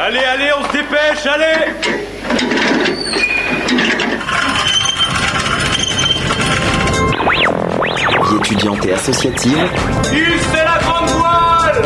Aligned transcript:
Allez, 0.00 0.20
allez, 0.20 0.50
on 0.56 0.62
se 0.64 0.72
dépêche, 0.72 1.26
allez 1.26 1.74
Vie 8.22 8.36
étudiante 8.36 8.86
et 8.86 8.92
associative, 8.92 9.58
c'est 10.04 10.64
la 10.64 10.78
grande 10.84 11.10
voile 11.10 11.82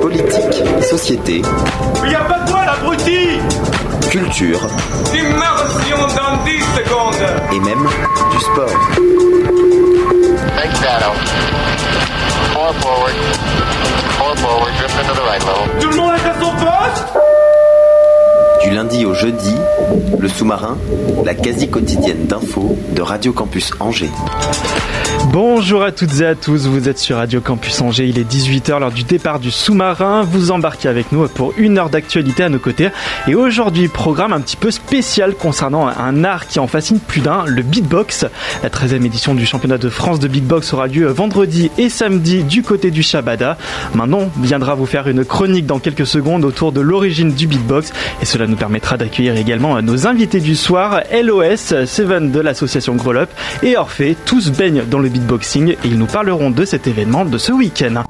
politique, 0.00 0.62
société, 0.82 1.42
Il 2.04 2.08
n'y 2.08 2.14
a 2.14 2.20
pas 2.20 2.38
de 2.38 2.50
voile, 2.50 2.68
abruti 2.70 3.38
culture 4.10 4.60
Immersion 5.12 5.98
dans 6.16 6.42
10 6.44 6.58
secondes 6.76 7.26
et 7.52 7.60
même 7.60 7.86
du 8.30 8.38
sport. 8.40 8.80
Take 10.56 10.76
shadow. 10.76 11.12
Four 12.52 12.74
forward. 12.76 13.81
Four 14.32 14.50
forward. 14.50 14.72
Drift 14.78 14.98
into 14.98 15.14
the 15.14 15.24
right 15.26 15.44
level. 15.44 15.80
Tout 15.80 15.88
le 15.90 15.96
monde 15.96 16.12
est 16.14 16.28
à 16.28 16.34
son 16.40 16.52
poste 16.52 17.06
Du 18.62 18.70
lundi 18.70 19.04
au 19.04 19.12
jeudi, 19.14 19.54
le 20.18 20.28
sous-marin, 20.28 20.78
la 21.24 21.34
quasi 21.34 21.68
quotidienne 21.68 22.26
d'infos 22.26 22.78
de 22.94 23.02
Radio 23.02 23.32
Campus 23.32 23.72
Angers. 23.80 24.10
Bonjour 25.30 25.82
à 25.82 25.92
toutes 25.92 26.20
et 26.20 26.26
à 26.26 26.34
tous, 26.34 26.66
vous 26.66 26.88
êtes 26.88 26.98
sur 26.98 27.16
Radio 27.16 27.40
Campus 27.40 27.80
Angers, 27.80 28.06
il 28.06 28.18
est 28.18 28.30
18h 28.30 28.80
lors 28.80 28.90
du 28.90 29.04
départ 29.04 29.38
du 29.38 29.50
sous-marin, 29.50 30.22
vous 30.22 30.50
embarquez 30.50 30.88
avec 30.88 31.12
nous 31.12 31.26
pour 31.28 31.54
une 31.56 31.78
heure 31.78 31.90
d'actualité 31.90 32.42
à 32.42 32.48
nos 32.48 32.58
côtés 32.58 32.88
et 33.28 33.34
aujourd'hui 33.34 33.86
programme 33.88 34.32
un 34.32 34.40
petit 34.40 34.56
peu 34.56 34.70
spécial 34.70 35.34
concernant 35.34 35.86
un 35.86 36.24
art 36.24 36.48
qui 36.48 36.58
en 36.58 36.66
fascine 36.66 36.98
plus 36.98 37.20
d'un, 37.20 37.44
le 37.46 37.62
beatbox. 37.62 38.26
La 38.62 38.68
13e 38.68 39.06
édition 39.06 39.34
du 39.34 39.46
championnat 39.46 39.78
de 39.78 39.88
France 39.88 40.18
de 40.18 40.26
beatbox 40.26 40.74
aura 40.74 40.88
lieu 40.88 41.06
vendredi 41.06 41.70
et 41.78 41.88
samedi 41.88 42.42
du 42.42 42.62
côté 42.62 42.90
du 42.90 43.02
Shabada. 43.02 43.56
Manon 43.94 44.28
viendra 44.38 44.74
vous 44.74 44.86
faire 44.86 45.06
une 45.08 45.24
chronique 45.24 45.66
dans 45.66 45.78
quelques 45.78 46.06
secondes 46.06 46.44
autour 46.44 46.72
de 46.72 46.80
l'origine 46.80 47.32
du 47.32 47.46
beatbox 47.46 47.92
et 48.20 48.24
cela 48.24 48.46
nous 48.46 48.56
permettra 48.56 48.96
d'accueillir 48.96 49.36
également 49.36 49.80
nos 49.82 50.06
invités 50.06 50.40
du 50.40 50.56
soir, 50.56 51.00
LOS, 51.12 51.86
Seven 51.86 52.32
de 52.32 52.40
l'association 52.40 52.96
Grow 52.96 53.14
Up 53.14 53.30
et 53.62 53.76
Orphée, 53.76 54.16
tous 54.26 54.50
baignent 54.50 54.82
dans 54.90 54.98
le 54.98 55.11
beatboxing 55.12 55.70
et 55.70 55.78
ils 55.84 55.98
nous 55.98 56.06
parleront 56.06 56.50
de 56.50 56.64
cet 56.64 56.86
événement 56.86 57.24
de 57.24 57.38
ce 57.38 57.52
week-end. 57.52 58.02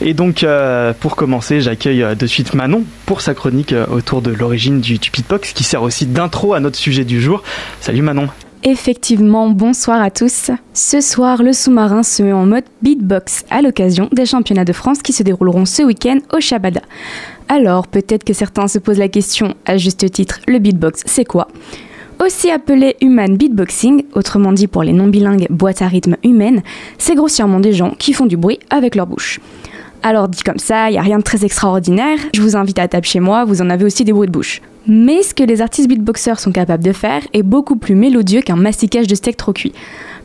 Et 0.00 0.14
donc, 0.14 0.44
euh, 0.44 0.92
pour 0.98 1.16
commencer, 1.16 1.60
j'accueille 1.60 2.02
euh, 2.02 2.14
de 2.14 2.26
suite 2.26 2.54
Manon 2.54 2.84
pour 3.04 3.20
sa 3.20 3.34
chronique 3.34 3.72
euh, 3.72 3.84
autour 3.86 4.22
de 4.22 4.30
l'origine 4.30 4.80
du, 4.80 4.98
beatbox, 4.98 5.52
qui 5.52 5.64
sert 5.64 5.82
aussi 5.82 6.06
d'intro 6.06 6.54
à 6.54 6.60
notre 6.60 6.76
sujet 6.76 7.04
du 7.04 7.20
jour. 7.20 7.42
Salut 7.80 8.02
Manon. 8.02 8.28
Effectivement, 8.62 9.50
bonsoir 9.50 10.00
à 10.00 10.10
tous. 10.10 10.50
Ce 10.72 11.00
soir, 11.00 11.42
le 11.42 11.52
sous-marin 11.52 12.02
se 12.02 12.22
met 12.22 12.32
en 12.32 12.46
mode 12.46 12.64
beatbox 12.82 13.44
à 13.50 13.60
l'occasion 13.60 14.08
des 14.12 14.26
championnats 14.26 14.64
de 14.64 14.72
France 14.72 15.02
qui 15.02 15.12
se 15.12 15.22
dérouleront 15.22 15.64
ce 15.64 15.82
week-end 15.82 16.18
au 16.32 16.40
Shabada. 16.40 16.82
Alors, 17.48 17.86
peut-être 17.86 18.24
que 18.24 18.32
certains 18.32 18.68
se 18.68 18.78
posent 18.78 18.98
la 18.98 19.08
question, 19.08 19.54
à 19.64 19.76
juste 19.76 20.10
titre, 20.10 20.40
le 20.46 20.58
beatbox, 20.58 21.02
c'est 21.06 21.24
quoi? 21.24 21.48
Aussi 22.20 22.50
appelé 22.50 22.96
human 23.00 23.36
beatboxing, 23.36 24.04
autrement 24.14 24.52
dit 24.52 24.66
pour 24.66 24.82
les 24.82 24.92
non-bilingues 24.92 25.46
boîte 25.50 25.82
à 25.82 25.88
rythme 25.88 26.16
humaine, 26.24 26.62
c'est 26.98 27.14
grossièrement 27.14 27.60
des 27.60 27.72
gens 27.72 27.94
qui 27.98 28.12
font 28.12 28.26
du 28.26 28.36
bruit 28.36 28.58
avec 28.70 28.94
leur 28.94 29.06
bouche. 29.06 29.40
Alors 30.02 30.28
dit 30.28 30.42
comme 30.42 30.58
ça, 30.58 30.90
il 30.90 30.92
n'y 30.92 30.98
a 30.98 31.02
rien 31.02 31.18
de 31.18 31.22
très 31.22 31.44
extraordinaire, 31.44 32.18
je 32.34 32.40
vous 32.40 32.56
invite 32.56 32.78
à 32.78 32.88
taper 32.88 33.08
chez 33.08 33.20
moi, 33.20 33.44
vous 33.44 33.62
en 33.62 33.70
avez 33.70 33.84
aussi 33.84 34.04
des 34.04 34.12
bruits 34.12 34.28
de 34.28 34.32
bouche. 34.32 34.62
Mais 34.86 35.22
ce 35.22 35.34
que 35.34 35.42
les 35.42 35.60
artistes 35.60 35.88
beatboxers 35.88 36.38
sont 36.38 36.52
capables 36.52 36.84
de 36.84 36.92
faire 36.92 37.22
est 37.32 37.42
beaucoup 37.42 37.76
plus 37.76 37.94
mélodieux 37.94 38.40
qu'un 38.40 38.56
masticage 38.56 39.06
de 39.06 39.14
steak 39.14 39.36
trop 39.36 39.52
cuit. 39.52 39.72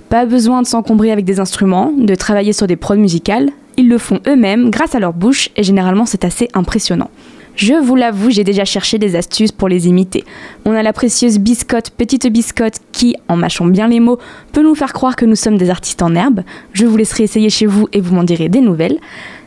Pas 0.10 0.26
besoin 0.26 0.62
de 0.62 0.68
s'encombrer 0.68 1.12
avec 1.12 1.26
des 1.26 1.40
instruments, 1.40 1.92
de 1.98 2.16
travailler 2.16 2.54
sur 2.54 2.68
des 2.68 2.76
prods 2.76 2.96
musicales, 2.96 3.50
ils 3.78 3.90
le 3.90 3.98
font 3.98 4.20
eux-mêmes 4.28 4.70
grâce 4.70 4.96
à 4.96 5.00
leur 5.00 5.14
bouche 5.14 5.50
et 5.56 5.64
généralement 5.64 6.06
c'est 6.06 6.24
assez 6.24 6.48
impressionnant. 6.54 7.10
Je 7.56 7.76
vous 7.76 7.96
l'avoue, 7.96 8.32
j'ai 8.32 8.44
déjà 8.44 8.66
cherché 8.66 8.98
des 8.98 9.16
astuces 9.16 9.52
pour 9.52 9.70
les 9.70 9.88
imiter. 9.88 10.24
On 10.66 10.72
a 10.72 10.82
la 10.82 10.92
précieuse 10.92 11.38
biscotte, 11.38 11.92
petite 11.92 12.28
biscotte, 12.28 12.80
qui, 12.92 13.16
en 13.28 13.38
mâchant 13.38 13.66
bien 13.66 13.88
les 13.88 14.00
mots, 14.00 14.18
peut 14.54 14.64
nous 14.64 14.74
faire 14.74 14.92
croire 14.92 15.16
que 15.16 15.26
nous 15.26 15.36
sommes 15.36 15.58
des 15.58 15.70
artistes 15.70 16.02
en 16.02 16.16
herbe. 16.16 16.42
Je 16.74 16.86
vous 16.86 16.98
laisserai 16.98 17.24
essayer 17.24 17.52
chez 17.52 17.68
vous 17.68 17.88
et 17.94 18.02
vous 18.02 18.16
m'en 18.16 18.24
direz 18.24 18.50
des 18.50 18.62
nouvelles. 18.62 18.98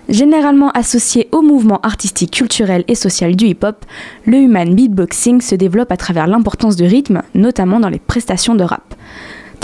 Généralement 0.08 0.70
associé 0.70 1.28
au 1.32 1.42
mouvement 1.42 1.80
artistique, 1.80 2.30
culturel 2.30 2.84
et 2.86 2.94
social 2.94 3.34
du 3.34 3.46
hip-hop, 3.46 3.84
le 4.24 4.36
human 4.36 4.72
beatboxing 4.72 5.40
se 5.40 5.56
développe 5.56 5.90
à 5.90 5.96
travers 5.96 6.28
l'importance 6.28 6.76
du 6.76 6.84
rythme, 6.84 7.22
notamment 7.34 7.80
dans 7.80 7.88
les 7.88 7.98
prestations 7.98 8.54
de 8.54 8.62
rap. 8.62 8.94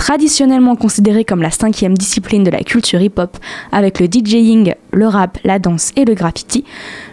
Traditionnellement 0.03 0.75
considéré 0.75 1.25
comme 1.25 1.43
la 1.43 1.53
cinquième 1.53 1.97
discipline 1.97 2.43
de 2.43 2.51
la 2.51 2.65
culture 2.65 3.01
hip-hop, 3.01 3.37
avec 3.71 4.01
le 4.01 4.09
DJing, 4.09 4.75
le 4.91 5.07
rap, 5.07 5.39
la 5.45 5.61
danse 5.61 5.93
et 5.95 6.05
le 6.05 6.15
graffiti, 6.15 6.65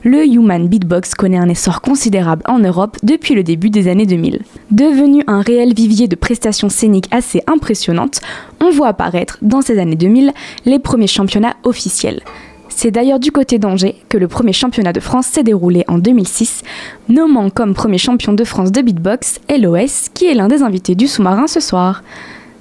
le 0.04 0.26
human 0.26 0.68
beatbox 0.68 1.14
connaît 1.14 1.38
un 1.38 1.50
essor 1.50 1.82
considérable 1.82 2.42
en 2.48 2.58
Europe 2.58 2.98
depuis 3.04 3.36
le 3.36 3.44
début 3.44 3.70
des 3.70 3.90
années 3.90 4.08
2000. 4.08 4.42
Devenu 4.72 5.24
un 5.28 5.42
réel 5.42 5.76
vivier 5.76 6.08
de 6.08 6.16
prestations 6.16 6.70
scéniques 6.70 7.08
assez 7.12 7.44
impressionnantes, 7.46 8.22
on 8.60 8.72
voit 8.72 8.88
apparaître 8.88 9.38
dans 9.44 9.62
ces 9.62 9.78
années 9.78 9.96
2000 9.96 10.34
les 10.66 10.80
premiers 10.80 11.06
championnats 11.06 11.58
officiels. 11.66 12.24
C'est 12.70 12.90
d'ailleurs 12.90 13.20
du 13.20 13.32
côté 13.32 13.60
d'Angers 13.60 13.98
que 14.10 14.18
le 14.18 14.28
premier 14.28 14.54
championnat 14.54 14.94
de 14.94 15.00
France 15.00 15.28
s'est 15.28 15.44
déroulé 15.44 15.86
en 15.90 16.00
2006, 16.00 16.64
nommant 17.08 17.52
comme 17.52 17.76
premier 17.76 18.00
champion 18.00 18.34
de 18.34 18.44
France 18.44 18.72
de 18.72 18.82
beatbox 18.82 19.42
LOS, 19.48 20.10
qui 20.16 20.26
est 20.26 20.34
l'un 20.34 20.48
des 20.48 20.64
invités 20.64 20.96
du 20.96 21.08
sous-marin 21.08 21.46
ce 21.46 21.60
soir. 21.60 22.02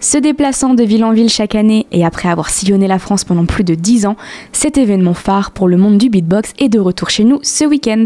Se 0.01 0.17
déplaçant 0.17 0.75
de 0.75 0.85
ville 0.85 1.05
en 1.05 1.13
ville 1.13 1.29
chaque 1.29 1.57
année 1.57 1.87
et 1.91 2.05
après 2.05 2.29
avoir 2.29 2.51
sillonné 2.51 2.87
la 2.87 3.01
France 3.01 3.25
pendant 3.25 3.47
plus 3.47 3.65
de 3.65 3.75
10 3.75 4.07
ans, 4.07 4.17
cet 4.53 4.79
événement 4.79 5.15
phare 5.15 5.51
pour 5.51 5.67
le 5.67 5.77
monde 5.77 5.99
du 5.99 6.09
beatbox 6.09 6.53
est 6.59 6.69
de 6.69 6.79
retour 6.79 7.11
chez 7.11 7.25
nous 7.25 7.41
ce 7.43 7.65
week-end. 7.65 8.05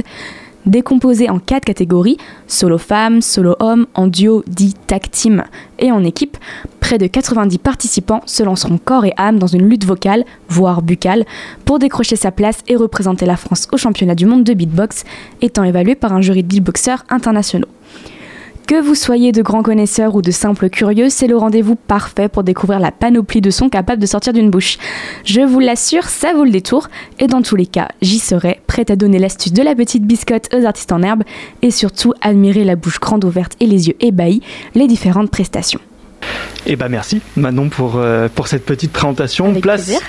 Décomposé 0.65 1.29
en 1.29 1.39
quatre 1.39 1.65
catégories, 1.65 2.17
solo 2.47 2.79
femme, 2.79 3.21
solo 3.21 3.57
homme, 3.59 3.87
en 3.95 4.07
duo, 4.07 4.43
dit 4.47 4.75
tag 4.87 5.11
team 5.11 5.45
et 5.79 5.93
en 5.93 6.03
équipe, 6.03 6.39
près 6.81 6.97
de 6.97 7.07
90 7.07 7.59
participants 7.59 8.23
se 8.25 8.43
lanceront 8.43 8.79
corps 8.79 9.05
et 9.05 9.13
âme 9.19 9.39
dans 9.39 9.49
une 9.49 9.69
lutte 9.69 9.85
vocale, 9.85 10.25
voire 10.49 10.81
buccale, 10.81 11.27
pour 11.67 11.79
décrocher 11.79 12.17
sa 12.17 12.31
place 12.31 12.61
et 12.69 12.77
représenter 12.77 13.27
la 13.27 13.37
France 13.37 13.69
au 13.71 13.77
championnat 13.77 14.15
du 14.15 14.25
monde 14.25 14.45
de 14.45 14.55
beatbox, 14.55 15.05
étant 15.43 15.65
évalué 15.65 15.95
par 15.95 16.15
un 16.15 16.23
jury 16.23 16.43
de 16.43 16.49
beatboxers 16.49 17.05
internationaux. 17.11 17.69
Que 18.73 18.81
vous 18.81 18.95
soyez 18.95 19.33
de 19.33 19.43
grands 19.43 19.63
connaisseurs 19.63 20.15
ou 20.15 20.23
de 20.23 20.31
simples 20.31 20.71
curieux, 20.71 21.11
c'est 21.11 21.27
le 21.27 21.37
rendez-vous 21.37 21.75
parfait 21.75 22.31
pour 22.31 22.43
découvrir 22.43 22.81
la 22.81 22.91
panoplie 22.91 23.43
de 23.43 23.51
sons 23.51 23.69
capables 23.69 24.01
de 24.01 24.07
sortir 24.07 24.33
d'une 24.33 24.49
bouche. 24.49 24.79
Je 25.27 25.43
vous 25.43 25.61
l'assure, 25.61 26.05
ça 26.05 26.33
vaut 26.33 26.45
le 26.45 26.51
détour, 26.51 26.89
et 27.19 27.27
dans 27.27 27.43
tous 27.43 27.55
les 27.55 27.67
cas, 27.67 27.89
j'y 28.01 28.19
serai, 28.19 28.63
prête 28.67 28.91
à 28.91 28.97
donner 28.97 29.19
l'astuce 29.19 29.53
de 29.53 29.63
la 29.63 29.75
petite 29.75 30.07
biscotte 30.07 30.49
aux 30.55 30.65
artistes 30.65 30.91
en 30.91 31.03
herbe, 31.03 31.23
et 31.61 31.71
surtout 31.71 32.15
admirer 32.23 32.65
la 32.65 32.75
bouche 32.75 32.99
grande 32.99 33.27
ouverte 33.27 33.57
et 33.61 33.67
les 33.67 33.89
yeux 33.89 33.97
ébahis, 34.01 34.41
les 34.75 34.87
différentes 34.87 35.31
prestations. 35.31 35.81
Et 36.65 36.77
bah 36.77 36.89
merci 36.89 37.21
Manon 37.37 37.69
pour, 37.69 37.97
euh, 37.97 38.29
pour 38.35 38.49
cette 38.49 38.65
petite 38.65 38.93
présentation. 38.93 39.51
Avec 39.51 39.61
Place, 39.61 39.85
plaisir. 39.85 40.01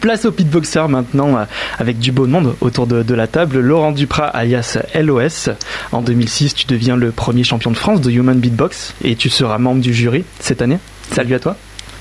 Place 0.00 0.24
au 0.24 0.30
beatboxer 0.30 0.88
maintenant 0.88 1.36
euh, 1.36 1.44
avec 1.78 1.98
du 1.98 2.12
beau 2.12 2.26
monde 2.26 2.54
autour 2.60 2.86
de, 2.86 3.02
de 3.02 3.14
la 3.14 3.26
table. 3.26 3.60
Laurent 3.60 3.92
Duprat 3.92 4.26
alias 4.26 4.78
LOS. 4.94 5.50
En 5.92 6.02
2006, 6.02 6.54
tu 6.54 6.66
deviens 6.66 6.96
le 6.96 7.10
premier 7.12 7.44
champion 7.44 7.70
de 7.70 7.76
France 7.76 8.00
de 8.00 8.10
Human 8.10 8.38
Beatbox 8.38 8.94
et 9.02 9.16
tu 9.16 9.30
seras 9.30 9.58
membre 9.58 9.80
du 9.80 9.94
jury 9.94 10.24
cette 10.40 10.62
année. 10.62 10.78
Salut 11.10 11.34
à 11.34 11.38
toi. 11.38 11.56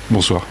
Bonsoir. 0.09 0.45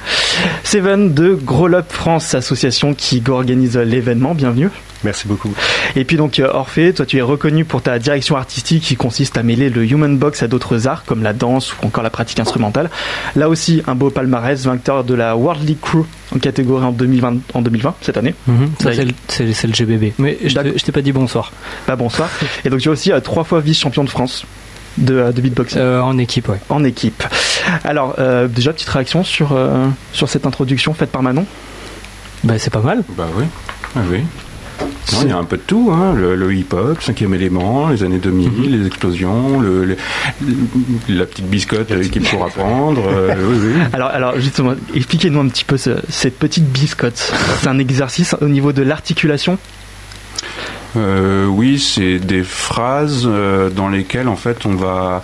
Seven 0.65 1.15
de 1.15 1.35
Grow 1.35 1.73
Up 1.75 1.87
France, 1.89 2.35
association 2.35 2.95
qui 2.95 3.23
organise 3.29 3.77
l'événement. 3.77 4.35
Bienvenue. 4.35 4.71
Merci 5.05 5.29
beaucoup. 5.29 5.53
Et 5.97 6.05
puis 6.05 6.17
donc 6.17 6.39
euh, 6.39 6.49
Orphée, 6.53 6.93
toi 6.95 7.05
tu 7.07 7.19
es 7.19 7.23
reconnu 7.23 7.65
pour 7.65 7.83
ta 7.83 7.99
direction 7.99 8.37
artistique 8.37 8.83
qui 8.83 8.97
consiste 8.97 9.37
à 9.37 9.43
mêler 9.43 9.71
le 9.71 9.85
human 9.85 10.17
box 10.19 10.43
à 10.43 10.49
d'autres 10.49 10.89
arts 10.89 11.05
comme 11.05 11.23
la 11.23 11.33
danse 11.33 11.75
ou 11.75 11.87
encore 11.87 12.03
la 12.03 12.11
pratique 12.11 12.41
instrumentale. 12.41 12.91
Là 13.37 13.49
aussi 13.49 13.83
un 13.87 13.95
beau 13.95 14.11
palmarès, 14.11 14.65
vainqueur 14.65 15.05
de 15.05 15.15
la 15.15 15.37
World 15.37 15.67
League 15.69 15.81
Crew 15.81 16.05
en 16.35 16.39
catégorie 16.39 16.85
en 16.85 16.93
2020, 16.93 17.37
en 17.55 17.63
2020 17.63 17.95
cette 18.01 18.17
année. 18.17 18.35
Ça, 18.81 18.89
Ouais. 18.89 18.95
c'est 19.29 19.67
le- 19.67 19.73
GBB. 19.75 20.13
Mais 20.19 20.39
je 20.45 20.55
t'ai 20.85 20.93
pas 20.93 21.03
dit 21.03 21.13
bonsoir. 21.13 21.53
Pas 21.87 21.97
bonsoir. 21.97 22.29
Et 22.65 22.71
donc 22.71 22.81
tu 22.81 22.89
es 22.89 22.93
aussi 22.93 23.13
euh, 23.13 23.21
trois 23.21 23.45
fois 23.45 23.61
vice-champion 23.61 24.05
de 24.05 24.11
France 24.11 24.45
de, 24.99 25.15
euh, 25.15 25.33
de 25.33 25.41
beatboxing 25.41 25.79
Euh, 25.81 26.01
en 26.01 26.17
équipe, 26.19 26.49
ouais. 26.49 26.59
en 26.69 26.85
équipe. 26.85 27.25
Alors 27.85 28.15
euh, 28.19 28.47
déjà 28.49 28.73
petite 28.73 28.89
réaction 28.89 29.25
sur, 29.25 29.53
euh, 29.53 29.87
sur 30.13 30.29
cette 30.29 30.47
introduction 30.47 30.95
faite 30.95 31.11
par 31.11 31.23
Manon? 31.23 31.45
Bah, 32.45 32.55
c'est 32.59 32.73
pas 32.73 32.81
mal. 32.81 33.03
Bah 33.17 33.27
oui. 33.37 33.45
Ah 33.97 34.01
oui. 34.11 34.21
Non, 35.13 35.19
il 35.23 35.29
y 35.29 35.33
a 35.33 35.37
un 35.37 35.45
peu 35.45 35.57
de 35.57 35.63
tout, 35.63 35.91
hein. 35.93 36.15
le, 36.15 36.35
le 36.35 36.53
hip-hop, 36.55 37.01
cinquième 37.01 37.35
élément, 37.35 37.89
les 37.89 38.03
années 38.03 38.19
2000, 38.19 38.51
Mhm. 38.51 38.65
les 38.81 38.87
explosions, 38.87 39.61
le, 39.61 39.85
le- 39.85 39.97
la 41.09 41.27
petite 41.27 41.47
biscotte 41.49 41.93
qu'il 42.11 42.27
faut 42.27 42.43
apprendre. 42.43 43.03
euh, 43.07 43.35
oui, 43.49 43.59
oui. 43.77 43.81
Alors, 43.93 44.09
alors 44.09 44.41
justement, 44.41 44.75
expliquez-nous 44.95 45.41
un 45.41 45.49
petit 45.49 45.65
peu 45.65 45.77
ce- 45.77 46.01
cette 46.09 46.39
petite 46.39 46.65
biscotte. 46.65 47.33
C'est 47.61 47.69
un 47.69 47.79
exercice 47.79 48.35
au 48.41 48.49
niveau 48.49 48.73
de 48.73 48.83
l'articulation? 48.83 49.59
Euh, 50.97 51.47
oui, 51.47 51.79
c'est 51.79 52.19
des 52.19 52.43
phrases 52.45 53.25
euh, 53.27 53.71
dans 53.71 53.89
lesquelles 53.89 54.29
en 54.29 54.37
fait 54.37 54.65
on 54.67 54.75
va 54.75 55.23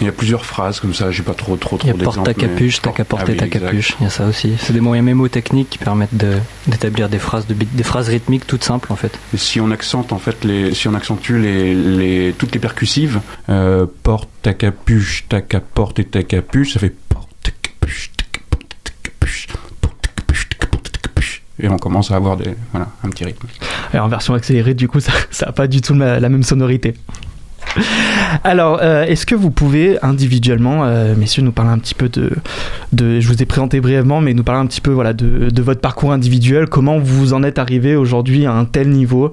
Il 0.00 0.06
y 0.06 0.08
a 0.08 0.12
plusieurs 0.12 0.44
phrases 0.46 0.80
comme 0.80 0.94
ça, 0.94 1.10
j'ai 1.10 1.22
pas 1.22 1.34
trop 1.34 1.56
trop 1.56 1.78
Il 1.82 1.88
y 1.88 1.92
trop 1.92 2.00
a 2.00 2.04
porte 2.04 2.24
ta 2.24 2.30
mais- 2.30 2.34
capuche, 2.34 2.80
t'as 2.82 2.92
qu'à 2.92 3.02
Ah 3.02 3.04
porter 3.04 3.32
oui, 3.32 3.38
ta 3.38 3.46
exact. 3.46 3.64
capuche. 3.66 3.94
Il 4.00 4.04
y 4.04 4.06
a 4.06 4.10
ça 4.10 4.26
aussi. 4.26 4.54
C'est 4.58 4.72
des 4.72 4.80
moyens 4.80 5.04
mémotechniques 5.04 5.70
qui 5.70 5.78
permettent 5.78 6.16
de- 6.16 6.38
d'établir 6.66 7.08
des 7.08 7.18
phrases 7.18 7.46
de 7.46 7.54
des 7.54 7.82
phrases 7.82 8.08
rythmiques 8.08 8.46
toutes 8.46 8.64
simples 8.64 8.92
en 8.92 8.96
fait. 8.96 9.18
Et 9.34 9.36
si 9.36 9.60
on 9.60 9.70
accente 9.70 10.12
en 10.12 10.18
fait 10.18 10.44
les, 10.44 10.74
si 10.74 10.88
on 10.88 10.94
accentue 10.94 11.38
les, 11.38 11.74
les 11.74 12.34
toutes 12.38 12.52
les 12.54 12.60
percussives, 12.60 13.20
euh, 13.48 13.86
porte 14.02 14.28
ta 14.42 14.54
capuche, 14.54 15.26
ta 15.28 15.40
caporte 15.40 15.98
et 15.98 16.04
ta 16.04 16.22
capuche, 16.22 16.72
ça 16.74 16.80
fait 16.80 16.94
porte 17.08 17.28
ta 17.42 17.50
capuche, 17.62 18.10
ta 18.16 18.24
caporte, 18.32 18.66
ta 18.84 18.92
capuche, 19.02 19.46
porte 19.80 19.96
ta 20.02 20.08
capuche, 20.14 20.48
ta 20.48 20.56
caporte, 20.56 20.92
ta 20.92 20.98
capuche. 21.00 21.42
Et 21.60 21.68
on 21.68 21.78
commence 21.78 22.10
à 22.10 22.16
avoir 22.16 22.36
des, 22.36 22.54
voilà, 22.72 22.88
un 23.04 23.08
petit 23.10 23.24
rythme. 23.24 23.46
Et 23.94 23.98
en 23.98 24.08
version 24.08 24.34
accélérée, 24.34 24.74
du 24.74 24.88
coup, 24.88 25.00
ça 25.30 25.46
n'a 25.46 25.52
pas 25.52 25.66
du 25.66 25.80
tout 25.80 25.94
la, 25.94 26.28
même 26.28 26.42
sonorité. 26.42 26.94
Alors, 28.42 28.78
euh, 28.82 29.04
est-ce 29.04 29.26
que 29.26 29.34
vous 29.34 29.50
pouvez 29.50 29.98
individuellement, 30.02 30.84
euh, 30.84 31.14
messieurs, 31.16 31.42
nous 31.42 31.52
parler 31.52 31.72
un 31.72 31.78
petit 31.78 31.94
peu 31.94 32.08
de. 32.08 32.30
Je 33.20 33.26
vous 33.26 33.42
ai 33.42 33.46
présenté 33.46 33.80
brièvement, 33.80 34.20
mais 34.20 34.34
nous 34.34 34.44
parler 34.44 34.60
un 34.60 34.66
petit 34.66 34.80
peu 34.80 34.92
voilà, 34.92 35.12
de, 35.12 35.50
de 35.50 35.62
votre 35.62 35.80
parcours 35.80 36.12
individuel, 36.12 36.68
comment 36.68 36.98
vous 36.98 37.34
en 37.34 37.42
êtes 37.42 37.58
arrivé 37.58 37.96
aujourd'hui 37.96 38.46
à 38.46 38.52
un 38.52 38.64
tel 38.64 38.88
niveau, 38.88 39.32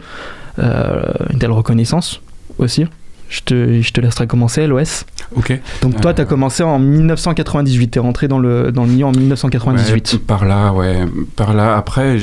euh, 0.60 1.04
une 1.32 1.40
telle 1.40 1.52
reconnaissance 1.52 2.22
aussi? 2.58 2.86
Je 3.34 3.42
te, 3.42 3.82
je 3.82 3.92
te 3.92 4.00
laisserai 4.00 4.28
commencer, 4.28 4.68
LOS. 4.68 5.06
Ok. 5.36 5.60
Donc, 5.82 6.00
toi, 6.00 6.12
Euh, 6.12 6.14
tu 6.14 6.22
as 6.22 6.26
commencé 6.26 6.62
en 6.62 6.78
1998, 6.78 7.90
tu 7.92 7.98
es 7.98 8.02
rentré 8.02 8.28
dans 8.28 8.38
le, 8.38 8.72
dans 8.72 8.84
le 8.84 8.92
milieu 8.92 9.06
en 9.08 9.12
1998. 9.12 10.14
Ouais, 10.14 10.20
par 10.20 10.46
là, 10.46 10.72
ouais. 10.72 11.00
Par 11.36 11.56
là. 11.56 11.76
Après, 11.76 12.18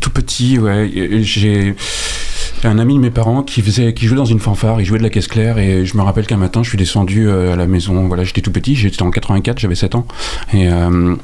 tout 0.00 0.10
petit, 0.10 0.58
ouais, 0.58 0.90
j'ai 1.22 1.74
un 2.64 2.78
ami 2.78 2.94
de 2.94 3.00
mes 3.00 3.10
parents 3.10 3.42
qui 3.42 3.62
faisait, 3.62 3.94
qui 3.94 4.06
jouait 4.06 4.16
dans 4.16 4.24
une 4.24 4.40
fanfare. 4.40 4.80
Il 4.80 4.84
jouait 4.84 4.98
de 4.98 5.02
la 5.02 5.10
caisse 5.10 5.28
claire 5.28 5.58
et 5.58 5.84
je 5.84 5.96
me 5.96 6.02
rappelle 6.02 6.26
qu'un 6.26 6.36
matin, 6.36 6.62
je 6.62 6.68
suis 6.68 6.78
descendu 6.78 7.28
euh, 7.28 7.52
à 7.52 7.56
la 7.56 7.66
maison. 7.66 8.06
Voilà, 8.06 8.24
j'étais 8.24 8.40
tout 8.40 8.52
petit. 8.52 8.74
J'étais 8.76 9.02
en 9.02 9.10
84, 9.10 9.58
j'avais 9.58 9.74
7 9.74 9.94
ans. 9.94 10.06
Et, 10.52 10.68
euh, 10.68 11.14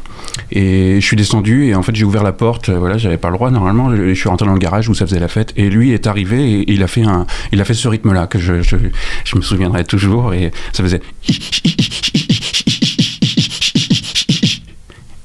et 0.50 1.00
je 1.00 1.06
suis 1.06 1.17
descendu 1.17 1.67
et 1.67 1.75
en 1.75 1.82
fait, 1.82 1.94
j'ai 1.94 2.05
ouvert 2.05 2.23
la 2.23 2.32
porte. 2.32 2.69
euh, 2.69 2.78
Voilà, 2.78 2.99
j'avais 2.99 3.19
pas 3.19 3.28
le 3.31 3.34
droit 3.37 3.50
normalement. 3.50 3.94
Je, 3.94 4.14
suis 4.14 4.28
rentré 4.28 4.46
dans 4.46 4.55
le 4.55 4.58
garage 4.58 4.88
où 4.88 4.94
ça 4.94 5.06
faisait 5.06 5.20
la 5.20 5.28
fête. 5.28 5.52
Et 5.56 5.69
lui 5.69 5.93
est 5.93 6.06
arrivé 6.06 6.61
et 6.61 6.73
il 6.73 6.82
a 6.82 6.88
fait 6.88 7.02
un, 7.05 7.26
il 7.52 7.61
a 7.61 7.64
fait 7.64 7.75
ce 7.75 7.88
rythme-là 7.88 8.26
que 8.26 8.38
je, 8.38 8.62
je, 8.62 8.76
je 9.25 9.37
me 9.37 9.43
souviendrai 9.43 9.84
toujours. 9.84 10.34
Et 10.34 10.50
ça 10.73 10.82
faisait. 10.82 11.00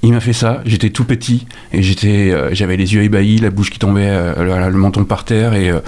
Il 0.03 0.13
m'a 0.13 0.19
fait 0.19 0.33
ça, 0.33 0.61
j'étais 0.65 0.89
tout 0.89 1.03
petit 1.05 1.45
et 1.71 1.83
j'étais, 1.83 2.31
euh, 2.31 2.49
j'avais 2.53 2.75
les 2.75 2.93
yeux 2.95 3.03
ébahis, 3.03 3.37
la 3.37 3.51
bouche 3.51 3.69
qui 3.69 3.77
tombait, 3.77 4.07
euh, 4.09 4.69
le, 4.69 4.77
menton 4.77 5.03
par 5.05 5.25
terre 5.25 5.53
et, 5.53 5.69
euh, 5.69 5.79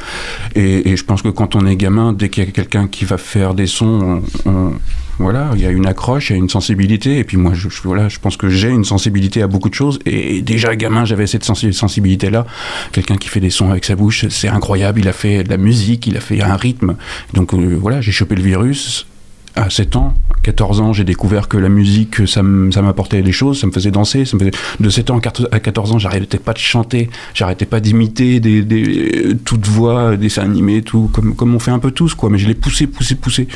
et, 0.53 0.91
et 0.91 0.97
je 0.97 1.03
pense 1.03 1.23
que 1.23 1.29
quand 1.29 1.55
on 1.55 1.65
est 1.65 1.75
gamin, 1.75 2.13
dès 2.13 2.29
qu'il 2.29 2.43
y 2.43 2.47
a 2.47 2.51
quelqu'un 2.51 2.87
qui 2.87 3.05
va 3.05 3.17
faire 3.17 3.55
des 3.55 3.65
sons, 3.65 4.21
on, 4.45 4.51
on- 4.51 4.73
voilà, 5.19 5.51
il 5.55 5.61
y 5.61 5.65
a 5.65 5.69
une 5.69 5.85
accroche, 5.85 6.29
il 6.29 6.33
y 6.33 6.35
a 6.35 6.39
une 6.39 6.49
sensibilité 6.49 7.19
et 7.19 7.23
puis 7.23 7.37
moi, 7.37 7.53
je, 7.53 7.67
voilà, 7.83 8.09
je 8.09 8.17
pense 8.19 8.35
que 8.35 8.49
j'ai 8.49 8.69
une 8.69 8.83
sensibilité 8.83 9.41
à 9.43 9.47
beaucoup 9.47 9.69
de 9.69 9.75
choses 9.75 9.99
et, 10.07 10.41
déjà 10.41 10.75
gamin, 10.75 11.05
j'avais 11.05 11.27
cette 11.27 11.43
sensi- 11.43 11.71
sensibilité-là. 11.73 12.45
Quelqu'un 12.91 13.15
qui 13.17 13.29
fait 13.29 13.39
des 13.39 13.51
sons 13.51 13.69
avec 13.69 13.85
sa 13.85 13.95
bouche, 13.95 14.25
c'est 14.29 14.47
incroyable. 14.47 14.99
Il 14.99 15.07
a 15.07 15.13
fait 15.13 15.43
de 15.43 15.49
la 15.49 15.57
musique, 15.57 16.07
il 16.07 16.17
a 16.17 16.19
fait 16.19 16.41
un 16.41 16.55
rythme. 16.55 16.95
Donc 17.33 17.53
voilà, 17.53 18.01
j'ai 18.01 18.11
chopé 18.11 18.35
le 18.35 18.41
virus 18.41 19.05
à 19.55 19.69
7 19.69 19.95
ans, 19.95 20.13
14 20.43 20.81
ans, 20.81 20.93
j'ai 20.93 21.03
découvert 21.03 21.47
que 21.47 21.57
la 21.57 21.69
musique, 21.69 22.27
ça 22.27 22.41
m'apportait 22.41 23.21
des 23.21 23.31
choses, 23.31 23.61
ça 23.61 23.67
me 23.67 23.71
faisait 23.71 23.91
danser. 23.91 24.25
Ça 24.25 24.35
me 24.35 24.39
faisait... 24.39 24.51
De 24.79 24.89
7 24.89 25.11
ans 25.11 25.17
à 25.17 25.21
14 25.21 25.49
à 25.51 25.59
14 25.59 25.91
ans, 25.93 25.99
j'arrêtais 25.99 26.37
pas 26.37 26.53
de 26.53 26.57
chanter, 26.57 27.09
j'arrêtais 27.33 27.65
pas 27.65 27.79
d'imiter 27.79 28.39
des, 28.39 28.61
des, 28.61 29.35
toutes 29.45 29.67
voix, 29.67 30.11
des 30.11 30.17
dessins 30.17 30.43
animés, 30.43 30.81
tout, 30.81 31.09
comme, 31.13 31.35
comme 31.35 31.55
on 31.55 31.59
fait 31.59 31.71
un 31.71 31.79
peu 31.79 31.91
tous, 31.91 32.15
quoi. 32.15 32.29
Mais 32.29 32.37
je 32.37 32.47
l'ai 32.47 32.55
poussé, 32.55 32.87
poussé, 32.87 33.15
poussé. 33.15 33.47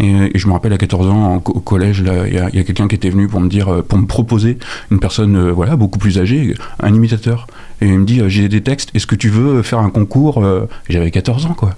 Et, 0.00 0.30
je 0.34 0.46
me 0.48 0.52
rappelle 0.52 0.72
à 0.72 0.78
14 0.78 1.08
ans, 1.08 1.36
au 1.36 1.60
collège, 1.60 2.02
il 2.26 2.34
y 2.34 2.38
a, 2.38 2.64
quelqu'un 2.64 2.88
qui 2.88 2.96
était 2.96 3.10
venu 3.10 3.28
pour 3.28 3.40
me 3.40 3.48
dire, 3.48 3.68
euh, 3.68 3.82
pour 3.82 3.98
me 3.98 4.06
proposer, 4.06 4.58
une 4.90 4.98
personne, 4.98 5.36
euh, 5.36 5.52
voilà, 5.52 5.76
beaucoup 5.76 5.98
plus 5.98 6.18
âgée, 6.18 6.54
un 6.80 6.94
imitateur. 6.94 7.46
Et 7.80 7.86
il 7.86 7.98
me 7.98 8.04
dit, 8.04 8.20
euh, 8.20 8.28
j'ai 8.28 8.48
des 8.48 8.62
textes, 8.62 8.90
est-ce 8.94 9.06
que 9.06 9.14
tu 9.14 9.28
veux 9.28 9.62
faire 9.62 9.78
un 9.78 9.90
concours 9.90 10.42
Euh, 10.42 10.66
J'avais 10.88 11.10
14 11.10 11.46
ans, 11.46 11.54
quoi. 11.54 11.76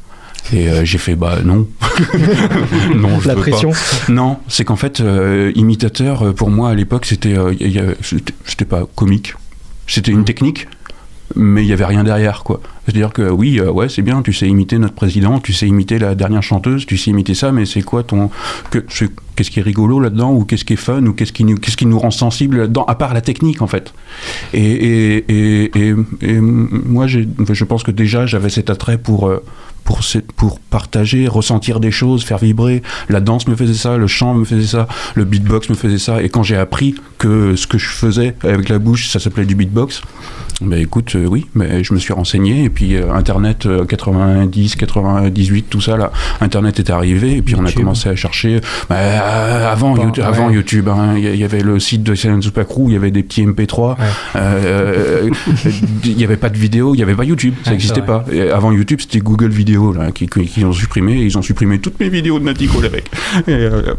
Et 0.52 0.68
euh, 0.68 0.84
j'ai 0.84 0.98
fait, 0.98 1.16
bah 1.16 1.38
non. 1.44 1.66
non, 2.94 3.20
je 3.20 3.28
La 3.28 3.34
veux 3.34 3.40
pas. 3.42 3.50
pression. 3.50 3.72
Non, 4.08 4.38
c'est 4.48 4.64
qu'en 4.64 4.76
fait, 4.76 5.00
euh, 5.00 5.50
imitateur, 5.56 6.22
euh, 6.22 6.32
pour 6.32 6.50
moi, 6.50 6.70
à 6.70 6.74
l'époque, 6.74 7.04
c'était 7.06 7.34
c'était 8.44 8.64
pas 8.64 8.84
comique. 8.94 9.34
C'était 9.88 10.12
une 10.12 10.24
technique, 10.24 10.68
mais 11.34 11.62
il 11.64 11.68
y 11.68 11.72
avait 11.72 11.84
rien 11.84 12.04
derrière, 12.04 12.42
quoi. 12.44 12.60
C'est-à-dire 12.84 13.12
que 13.12 13.22
oui, 13.28 13.58
euh, 13.60 13.70
ouais, 13.70 13.88
c'est 13.88 14.02
bien, 14.02 14.22
tu 14.22 14.32
sais 14.32 14.46
imiter 14.48 14.78
notre 14.78 14.94
président, 14.94 15.40
tu 15.40 15.52
sais 15.52 15.66
imiter 15.66 15.98
la 15.98 16.14
dernière 16.14 16.42
chanteuse, 16.42 16.86
tu 16.86 16.96
sais 16.96 17.10
imiter 17.10 17.34
ça, 17.34 17.50
mais 17.50 17.66
c'est 17.66 17.82
quoi 17.82 18.02
ton. 18.04 18.30
Qu'est-ce 18.70 19.50
qui 19.50 19.58
est 19.60 19.62
rigolo 19.62 19.98
là-dedans, 20.00 20.32
ou 20.32 20.44
qu'est-ce 20.44 20.64
qui 20.64 20.74
est 20.74 20.76
fun, 20.76 21.04
ou 21.06 21.12
qu'est-ce 21.12 21.32
qui, 21.32 21.44
nous- 21.44 21.56
qu'est-ce 21.56 21.76
qui 21.76 21.86
nous 21.86 21.98
rend 21.98 22.10
sensible 22.12 22.58
là-dedans, 22.58 22.84
à 22.86 22.94
part 22.94 23.14
la 23.14 23.20
technique, 23.20 23.62
en 23.62 23.66
fait. 23.66 23.92
Et, 24.54 24.60
et, 24.62 25.64
et, 25.74 25.94
et, 26.22 26.40
moi, 26.40 27.06
je 27.08 27.64
pense 27.64 27.82
que 27.82 27.90
déjà, 27.90 28.26
j'avais 28.26 28.48
cet 28.50 28.70
attrait 28.70 28.98
pour. 28.98 29.30
Euh, 29.90 29.96
pour, 29.96 30.00
pour 30.36 30.60
partager, 30.60 31.28
ressentir 31.28 31.80
des 31.80 31.90
choses, 31.90 32.24
faire 32.24 32.38
vibrer. 32.38 32.82
La 33.08 33.20
danse 33.20 33.48
me 33.48 33.56
faisait 33.56 33.74
ça, 33.74 33.96
le 33.96 34.06
chant 34.06 34.34
me 34.34 34.44
faisait 34.44 34.66
ça, 34.66 34.88
le 35.14 35.24
beatbox 35.24 35.70
me 35.70 35.74
faisait 35.74 35.98
ça. 35.98 36.22
Et 36.22 36.28
quand 36.28 36.42
j'ai 36.42 36.56
appris 36.56 36.94
que 37.18 37.56
ce 37.56 37.66
que 37.66 37.78
je 37.78 37.88
faisais 37.88 38.34
avec 38.42 38.68
la 38.68 38.78
bouche, 38.78 39.08
ça 39.08 39.18
s'appelait 39.18 39.46
du 39.46 39.54
beatbox, 39.54 40.02
ben 40.62 40.80
écoute, 40.80 41.14
euh, 41.16 41.26
oui, 41.26 41.46
mais 41.54 41.84
je 41.84 41.92
me 41.92 41.98
suis 41.98 42.14
renseigné. 42.14 42.64
Et 42.64 42.70
puis 42.70 42.96
euh, 42.96 43.12
Internet, 43.12 43.66
euh, 43.66 43.84
90, 43.84 44.76
98, 44.76 45.66
tout 45.68 45.82
ça, 45.82 45.98
là, 45.98 46.10
Internet 46.40 46.78
est 46.78 46.88
arrivé. 46.88 47.36
Et 47.36 47.42
puis 47.42 47.54
on 47.56 47.64
a 47.64 47.72
commencé 47.72 48.08
à 48.08 48.16
chercher. 48.16 48.60
Ben, 48.88 48.96
euh, 48.96 49.70
avant, 49.70 49.94
Bon, 49.94 50.04
YouTube, 50.04 50.24
ouais. 50.24 50.28
avant 50.28 50.50
YouTube, 50.50 50.88
hein, 50.88 51.14
il 51.16 51.36
y, 51.36 51.44
avait 51.44 51.60
le 51.60 51.78
site 51.78 52.02
de 52.02 52.14
Silent 52.14 52.40
Crew, 52.40 52.86
il 52.86 52.92
y 52.94 52.96
avait 52.96 53.10
des 53.10 53.22
petits 53.22 53.44
MP3. 53.46 53.90
Ouais. 53.90 54.04
Euh, 54.36 55.30
il 56.04 56.16
n'y 56.16 56.24
avait 56.24 56.38
pas 56.38 56.48
de 56.48 56.56
vidéo, 56.56 56.94
il 56.94 56.96
n'y 56.96 57.02
avait 57.02 57.14
pas 57.14 57.24
YouTube, 57.24 57.54
ça 57.62 57.72
n'existait 57.72 58.02
pas. 58.02 58.24
Et 58.32 58.50
avant 58.50 58.72
YouTube, 58.72 59.00
c'était 59.02 59.18
Google 59.18 59.50
Vidéo 59.50 59.75
qui, 60.14 60.64
ont 60.64 60.72
supprimé. 60.72 61.14
Ils 61.14 61.36
ont 61.38 61.42
supprimé 61.42 61.78
toutes 61.78 62.00
mes 62.00 62.08
vidéos 62.08 62.38
de 62.38 62.44
Nati 62.44 62.68
Cole 62.68 62.86
avec. 62.86 63.10
Euh, 63.48 63.94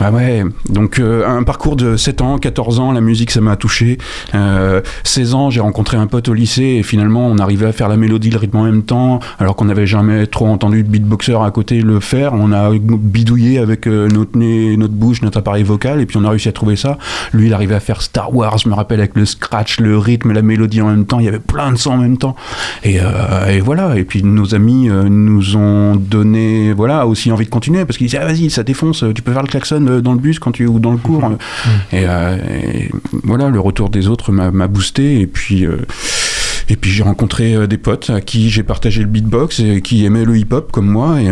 bah 0.00 0.10
ouais, 0.10 0.44
donc 0.68 0.98
euh, 0.98 1.26
un 1.26 1.42
parcours 1.42 1.74
de 1.74 1.96
7 1.96 2.20
ans, 2.20 2.38
14 2.38 2.80
ans, 2.80 2.92
la 2.92 3.00
musique 3.00 3.30
ça 3.30 3.40
m'a 3.40 3.56
touché. 3.56 3.96
Euh, 4.34 4.82
16 5.04 5.34
ans, 5.34 5.50
j'ai 5.50 5.60
rencontré 5.60 5.96
un 5.96 6.06
pote 6.06 6.28
au 6.28 6.34
lycée 6.34 6.76
et 6.78 6.82
finalement 6.82 7.26
on 7.26 7.38
arrivait 7.38 7.66
à 7.66 7.72
faire 7.72 7.88
la 7.88 7.96
mélodie, 7.96 8.30
le 8.30 8.36
rythme 8.36 8.58
en 8.58 8.64
même 8.64 8.82
temps, 8.82 9.20
alors 9.38 9.56
qu'on 9.56 9.64
n'avait 9.64 9.86
jamais 9.86 10.26
trop 10.26 10.46
entendu 10.48 10.82
de 10.82 10.88
beatboxer 10.88 11.36
à 11.42 11.50
côté 11.50 11.80
le 11.80 12.00
faire. 12.00 12.34
On 12.34 12.52
a 12.52 12.70
bidouillé 12.72 13.58
avec 13.58 13.86
euh, 13.86 14.08
notre 14.08 14.36
nez, 14.36 14.76
notre 14.76 14.92
bouche, 14.92 15.22
notre 15.22 15.38
appareil 15.38 15.62
vocal 15.62 16.00
et 16.00 16.06
puis 16.06 16.18
on 16.18 16.24
a 16.24 16.30
réussi 16.30 16.48
à 16.48 16.52
trouver 16.52 16.76
ça. 16.76 16.98
Lui, 17.32 17.46
il 17.46 17.54
arrivait 17.54 17.74
à 17.74 17.80
faire 17.80 18.02
Star 18.02 18.34
Wars, 18.34 18.58
je 18.58 18.68
me 18.68 18.74
rappelle, 18.74 19.00
avec 19.00 19.14
le 19.14 19.24
scratch, 19.24 19.80
le 19.80 19.96
rythme, 19.96 20.32
la 20.32 20.42
mélodie 20.42 20.82
en 20.82 20.88
même 20.88 21.06
temps. 21.06 21.20
Il 21.20 21.24
y 21.24 21.28
avait 21.28 21.38
plein 21.38 21.72
de 21.72 21.76
sons 21.76 21.92
en 21.92 21.98
même 21.98 22.18
temps. 22.18 22.36
Et, 22.84 22.98
et 23.48 23.60
voilà. 23.60 23.96
Et 23.96 24.04
puis 24.04 24.22
nos 24.22 24.54
amis 24.54 24.88
nous 25.08 25.56
ont 25.56 25.96
donné, 25.96 26.72
voilà, 26.72 27.06
aussi 27.06 27.30
envie 27.32 27.44
de 27.44 27.50
continuer 27.50 27.84
parce 27.84 27.98
qu'ils 27.98 28.06
disaient, 28.08 28.18
ah, 28.20 28.26
vas-y, 28.26 28.50
ça 28.50 28.62
défonce, 28.62 29.04
tu 29.14 29.22
peux 29.22 29.32
faire 29.32 29.42
le 29.42 29.48
klaxon 29.48 29.86
euh, 29.86 30.00
dans 30.00 30.12
le 30.12 30.18
bus 30.18 30.38
quand 30.38 30.52
tu 30.52 30.66
ou 30.66 30.78
dans 30.78 30.92
le 30.92 30.98
cours. 30.98 31.30
Et, 31.92 32.04
euh, 32.06 32.36
et 32.62 32.90
voilà, 33.24 33.48
le 33.48 33.60
retour 33.60 33.90
des 33.90 34.08
autres 34.08 34.32
m'a 34.32 34.68
boosté. 34.68 35.20
Et 35.20 35.26
puis. 35.26 35.64
euh, 35.66 35.78
et 36.68 36.74
puis 36.74 36.90
j'ai 36.90 37.04
rencontré 37.04 37.68
des 37.68 37.78
potes 37.78 38.10
à 38.10 38.20
qui 38.20 38.50
j'ai 38.50 38.64
partagé 38.64 39.00
le 39.00 39.06
beatbox 39.06 39.60
et 39.60 39.80
qui 39.82 40.04
aimaient 40.04 40.24
le 40.24 40.36
hip-hop 40.36 40.72
comme 40.72 40.88
moi. 40.88 41.20
Et, 41.20 41.30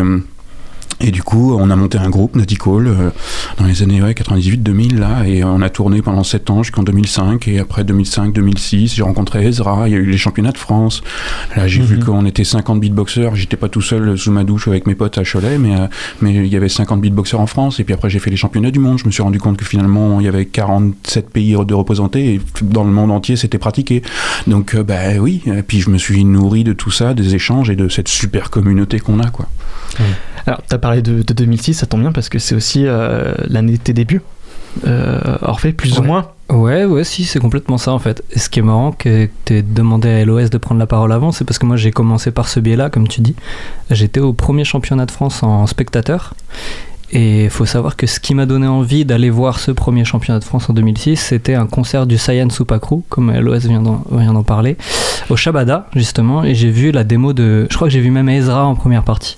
et 1.01 1.11
du 1.11 1.23
coup, 1.23 1.55
on 1.59 1.69
a 1.69 1.75
monté 1.75 1.97
un 1.97 2.09
groupe, 2.09 2.35
Natty 2.35 2.55
Call, 2.55 2.87
euh, 2.87 3.09
dans 3.57 3.65
les 3.65 3.83
années 3.83 4.01
ouais, 4.01 4.13
98-2000, 4.13 4.97
là, 4.97 5.25
et 5.25 5.43
on 5.43 5.61
a 5.61 5.69
tourné 5.69 6.01
pendant 6.01 6.23
7 6.23 6.49
ans 6.49 6.63
jusqu'en 6.63 6.83
2005, 6.83 7.47
et 7.47 7.59
après 7.59 7.83
2005-2006, 7.83 8.95
j'ai 8.95 9.03
rencontré 9.03 9.45
Ezra, 9.45 9.87
il 9.87 9.91
y 9.91 9.95
a 9.95 9.99
eu 9.99 10.05
les 10.05 10.17
championnats 10.17 10.53
de 10.53 10.57
France. 10.57 11.03
Là, 11.55 11.67
j'ai 11.67 11.81
vu 11.81 11.99
qu'on 11.99 12.25
était 12.25 12.43
50 12.43 12.79
beatboxers, 12.79 13.35
j'étais 13.35 13.57
pas 13.57 13.69
tout 13.69 13.81
seul 13.81 14.17
sous 14.17 14.31
ma 14.31 14.43
douche 14.43 14.67
avec 14.67 14.87
mes 14.87 14.95
potes 14.95 15.17
à 15.17 15.23
Cholet, 15.23 15.57
mais, 15.57 15.75
euh, 15.75 15.87
mais 16.21 16.33
il 16.33 16.47
y 16.47 16.55
avait 16.55 16.69
50 16.69 17.01
beatboxers 17.01 17.39
en 17.39 17.47
France, 17.47 17.79
et 17.79 17.83
puis 17.83 17.93
après 17.93 18.09
j'ai 18.09 18.19
fait 18.19 18.29
les 18.29 18.37
championnats 18.37 18.71
du 18.71 18.79
monde, 18.79 18.97
je 18.97 19.05
me 19.05 19.11
suis 19.11 19.23
rendu 19.23 19.39
compte 19.39 19.57
que 19.57 19.65
finalement, 19.65 20.19
il 20.21 20.25
y 20.25 20.29
avait 20.29 20.45
47 20.45 21.29
pays 21.29 21.55
de 21.55 21.73
représentés, 21.73 22.35
et 22.35 22.41
dans 22.61 22.83
le 22.83 22.91
monde 22.91 23.11
entier, 23.11 23.35
c'était 23.35 23.57
pratiqué. 23.57 24.01
Donc, 24.47 24.75
euh, 24.75 24.83
bah 24.83 25.17
oui, 25.19 25.41
et 25.45 25.61
puis 25.61 25.81
je 25.81 25.89
me 25.89 25.97
suis 25.97 26.23
nourri 26.23 26.63
de 26.63 26.73
tout 26.73 26.91
ça, 26.91 27.13
des 27.13 27.35
échanges, 27.35 27.69
et 27.69 27.75
de 27.75 27.89
cette 27.89 28.07
super 28.07 28.49
communauté 28.49 28.99
qu'on 28.99 29.19
a, 29.19 29.29
quoi. 29.29 29.47
Alors, 30.47 30.61
tu 30.67 30.75
as 30.75 30.77
parlé 30.77 31.01
de, 31.01 31.21
de 31.21 31.33
2006, 31.33 31.73
ça 31.75 31.85
tombe 31.85 32.01
bien 32.01 32.11
parce 32.11 32.29
que 32.29 32.39
c'est 32.39 32.55
aussi 32.55 32.85
euh, 32.85 33.33
l'année 33.47 33.73
de 33.73 33.77
tes 33.77 33.93
débuts. 33.93 34.21
Euh, 34.85 35.37
Orphée, 35.41 35.71
plus 35.71 35.97
ou 35.99 36.03
moins. 36.03 36.27
Ouais, 36.49 36.85
ouais, 36.85 37.03
si, 37.03 37.23
c'est 37.23 37.39
complètement 37.39 37.77
ça 37.77 37.91
en 37.91 37.99
fait. 37.99 38.23
Et 38.31 38.39
ce 38.39 38.49
qui 38.49 38.59
est 38.59 38.63
marrant 38.63 38.91
que 38.91 39.29
tu 39.45 39.63
demandé 39.63 40.09
à 40.09 40.25
LOS 40.25 40.49
de 40.49 40.57
prendre 40.57 40.79
la 40.79 40.85
parole 40.85 41.11
avant, 41.11 41.31
c'est 41.31 41.45
parce 41.45 41.57
que 41.57 41.65
moi 41.65 41.77
j'ai 41.77 41.91
commencé 41.91 42.31
par 42.31 42.47
ce 42.47 42.59
biais-là, 42.59 42.89
comme 42.89 43.07
tu 43.07 43.21
dis. 43.21 43.35
J'étais 43.89 44.19
au 44.19 44.33
premier 44.33 44.63
championnat 44.63 45.05
de 45.05 45.11
France 45.11 45.43
en 45.43 45.65
spectateur. 45.65 46.33
Et 47.11 47.45
il 47.45 47.49
faut 47.49 47.65
savoir 47.65 47.95
que 47.95 48.07
ce 48.07 48.19
qui 48.19 48.33
m'a 48.33 48.45
donné 48.45 48.67
envie 48.67 49.05
d'aller 49.05 49.29
voir 49.29 49.59
ce 49.59 49.71
premier 49.71 50.03
championnat 50.03 50.39
de 50.39 50.43
France 50.43 50.69
en 50.69 50.73
2006, 50.73 51.15
c'était 51.17 51.53
un 51.53 51.67
concert 51.67 52.07
du 52.07 52.17
Saiyan 52.17 52.49
Supakru, 52.49 53.01
comme 53.09 53.31
LOS 53.31 53.59
vient 53.59 53.81
d'en 53.81 54.43
parler, 54.43 54.75
au 55.29 55.35
Shabada 55.35 55.87
justement. 55.95 56.43
Et 56.43 56.55
j'ai 56.55 56.71
vu 56.71 56.91
la 56.91 57.03
démo 57.03 57.33
de. 57.33 57.67
Je 57.69 57.75
crois 57.75 57.87
que 57.87 57.93
j'ai 57.93 58.01
vu 58.01 58.11
même 58.11 58.27
Ezra 58.27 58.65
en 58.65 58.75
première 58.75 59.03
partie. 59.03 59.37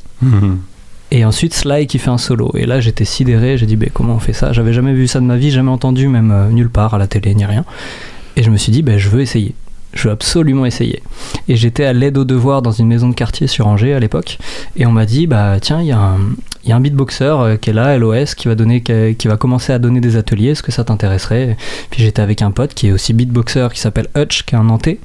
Et 1.12 1.24
ensuite 1.24 1.54
Sly 1.54 1.88
qui 1.88 2.00
fait 2.00 2.10
un 2.10 2.18
solo. 2.18 2.52
Et 2.56 2.66
là 2.66 2.80
j'étais 2.80 3.06
sidéré, 3.06 3.58
j'ai 3.58 3.66
dit 3.66 3.76
ben 3.76 3.90
comment 3.94 4.16
on 4.16 4.20
fait 4.20 4.34
ça? 4.34 4.52
J'avais 4.52 4.74
jamais 4.74 4.94
vu 4.94 5.08
ça 5.08 5.20
de 5.20 5.26
ma 5.26 5.38
vie, 5.38 5.52
jamais 5.52 5.72
entendu, 5.72 6.08
même 6.08 6.32
euh, 6.32 6.50
nulle 6.50 6.70
part 6.70 6.94
à 6.94 6.98
la 6.98 7.08
télé 7.08 7.34
ni 7.34 7.46
rien. 7.46 7.64
Et 8.36 8.44
je 8.44 8.50
me 8.50 8.58
suis 8.58 8.72
dit 8.72 8.82
ben 8.82 8.98
je 8.98 9.10
veux 9.10 9.22
essayer. 9.22 9.54
Je 9.94 10.10
veux 10.10 10.12
absolument 10.12 10.66
essayer. 10.66 11.02
Et 11.48 11.56
j'étais 11.56 11.86
à 11.86 11.94
l'aide 11.94 12.18
aux 12.18 12.26
devoirs 12.26 12.62
dans 12.62 12.72
une 12.72 12.88
maison 12.88 13.08
de 13.08 13.16
quartier 13.16 13.48
sur 13.48 13.68
Angers 13.68 13.94
à 13.94 14.00
l'époque. 14.00 14.38
Et 14.76 14.86
on 14.86 14.92
m'a 14.92 15.06
dit 15.06 15.28
bah 15.28 15.60
tiens 15.62 15.82
il 15.82 15.88
y 15.88 15.92
a 15.92 16.00
un, 16.00 16.20
y 16.70 16.74
a 16.74 16.76
un 16.76 16.80
beatboxer 16.80 17.24
euh, 17.24 17.58
qui 17.58 17.70
est 17.70 17.74
là, 17.74 17.98
LOS, 17.98 18.36
qui 18.36 18.48
va, 18.48 18.56
donner, 18.56 18.82
qui, 18.82 19.28
va 19.28 19.38
commencer 19.38 19.74
à 19.74 19.80
donner 19.80 20.02
des 20.02 20.18
ateliers, 20.18 20.50
est-ce 20.50 20.64
que 20.64 20.72
ça 20.72 20.84
t'intéresserait? 20.84 21.58
Puis 21.90 22.04
j'étais 22.04 22.22
avec 22.22 22.42
un 22.42 22.52
pote 22.52 22.74
qui 22.74 22.88
est 22.88 22.92
aussi 22.92 23.14
beatboxer, 23.14 23.70
qui 23.74 23.80
s'appelle 23.80 24.08
Hutch, 24.16 24.44
qui 24.44 24.56
est 24.56 24.58
un 24.58 24.64
Nantais, 24.64 25.00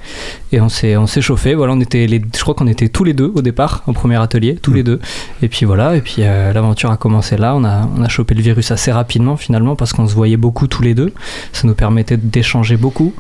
et 0.53 0.61
on 0.61 0.69
s'est, 0.69 0.97
on 0.97 1.07
s'est 1.07 1.21
chauffé, 1.21 1.55
voilà, 1.55 1.73
on 1.73 1.81
était 1.81 2.07
les, 2.07 2.21
je 2.35 2.41
crois 2.41 2.55
qu'on 2.55 2.67
était 2.67 2.89
tous 2.89 3.05
les 3.05 3.15
deux 3.15 3.33
au 3.35 3.43
départ, 3.43 3.83
au 3.87 3.93
premier 3.93 4.21
atelier, 4.21 4.57
tous 4.57 4.73
les 4.73 4.83
deux, 4.83 5.01
et 5.43 5.49
puis 5.49 5.67
voilà, 5.67 5.97
et 5.97 6.01
puis 6.01 6.17
euh, 6.21 6.53
l'aventure 6.53 6.91
a 6.91 6.97
commencé 6.97 7.37
là, 7.37 7.55
on 7.55 7.65
a, 7.65 7.89
on 7.97 8.03
a 8.03 8.09
chopé 8.09 8.35
le 8.35 8.43
virus 8.43 8.71
assez 8.71 8.93
rapidement 8.93 9.37
finalement, 9.37 9.77
parce 9.77 9.93
qu'on 9.93 10.07
se 10.07 10.15
voyait 10.15 10.37
beaucoup 10.37 10.67
tous 10.67 10.83
les 10.83 10.95
deux, 10.95 11.13
ça 11.53 11.67
nous 11.67 11.75
permettait 11.75 12.17
d'échanger 12.17 12.77
beaucoup, 12.77 13.15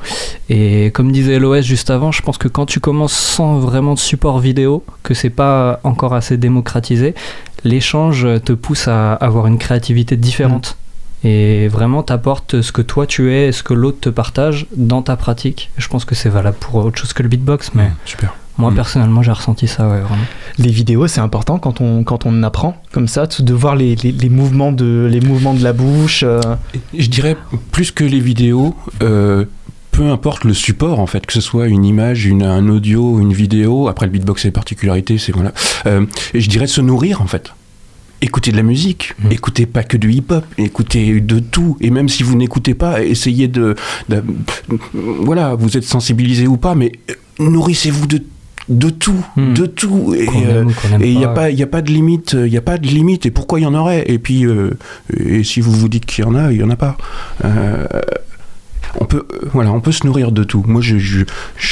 et 0.48 0.90
comme 0.92 1.12
disait 1.12 1.38
LOS 1.38 1.62
juste 1.62 1.90
avant, 1.90 2.12
je 2.12 2.22
pense 2.22 2.38
que 2.38 2.48
quand 2.48 2.66
tu 2.66 2.80
commences 2.80 3.12
sans 3.12 3.58
vraiment 3.58 3.94
de 3.94 3.98
support 3.98 4.40
vidéo, 4.40 4.84
que 5.02 5.14
c'est 5.14 5.30
pas 5.30 5.80
encore 5.84 6.14
assez 6.14 6.36
démocratisé, 6.36 7.14
l'échange 7.64 8.26
te 8.44 8.52
pousse 8.52 8.88
à 8.88 9.14
avoir 9.14 9.46
une 9.46 9.58
créativité 9.58 10.16
différente. 10.16 10.76
Et 11.24 11.68
vraiment 11.68 12.02
t'apporte 12.02 12.62
ce 12.62 12.72
que 12.72 12.82
toi 12.82 13.06
tu 13.06 13.32
es 13.32 13.48
et 13.48 13.52
ce 13.52 13.62
que 13.62 13.74
l'autre 13.74 14.00
te 14.00 14.08
partage 14.08 14.66
dans 14.76 15.02
ta 15.02 15.14
pratique. 15.16 15.70
Je 15.78 15.86
pense 15.86 16.04
que 16.04 16.16
c'est 16.16 16.28
valable 16.28 16.56
pour 16.58 16.74
autre 16.76 16.98
chose 16.98 17.12
que 17.12 17.22
le 17.22 17.28
beatbox, 17.28 17.70
mais 17.74 17.92
Super. 18.04 18.34
moi 18.58 18.72
Mm. 18.72 18.74
personnellement 18.74 19.22
j'ai 19.22 19.30
ressenti 19.30 19.68
ça, 19.68 19.84
ouais, 19.88 20.00
vraiment. 20.00 20.24
Les 20.58 20.72
vidéos, 20.72 21.06
c'est 21.06 21.20
important 21.20 21.60
quand 21.60 21.80
on, 21.80 22.02
quand 22.02 22.26
on 22.26 22.42
apprend 22.42 22.76
comme 22.90 23.06
ça, 23.06 23.26
de 23.28 23.42
de 23.44 23.54
voir 23.54 23.76
les, 23.76 23.94
les, 23.94 24.10
les 24.10 24.28
mouvements, 24.28 24.72
de, 24.72 25.08
les 25.08 25.20
mouvements 25.20 25.54
de 25.54 25.62
la 25.62 25.72
bouche. 25.72 26.24
euh, 26.26 26.40
Je 26.98 27.06
dirais 27.08 27.36
plus 27.70 27.92
que 27.92 28.02
les 28.02 28.18
vidéos, 28.20 28.74
euh, 29.04 29.44
peu 29.92 30.08
importe 30.10 30.44
le 30.44 30.54
support 30.54 30.98
en 31.00 31.06
fait, 31.06 31.24
que 31.26 31.32
ce 31.32 31.40
soit 31.40 31.68
une 31.68 31.84
image, 31.84 32.26
une, 32.26 32.42
un 32.42 32.68
audio, 32.68 33.20
une 33.20 33.32
vidéo. 33.32 33.88
Après 33.88 34.06
le 34.06 34.12
beatbox, 34.12 34.42
c'est 34.42 34.50
particularités, 34.50 35.18
c'est 35.18 35.32
voilà. 35.32 35.52
Euh, 35.86 36.04
et 36.34 36.40
je 36.40 36.48
dirais 36.50 36.66
se 36.66 36.80
nourrir 36.80 37.22
en 37.22 37.26
fait. 37.26 37.52
Écoutez 38.24 38.52
de 38.52 38.56
la 38.56 38.62
musique, 38.62 39.14
Mm. 39.22 39.32
écoutez 39.32 39.66
pas 39.66 39.82
que 39.82 39.96
du 39.96 40.12
hip-hop, 40.12 40.44
écoutez 40.56 41.20
de 41.20 41.38
tout. 41.40 41.76
Et 41.80 41.90
même 41.90 42.08
si 42.08 42.22
vous 42.22 42.36
n'écoutez 42.36 42.74
pas, 42.74 43.02
essayez 43.04 43.48
de, 43.48 43.74
de- 44.08 44.22
voilà, 44.94 45.54
vous 45.56 45.76
êtes 45.76 45.84
sensibilisé 45.84 46.46
ou 46.46 46.56
pas, 46.56 46.74
mais 46.74 46.92
euh, 47.10 47.14
nourrissez-vous 47.50 48.06
de 48.06 48.22
de 48.68 48.90
tout, 48.90 49.26
Mm. 49.36 49.54
de 49.54 49.66
tout. 49.66 50.14
Et, 50.16 50.28
euh, 50.46 50.64
il 51.00 51.18
n'y 51.18 51.24
a, 51.24 51.28
pas. 51.28 51.50
y 51.50 51.64
a 51.64 51.66
pas 51.66 51.82
de 51.82 51.90
limite, 51.90 52.36
il 52.40 52.52
y 52.52 52.56
a 52.56 52.60
pas 52.62 52.78
de 52.78 52.86
limite. 52.86 53.26
Et 53.26 53.32
pourquoi 53.32 53.58
il 53.58 53.64
y 53.64 53.66
en 53.66 53.74
aurait? 53.74 54.04
Et 54.06 54.20
puis, 54.20 54.46
euh, 54.46 54.70
et 55.18 55.42
si 55.42 55.60
vous 55.60 55.72
vous 55.72 55.88
dites 55.88 56.06
qu'il 56.06 56.24
y 56.24 56.26
en 56.28 56.36
a, 56.36 56.52
il 56.52 56.58
y 56.58 56.62
en 56.62 56.70
a 56.70 56.76
pas. 56.76 56.96
Euh, 57.44 57.84
on 59.00 59.04
peut, 59.06 59.24
euh, 59.32 59.48
voilà, 59.52 59.72
on 59.72 59.80
peut 59.80 59.92
se 59.92 60.06
nourrir 60.06 60.32
de 60.32 60.44
tout. 60.44 60.62
Moi, 60.66 60.80
je, 60.82 60.98
je, 60.98 61.24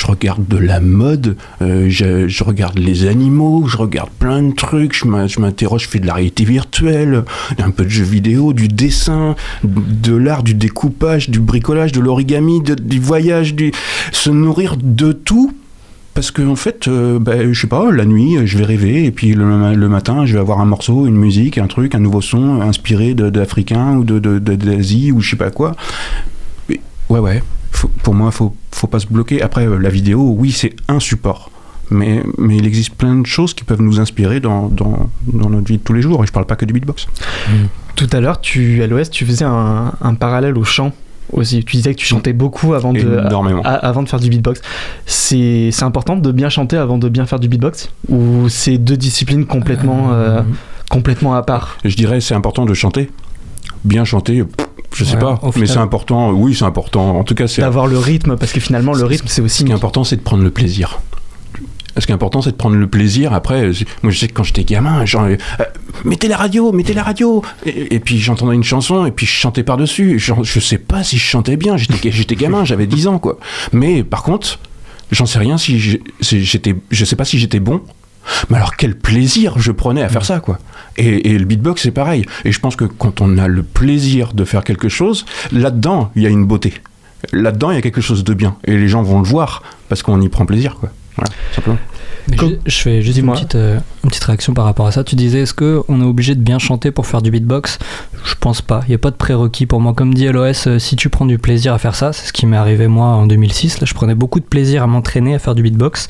regarde 0.06 0.46
de 0.48 0.56
la 0.56 0.80
mode, 0.80 1.36
euh, 1.62 1.86
je, 1.88 2.42
regarde 2.44 2.78
les 2.78 3.06
animaux, 3.06 3.66
je 3.68 3.76
regarde 3.76 4.10
plein 4.18 4.42
de 4.42 4.52
trucs, 4.54 4.96
je 4.96 5.06
m'in- 5.06 5.26
je 5.26 5.40
m'interroge, 5.40 5.82
je 5.84 5.88
fais 5.88 5.98
de 6.00 6.06
la 6.06 6.14
réalité 6.14 6.44
virtuelle, 6.44 7.24
un 7.58 7.70
peu 7.70 7.84
de 7.84 7.90
jeux 7.90 8.04
vidéo, 8.04 8.52
du 8.52 8.68
dessin, 8.68 9.36
de 9.64 10.14
l'art, 10.14 10.42
du 10.42 10.54
découpage, 10.54 11.30
du 11.30 11.40
bricolage, 11.40 11.92
de 11.92 12.00
l'origami, 12.00 12.60
du 12.62 13.00
voyage, 13.00 13.54
se 14.12 14.30
nourrir 14.30 14.76
de 14.82 15.12
tout 15.12 15.52
parce 16.12 16.32
que 16.32 16.42
en 16.42 16.56
fait, 16.56 16.88
euh, 16.88 17.20
ben, 17.20 17.52
je 17.52 17.60
sais 17.60 17.66
pas, 17.68 17.90
la 17.92 18.04
nuit, 18.04 18.36
je 18.44 18.58
vais 18.58 18.64
rêver, 18.64 19.04
et 19.04 19.12
puis 19.12 19.32
le, 19.32 19.44
ma- 19.44 19.72
le 19.74 19.88
matin, 19.88 20.26
je 20.26 20.34
vais 20.34 20.40
avoir 20.40 20.60
un 20.60 20.64
morceau, 20.64 21.06
une 21.06 21.14
musique, 21.14 21.56
un 21.56 21.68
truc, 21.68 21.94
un 21.94 22.00
nouveau 22.00 22.20
son 22.20 22.60
inspiré 22.60 23.14
d'Africain 23.14 23.94
ou 23.96 24.04
de, 24.04 24.18
de- 24.18 24.40
de- 24.40 24.56
d'Asie 24.56 25.12
ou 25.12 25.20
je 25.20 25.30
sais 25.30 25.36
pas 25.36 25.50
quoi. 25.52 25.76
Ouais, 27.10 27.18
ouais. 27.20 27.42
Faut- 27.72 27.90
pour 28.02 28.14
moi, 28.14 28.30
faut, 28.30 28.54
faut 28.72 28.86
pas 28.86 28.98
se 29.00 29.06
bloquer. 29.06 29.42
Après, 29.42 29.66
euh, 29.66 29.76
la 29.78 29.90
vidéo, 29.90 30.34
oui, 30.38 30.50
c'est 30.52 30.74
un 30.88 31.00
support. 31.00 31.50
Mais, 31.90 32.22
mais 32.38 32.56
il 32.56 32.66
existe 32.66 32.94
plein 32.94 33.16
de 33.16 33.26
choses 33.26 33.52
qui 33.52 33.64
peuvent 33.64 33.82
nous 33.82 33.98
inspirer 33.98 34.38
dans, 34.38 34.68
dans, 34.68 35.10
dans 35.26 35.50
notre 35.50 35.66
vie 35.66 35.78
de 35.78 35.82
tous 35.82 35.92
les 35.92 36.02
jours. 36.02 36.22
Et 36.22 36.26
je 36.26 36.32
parle 36.32 36.46
pas 36.46 36.54
que 36.56 36.64
du 36.64 36.72
beatbox. 36.72 37.06
Tout 37.96 38.08
à 38.12 38.20
l'heure, 38.20 38.40
tu, 38.40 38.80
à 38.82 38.86
l'Ouest, 38.86 39.12
tu 39.12 39.26
faisais 39.26 39.44
un, 39.44 39.92
un 40.00 40.14
parallèle 40.14 40.56
au 40.56 40.62
chant 40.64 40.92
aussi. 41.32 41.64
Tu 41.64 41.76
disais 41.76 41.92
que 41.94 41.98
tu 41.98 42.06
chantais 42.06 42.32
beaucoup 42.32 42.74
avant 42.74 42.92
de, 42.92 43.16
a- 43.64 43.74
avant 43.74 44.02
de 44.04 44.08
faire 44.08 44.20
du 44.20 44.28
beatbox. 44.30 44.60
C'est 45.06 45.70
c'est 45.72 45.84
important 45.84 46.16
de 46.16 46.30
bien 46.32 46.48
chanter 46.48 46.76
avant 46.76 46.96
de 46.98 47.08
bien 47.08 47.26
faire 47.26 47.40
du 47.40 47.48
beatbox? 47.48 47.90
Ou 48.08 48.48
c'est 48.48 48.78
deux 48.78 48.96
disciplines 48.96 49.44
complètement, 49.46 50.12
euh, 50.12 50.42
complètement 50.90 51.34
à 51.34 51.42
part? 51.42 51.76
Je 51.84 51.96
dirais, 51.96 52.20
c'est 52.20 52.34
important 52.34 52.66
de 52.66 52.74
chanter. 52.74 53.10
Bien 53.84 54.04
chanter, 54.04 54.44
pff, 54.44 54.66
je 54.94 55.04
sais 55.04 55.18
pas. 55.18 55.40
Mais 55.56 55.66
c'est 55.66 55.78
important, 55.78 56.30
oui, 56.32 56.54
c'est 56.54 56.64
important. 56.64 57.18
En 57.18 57.24
tout 57.24 57.34
cas, 57.34 57.46
c'est 57.48 57.62
D'avoir 57.62 57.86
le 57.86 57.98
rythme, 57.98 58.36
parce 58.36 58.52
que 58.52 58.60
finalement, 58.60 58.92
le 58.92 59.04
rythme, 59.04 59.26
c'est 59.28 59.42
aussi. 59.42 59.58
Ce 59.60 59.64
qui 59.64 59.70
est 59.70 59.74
important, 59.74 60.04
c'est 60.04 60.16
de 60.16 60.22
prendre 60.22 60.42
le 60.42 60.50
plaisir. 60.50 61.00
Ce 61.98 62.06
qui 62.06 62.12
est 62.12 62.14
important, 62.14 62.40
c'est 62.40 62.52
de 62.52 62.56
prendre 62.56 62.76
le 62.76 62.86
plaisir. 62.86 63.32
Après, 63.32 63.70
moi, 64.02 64.12
je 64.12 64.18
sais 64.18 64.28
que 64.28 64.32
quand 64.32 64.44
j'étais 64.44 64.64
gamin, 64.64 65.04
genre, 65.04 65.24
euh, 65.24 65.36
euh, 65.60 65.64
mettez 66.04 66.28
la 66.28 66.36
radio, 66.36 66.72
mettez 66.72 66.94
la 66.94 67.02
radio. 67.02 67.42
Et, 67.66 67.96
et 67.96 68.00
puis 68.00 68.18
j'entendais 68.18 68.54
une 68.54 68.64
chanson 68.64 69.06
et 69.06 69.10
puis 69.10 69.26
je 69.26 69.32
chantais 69.32 69.64
par-dessus. 69.64 70.18
Je 70.18 70.60
sais 70.60 70.78
pas 70.78 71.02
si 71.02 71.18
je 71.18 71.24
chantais 71.24 71.56
bien. 71.56 71.76
J'étais, 71.76 72.36
gamin, 72.36 72.64
j'avais 72.64 72.86
10 72.86 73.08
ans, 73.08 73.18
quoi. 73.18 73.38
Mais 73.72 74.04
par 74.04 74.22
contre, 74.22 74.60
j'en 75.10 75.26
sais 75.26 75.40
rien 75.40 75.58
si 75.58 75.78
j'étais, 76.20 76.76
je 76.90 77.04
sais 77.04 77.16
pas 77.16 77.24
si 77.24 77.38
j'étais 77.38 77.60
bon. 77.60 77.82
Mais 78.48 78.56
alors 78.56 78.76
quel 78.76 78.96
plaisir 78.96 79.54
je 79.58 79.72
prenais 79.72 80.02
à 80.02 80.08
faire 80.08 80.24
ça, 80.24 80.40
quoi. 80.40 80.58
Et, 80.96 81.30
et 81.30 81.38
le 81.38 81.44
beatbox, 81.44 81.82
c'est 81.82 81.90
pareil. 81.90 82.24
Et 82.44 82.52
je 82.52 82.60
pense 82.60 82.76
que 82.76 82.84
quand 82.84 83.20
on 83.20 83.38
a 83.38 83.48
le 83.48 83.62
plaisir 83.62 84.32
de 84.34 84.44
faire 84.44 84.64
quelque 84.64 84.88
chose, 84.88 85.24
là-dedans, 85.52 86.10
il 86.16 86.22
y 86.22 86.26
a 86.26 86.30
une 86.30 86.44
beauté. 86.46 86.74
Là-dedans, 87.32 87.70
il 87.70 87.74
y 87.74 87.78
a 87.78 87.82
quelque 87.82 88.00
chose 88.00 88.24
de 88.24 88.34
bien. 88.34 88.56
Et 88.64 88.76
les 88.76 88.88
gens 88.88 89.02
vont 89.02 89.20
le 89.20 89.26
voir 89.28 89.62
parce 89.88 90.02
qu'on 90.02 90.20
y 90.20 90.28
prend 90.28 90.46
plaisir, 90.46 90.76
quoi. 90.76 90.90
Voilà, 91.16 91.30
simplement. 91.54 91.78
Comme- 92.38 92.56
je, 92.66 92.70
je 92.70 92.76
fais 92.82 93.02
juste 93.02 93.18
une 93.18 93.32
petite, 93.32 93.54
euh, 93.56 93.78
une 94.04 94.10
petite 94.10 94.24
réaction 94.24 94.54
par 94.54 94.64
rapport 94.64 94.86
à 94.86 94.92
ça. 94.92 95.02
Tu 95.04 95.16
disais, 95.16 95.40
est-ce 95.40 95.54
qu'on 95.54 96.00
est 96.00 96.04
obligé 96.04 96.34
de 96.34 96.40
bien 96.40 96.58
chanter 96.58 96.90
pour 96.92 97.06
faire 97.06 97.20
du 97.22 97.30
beatbox? 97.30 97.78
Je 98.24 98.34
pense 98.38 98.62
pas. 98.62 98.80
Il 98.86 98.90
n'y 98.90 98.94
a 98.94 98.98
pas 98.98 99.10
de 99.10 99.16
prérequis 99.16 99.66
pour 99.66 99.80
moi. 99.80 99.92
Comme 99.94 100.14
dit 100.14 100.28
LOS, 100.28 100.66
euh, 100.68 100.78
si 100.78 100.96
tu 100.96 101.08
prends 101.08 101.26
du 101.26 101.38
plaisir 101.38 101.74
à 101.74 101.78
faire 101.78 101.94
ça, 101.94 102.12
c'est 102.12 102.26
ce 102.26 102.32
qui 102.32 102.46
m'est 102.46 102.56
arrivé 102.56 102.86
moi 102.88 103.06
en 103.06 103.26
2006. 103.26 103.80
Là, 103.80 103.86
je 103.86 103.94
prenais 103.94 104.14
beaucoup 104.14 104.38
de 104.38 104.44
plaisir 104.44 104.82
à 104.82 104.86
m'entraîner 104.86 105.34
à 105.34 105.38
faire 105.38 105.54
du 105.54 105.62
beatbox. 105.62 106.08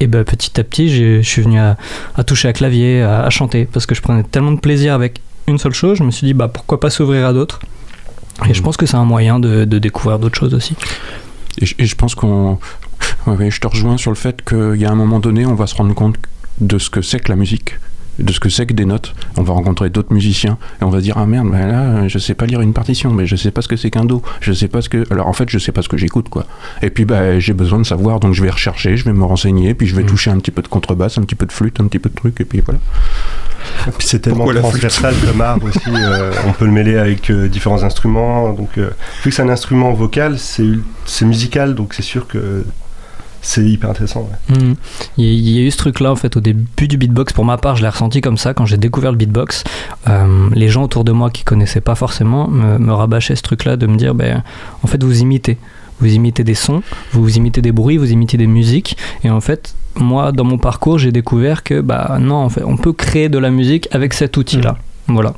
Et 0.00 0.06
ben 0.06 0.24
petit 0.24 0.58
à 0.58 0.64
petit, 0.64 0.88
je 0.90 1.20
suis 1.22 1.42
venu 1.42 1.58
à, 1.58 1.76
à 2.16 2.24
toucher 2.24 2.48
à 2.48 2.52
clavier, 2.52 3.02
à, 3.02 3.22
à 3.24 3.30
chanter, 3.30 3.66
parce 3.70 3.84
que 3.86 3.94
je 3.94 4.00
prenais 4.00 4.22
tellement 4.22 4.52
de 4.52 4.60
plaisir 4.60 4.94
avec 4.94 5.20
une 5.46 5.58
seule 5.58 5.74
chose. 5.74 5.98
Je 5.98 6.04
me 6.04 6.10
suis 6.10 6.26
dit, 6.26 6.34
bah 6.34 6.48
pourquoi 6.48 6.80
pas 6.80 6.88
s'ouvrir 6.90 7.26
à 7.26 7.32
d'autres 7.34 7.60
Et 8.48 8.54
je 8.54 8.62
pense 8.62 8.76
que 8.78 8.86
c'est 8.86 8.96
un 8.96 9.04
moyen 9.04 9.38
de, 9.38 9.64
de 9.64 9.78
découvrir 9.78 10.18
d'autres 10.18 10.38
choses 10.38 10.54
aussi. 10.54 10.74
Et, 11.60 11.66
je- 11.66 11.74
et 11.78 11.84
je 11.86 11.94
pense 11.96 12.14
qu'on. 12.14 12.58
ouais, 13.26 13.36
ouais, 13.36 13.50
je 13.50 13.60
te 13.60 13.66
rejoins 13.66 13.98
sur 13.98 14.10
le 14.10 14.16
fait 14.16 14.42
qu'il 14.42 14.76
y 14.80 14.86
a 14.86 14.90
un 14.90 14.94
moment 14.94 15.20
donné, 15.20 15.44
on 15.44 15.54
va 15.54 15.66
se 15.66 15.74
rendre 15.74 15.94
compte 15.94 16.16
de 16.60 16.78
ce 16.78 16.88
que 16.88 17.02
c'est 17.02 17.20
que 17.20 17.30
la 17.30 17.36
musique, 17.36 17.74
de 18.22 18.32
ce 18.32 18.40
que 18.40 18.48
c'est 18.48 18.66
que 18.66 18.72
des 18.74 18.84
notes. 18.84 19.14
On 19.36 19.42
va 19.42 19.52
rencontrer 19.54 19.90
d'autres 19.90 20.12
musiciens 20.12 20.58
et 20.80 20.84
on 20.84 20.90
va 20.90 21.00
dire 21.00 21.16
Ah 21.18 21.26
merde, 21.26 21.48
ben 21.50 21.66
là, 21.66 22.08
je 22.08 22.18
sais 22.18 22.34
pas 22.34 22.46
lire 22.46 22.60
une 22.60 22.72
partition, 22.72 23.12
mais 23.12 23.26
je 23.26 23.36
sais 23.36 23.50
pas 23.50 23.62
ce 23.62 23.68
que 23.68 23.76
c'est 23.76 23.90
qu'un 23.90 24.04
do, 24.04 24.22
je 24.40 24.52
sais 24.52 24.68
pas 24.68 24.82
ce 24.82 24.88
que. 24.88 25.04
Alors 25.12 25.26
en 25.28 25.32
fait, 25.32 25.48
je 25.48 25.58
sais 25.58 25.72
pas 25.72 25.82
ce 25.82 25.88
que 25.88 25.96
j'écoute, 25.96 26.28
quoi. 26.28 26.46
Et 26.82 26.90
puis, 26.90 27.04
bah, 27.04 27.38
j'ai 27.38 27.52
besoin 27.52 27.78
de 27.78 27.84
savoir, 27.86 28.20
donc 28.20 28.34
je 28.34 28.42
vais 28.42 28.50
rechercher, 28.50 28.96
je 28.96 29.04
vais 29.04 29.12
me 29.12 29.24
renseigner, 29.24 29.74
puis 29.74 29.86
je 29.86 29.94
vais 29.96 30.02
Mm. 30.02 30.06
toucher 30.06 30.30
un 30.30 30.38
petit 30.38 30.50
peu 30.50 30.62
de 30.62 30.68
contrebasse, 30.68 31.18
un 31.18 31.22
petit 31.22 31.34
peu 31.34 31.46
de 31.46 31.52
flûte, 31.52 31.80
un 31.80 31.86
petit 31.86 31.98
peu 31.98 32.08
de 32.10 32.14
truc, 32.14 32.40
et 32.40 32.44
puis 32.44 32.62
voilà. 32.64 32.80
C'est 33.98 34.20
tellement 34.20 34.44
Pourquoi 34.44 34.60
transversal 34.60 35.14
comme 35.26 35.40
art 35.40 35.58
aussi. 35.62 35.78
euh, 35.88 36.32
on 36.46 36.52
peut 36.52 36.64
le 36.64 36.70
mêler 36.72 36.96
avec 36.96 37.30
euh, 37.30 37.48
différents 37.48 37.82
instruments. 37.82 38.52
Donc, 38.52 38.78
euh, 38.78 38.90
vu 39.22 39.30
que 39.30 39.36
c'est 39.36 39.42
un 39.42 39.48
instrument 39.48 39.92
vocal, 39.92 40.36
c'est 40.38 41.24
musical, 41.24 41.74
donc 41.74 41.94
c'est 41.94 42.02
sûr 42.02 42.26
que 42.26 42.64
c'est 43.42 43.64
hyper 43.64 43.90
intéressant. 43.90 44.28
ouais. 44.50 44.56
Mhm. 44.56 44.74
Il 45.16 45.24
y, 45.26 45.58
a- 45.58 45.62
eu 45.62 45.70
ce 45.70 45.76
truc-là 45.78 46.10
en 46.12 46.16
fait 46.16 46.36
au 46.36 46.40
début 46.40 46.88
du 46.88 46.96
beatbox. 46.96 47.32
Pour 47.32 47.44
ma 47.44 47.56
part, 47.56 47.76
je 47.76 47.82
l'ai 47.82 47.88
ressenti 47.88 48.20
comme 48.20 48.36
ça 48.36 48.54
quand 48.54 48.66
j'ai 48.66 48.76
découvert 48.76 49.10
le 49.12 49.16
beatbox. 49.18 49.64
Euh, 50.08 50.48
les 50.52 50.68
gens 50.68 50.82
autour 50.84 51.04
de 51.04 51.12
moi 51.12 51.30
qui 51.30 51.44
connaissaient 51.44 51.80
pas 51.80 51.94
forcément 51.94 52.48
me, 52.48 52.78
me 52.78 52.92
rabâchaient 52.92 53.36
ce 53.36 53.42
truc-là 53.42 53.76
de 53.76 53.86
me 53.86 53.96
dire, 53.96 54.14
ben, 54.14 54.42
en 54.82 54.86
fait, 54.86 55.02
vous 55.02 55.20
imitez. 55.20 55.56
Vous 56.00 56.06
imitez 56.14 56.44
des 56.44 56.54
sons, 56.54 56.82
vous 57.12 57.36
imitez 57.36 57.60
des 57.60 57.72
bruits, 57.72 57.98
vous 57.98 58.10
imitez 58.10 58.38
des 58.38 58.46
musiques. 58.46 58.96
Et 59.22 59.28
en 59.28 59.42
fait, 59.42 59.74
moi, 59.96 60.32
dans 60.32 60.44
mon 60.44 60.56
parcours, 60.56 60.98
j'ai 60.98 61.12
découvert 61.12 61.62
que, 61.62 61.82
bah 61.82 62.16
non, 62.18 62.36
en 62.36 62.48
fait, 62.48 62.64
on 62.64 62.78
peut 62.78 62.94
créer 62.94 63.28
de 63.28 63.36
la 63.38 63.50
musique 63.50 63.86
avec 63.92 64.14
cet 64.14 64.38
outil-là. 64.38 64.78
Voilà. 65.08 65.34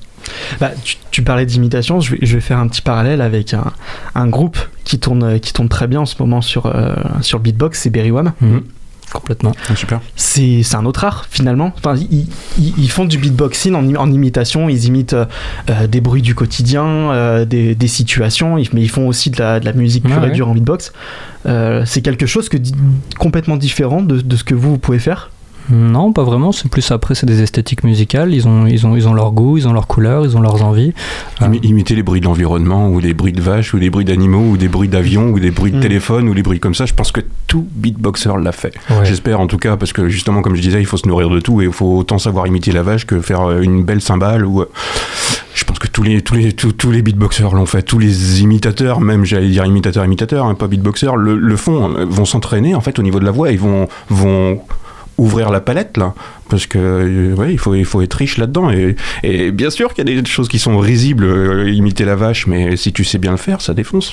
Bah, 0.61 0.71
tu, 0.85 0.99
tu 1.11 1.23
parlais 1.23 1.47
d'imitation, 1.47 1.99
je 1.99 2.13
vais, 2.13 2.19
je 2.23 2.35
vais 2.37 2.41
faire 2.41 2.59
un 2.59 2.69
petit 2.69 2.81
parallèle 2.81 3.21
avec 3.23 3.55
un, 3.55 3.73
un 4.15 4.29
groupe 4.29 4.57
qui 4.93 4.99
tourne, 4.99 5.41
qui 5.41 5.55
tourne 5.55 5.71
très 5.71 5.87
bien 5.87 6.01
en 6.01 6.07
ce 6.07 6.17
moment 6.19 6.43
sur, 6.43 6.67
euh, 6.67 6.95
sur 7.23 7.39
le 7.39 7.43
beatbox, 7.45 7.81
c'est 7.81 7.89
Berry 7.91 8.11
Wham. 8.11 8.33
Mhm. 8.43 8.63
Complètement. 9.11 9.53
Ah, 9.71 9.75
super. 9.77 10.01
C'est 10.17 10.63
c'est 10.63 10.77
un 10.77 10.85
autre 10.87 11.05
art 11.05 11.27
finalement. 11.31 11.73
Enfin, 11.79 11.95
ils, 12.11 12.27
ils- 12.59 12.75
ils 12.79 12.91
font 12.91 13.05
du 13.07 13.17
beatboxing 13.19 13.75
en, 13.75 13.85
im- 13.87 13.97
en 13.97 14.11
imitation, 14.13 14.69
ils 14.69 14.85
imitent 14.87 15.13
euh, 15.15 15.25
euh, 15.71 15.87
des 15.87 16.01
bruits 16.03 16.23
du 16.23 16.35
quotidien, 16.35 16.85
euh, 16.87 17.45
des, 17.47 17.75
des 17.75 17.89
situations, 17.89 18.57
mais 18.57 18.81
ils 18.83 18.89
font 18.91 19.07
aussi 19.09 19.31
de 19.31 19.39
la, 19.39 19.61
de 19.61 19.65
la 19.67 19.73
musique 19.75 20.05
pure 20.05 20.17
Ouais, 20.17 20.25
et 20.25 20.27
ouais. 20.29 20.33
dure 20.35 20.49
en 20.49 20.55
beatbox. 20.55 20.93
Euh, 21.47 21.83
c'est 21.87 22.01
quelque 22.03 22.27
chose 22.27 22.49
que 22.51 22.57
complètement 23.19 23.57
différent 23.57 24.03
de, 24.03 24.21
de 24.21 24.37
ce 24.37 24.45
que 24.45 24.55
vous, 24.55 24.71
vous 24.73 24.79
pouvez 24.79 24.99
faire? 24.99 25.31
Non, 25.71 26.13
pas 26.13 26.23
vraiment. 26.25 26.53
C'est 26.53 26.69
plus 26.69 26.91
après, 26.91 27.15
c'est 27.15 27.27
des 27.27 27.43
esthétiques 27.43 27.85
musicales. 27.85 28.33
Ils 28.35 28.47
ont, 28.49 28.67
ils 28.67 28.87
ont, 28.87 28.97
ils 28.97 29.07
ont 29.09 29.15
leur 29.15 29.33
goût, 29.33 29.57
ils 29.59 29.69
ont 29.69 29.73
leurs 29.73 29.87
couleurs, 29.87 30.25
ils 30.25 30.37
ont 30.37 30.41
leurs 30.41 30.63
envies. 30.63 30.93
Euh, 31.41 31.47
Imi- 31.47 31.65
Imiter 31.65 31.95
les 31.95 32.03
bruits 32.03 32.21
de 32.21 32.27
l'environnement, 32.27 32.89
ou 32.89 32.99
les 33.01 33.15
bruits 33.15 33.33
de 33.33 33.41
vaches, 33.41 33.73
ou 33.75 33.77
les 33.79 33.91
bruits 33.91 34.05
d'animaux, 34.05 34.51
ou 34.51 34.57
des 34.57 34.69
bruits 34.69 34.89
d'avions, 34.89 35.31
ou 35.31 35.39
des 35.41 35.51
bruits 35.51 35.73
de 35.73 35.79
Mm. 35.79 35.81
téléphone, 35.81 36.29
ou 36.29 36.33
les 36.35 36.43
bruits 36.43 36.61
comme 36.61 36.75
ça. 36.75 36.87
Je 36.87 36.95
pense 36.95 37.13
que 37.13 37.21
tout 37.47 37.67
beatboxer 37.77 38.31
l'a 38.43 38.53
fait. 38.53 38.75
ouais. 38.91 39.05
J'espère 39.05 39.41
en 39.41 39.47
tout 39.47 39.59
cas, 39.59 39.77
parce 39.77 39.93
que 39.93 40.09
justement, 40.09 40.43
comme 40.43 40.55
je 40.57 40.63
disais, 40.63 40.81
il 40.81 40.87
faut 40.87 40.97
se 40.97 41.07
nourrir 41.09 41.29
de 41.31 41.41
tout 41.41 41.61
et 41.63 41.67
il 41.67 41.73
faut 41.73 41.97
autant 41.99 42.19
savoir 42.19 42.47
imiter 42.47 42.73
la 42.73 42.83
vache 42.83 43.07
que 43.07 43.21
faire 43.21 43.43
euh, 43.43 43.61
une 43.61 43.85
belle 43.85 44.01
cymbale. 44.01 44.45
Ou, 44.45 44.63
euh, 44.63 44.71
je 45.55 45.65
pense 45.65 45.79
que 45.79 45.87
tous 45.87 46.03
les, 46.03 46.23
tous 46.23 46.35
les, 46.35 46.53
tous, 46.53 46.73
tous 46.73 46.91
les 46.91 47.03
beatboxers 47.03 47.55
l'ont 47.55 47.67
fait, 47.67 47.83
tous 47.83 47.99
les 47.99 48.43
imitateurs, 48.43 49.01
même 49.01 49.25
j'allais 49.25 49.49
dire 49.49 49.65
imitateurs, 49.67 50.05
imitateurs, 50.05 50.47
hein, 50.47 50.55
pas 50.55 50.67
beatboxers, 50.67 51.17
le, 51.17 51.37
le 51.37 51.57
font, 51.57 51.95
euh, 51.95 52.05
vont 52.09 52.25
s'entraîner 52.25 52.75
en 52.75 52.81
fait 52.81 52.99
au 52.99 53.03
niveau 53.03 53.21
de 53.21 53.25
la 53.25 53.31
voix, 53.31 53.51
ils 53.53 53.59
vont, 53.61 53.87
vont 54.09 54.61
ouvrir 55.19 55.51
la 55.51 55.61
palette 55.61 55.97
là. 55.97 56.15
Parce 56.49 56.67
que 56.67 56.79
euh, 56.79 57.35
ouais, 57.35 57.53
il 57.53 57.59
faut 57.59 57.75
il 57.75 57.85
faut 57.85 58.03
être 58.03 58.15
riche 58.15 58.39
là-dedans. 58.39 58.71
Et, 58.71 58.97
et 59.23 59.51
bien 59.53 59.71
sûr 59.71 59.95
qu'il 59.95 60.09
y 60.09 60.19
a 60.19 60.23
des 60.23 60.29
choses 60.29 60.49
qui 60.49 60.59
sont 60.59 60.79
risibles 60.79 61.25
euh, 61.25 61.71
imiter 61.71 62.05
la 62.05 62.17
vache 62.17 62.47
mais 62.47 62.77
si 62.77 62.93
tu 62.93 63.05
sais 63.05 63.19
bien 63.19 63.31
le 63.31 63.37
faire 63.37 63.61
ça 63.61 63.75
défonce. 63.75 64.13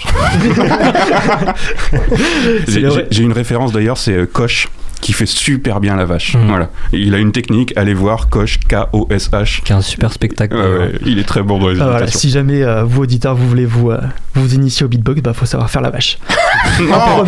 J'ai 2.67 3.23
une 3.23 3.33
référence 3.33 3.71
d'ailleurs 3.71 3.97
c'est 3.97 4.13
euh, 4.13 4.25
Koch 4.25 4.69
qui 5.01 5.13
fait 5.13 5.25
super 5.25 5.79
bien 5.79 5.95
la 5.95 6.03
vache 6.05 6.35
Mhm. 6.35 6.47
voilà 6.47 6.69
il 6.91 7.15
a 7.15 7.19
une 7.19 7.31
technique 7.31 7.71
allez 7.77 7.93
voir 7.93 8.27
Koch 8.29 8.59
K 8.67 8.75
O 8.91 9.07
S 9.09 9.29
H 9.31 9.61
Qui 9.63 9.71
est 9.71 9.75
un 9.75 9.81
super 9.81 10.11
spectacle. 10.11 10.55
Ouais, 10.57 10.91
il 11.05 11.19
est 11.19 11.23
très 11.23 11.41
bon 11.41 11.57
dans 11.59 11.69
les 11.69 11.79
Ah, 11.79 11.85
voilà, 11.89 12.07
si 12.07 12.29
jamais 12.29 12.61
euh, 12.63 12.83
vous 12.83 13.03
auditeurs 13.03 13.35
vous 13.35 13.47
voulez 13.47 13.65
vous, 13.65 13.91
euh, 13.91 13.99
vous 14.35 14.53
initier 14.55 14.85
au 14.85 14.89
beatbox, 14.89 15.21
bah 15.21 15.33
faut 15.33 15.45
savoir 15.45 15.69
faire 15.69 15.81
la 15.81 15.89
vache. 15.89 16.17
Non, 16.79 17.25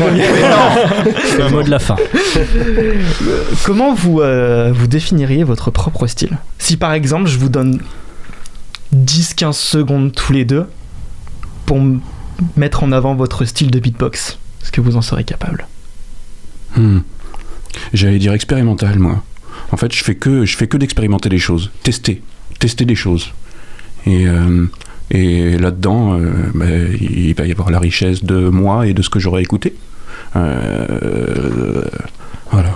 C'est 1.25 1.37
le 1.39 1.49
mot 1.49 1.63
de 1.63 1.69
la 1.69 1.79
fin. 1.79 1.95
Comment 3.63 3.93
vous, 3.93 4.21
euh, 4.21 4.71
vous 4.73 4.87
définiriez 4.87 5.43
votre 5.43 5.71
propre 5.71 6.07
style? 6.07 6.37
Si 6.57 6.77
par 6.77 6.93
exemple 6.93 7.27
je 7.29 7.37
vous 7.37 7.49
donne 7.49 7.79
10-15 8.95 9.53
secondes 9.53 10.11
tous 10.13 10.33
les 10.33 10.45
deux 10.45 10.65
pour 11.65 11.77
m- 11.77 12.01
mettre 12.57 12.83
en 12.83 12.91
avant 12.91 13.15
votre 13.15 13.45
style 13.45 13.71
de 13.71 13.79
beatbox, 13.79 14.37
est-ce 14.61 14.71
que 14.71 14.81
vous 14.81 14.97
en 14.97 15.01
serez 15.01 15.23
capable? 15.23 15.67
Hmm. 16.75 16.99
J'allais 17.93 18.19
dire 18.19 18.33
expérimental, 18.33 18.99
moi. 18.99 19.23
En 19.71 19.77
fait, 19.77 19.93
je 19.93 20.03
fais 20.03 20.15
que, 20.15 20.77
d'expérimenter 20.77 21.29
les 21.29 21.39
choses, 21.39 21.71
tester, 21.83 22.21
tester 22.59 22.85
des 22.85 22.95
choses. 22.95 23.33
Et, 24.05 24.27
euh, 24.27 24.65
et 25.11 25.57
là-dedans, 25.57 26.19
euh, 26.19 26.31
bah, 26.53 26.65
il 26.99 27.33
va 27.35 27.45
y 27.45 27.51
avoir 27.51 27.69
la 27.69 27.79
richesse 27.79 28.23
de 28.23 28.49
moi 28.49 28.87
et 28.87 28.93
de 28.93 29.01
ce 29.01 29.09
que 29.09 29.19
j'aurais 29.19 29.43
écouté. 29.43 29.75
Euh, 30.35 31.83
voilà. 32.51 32.73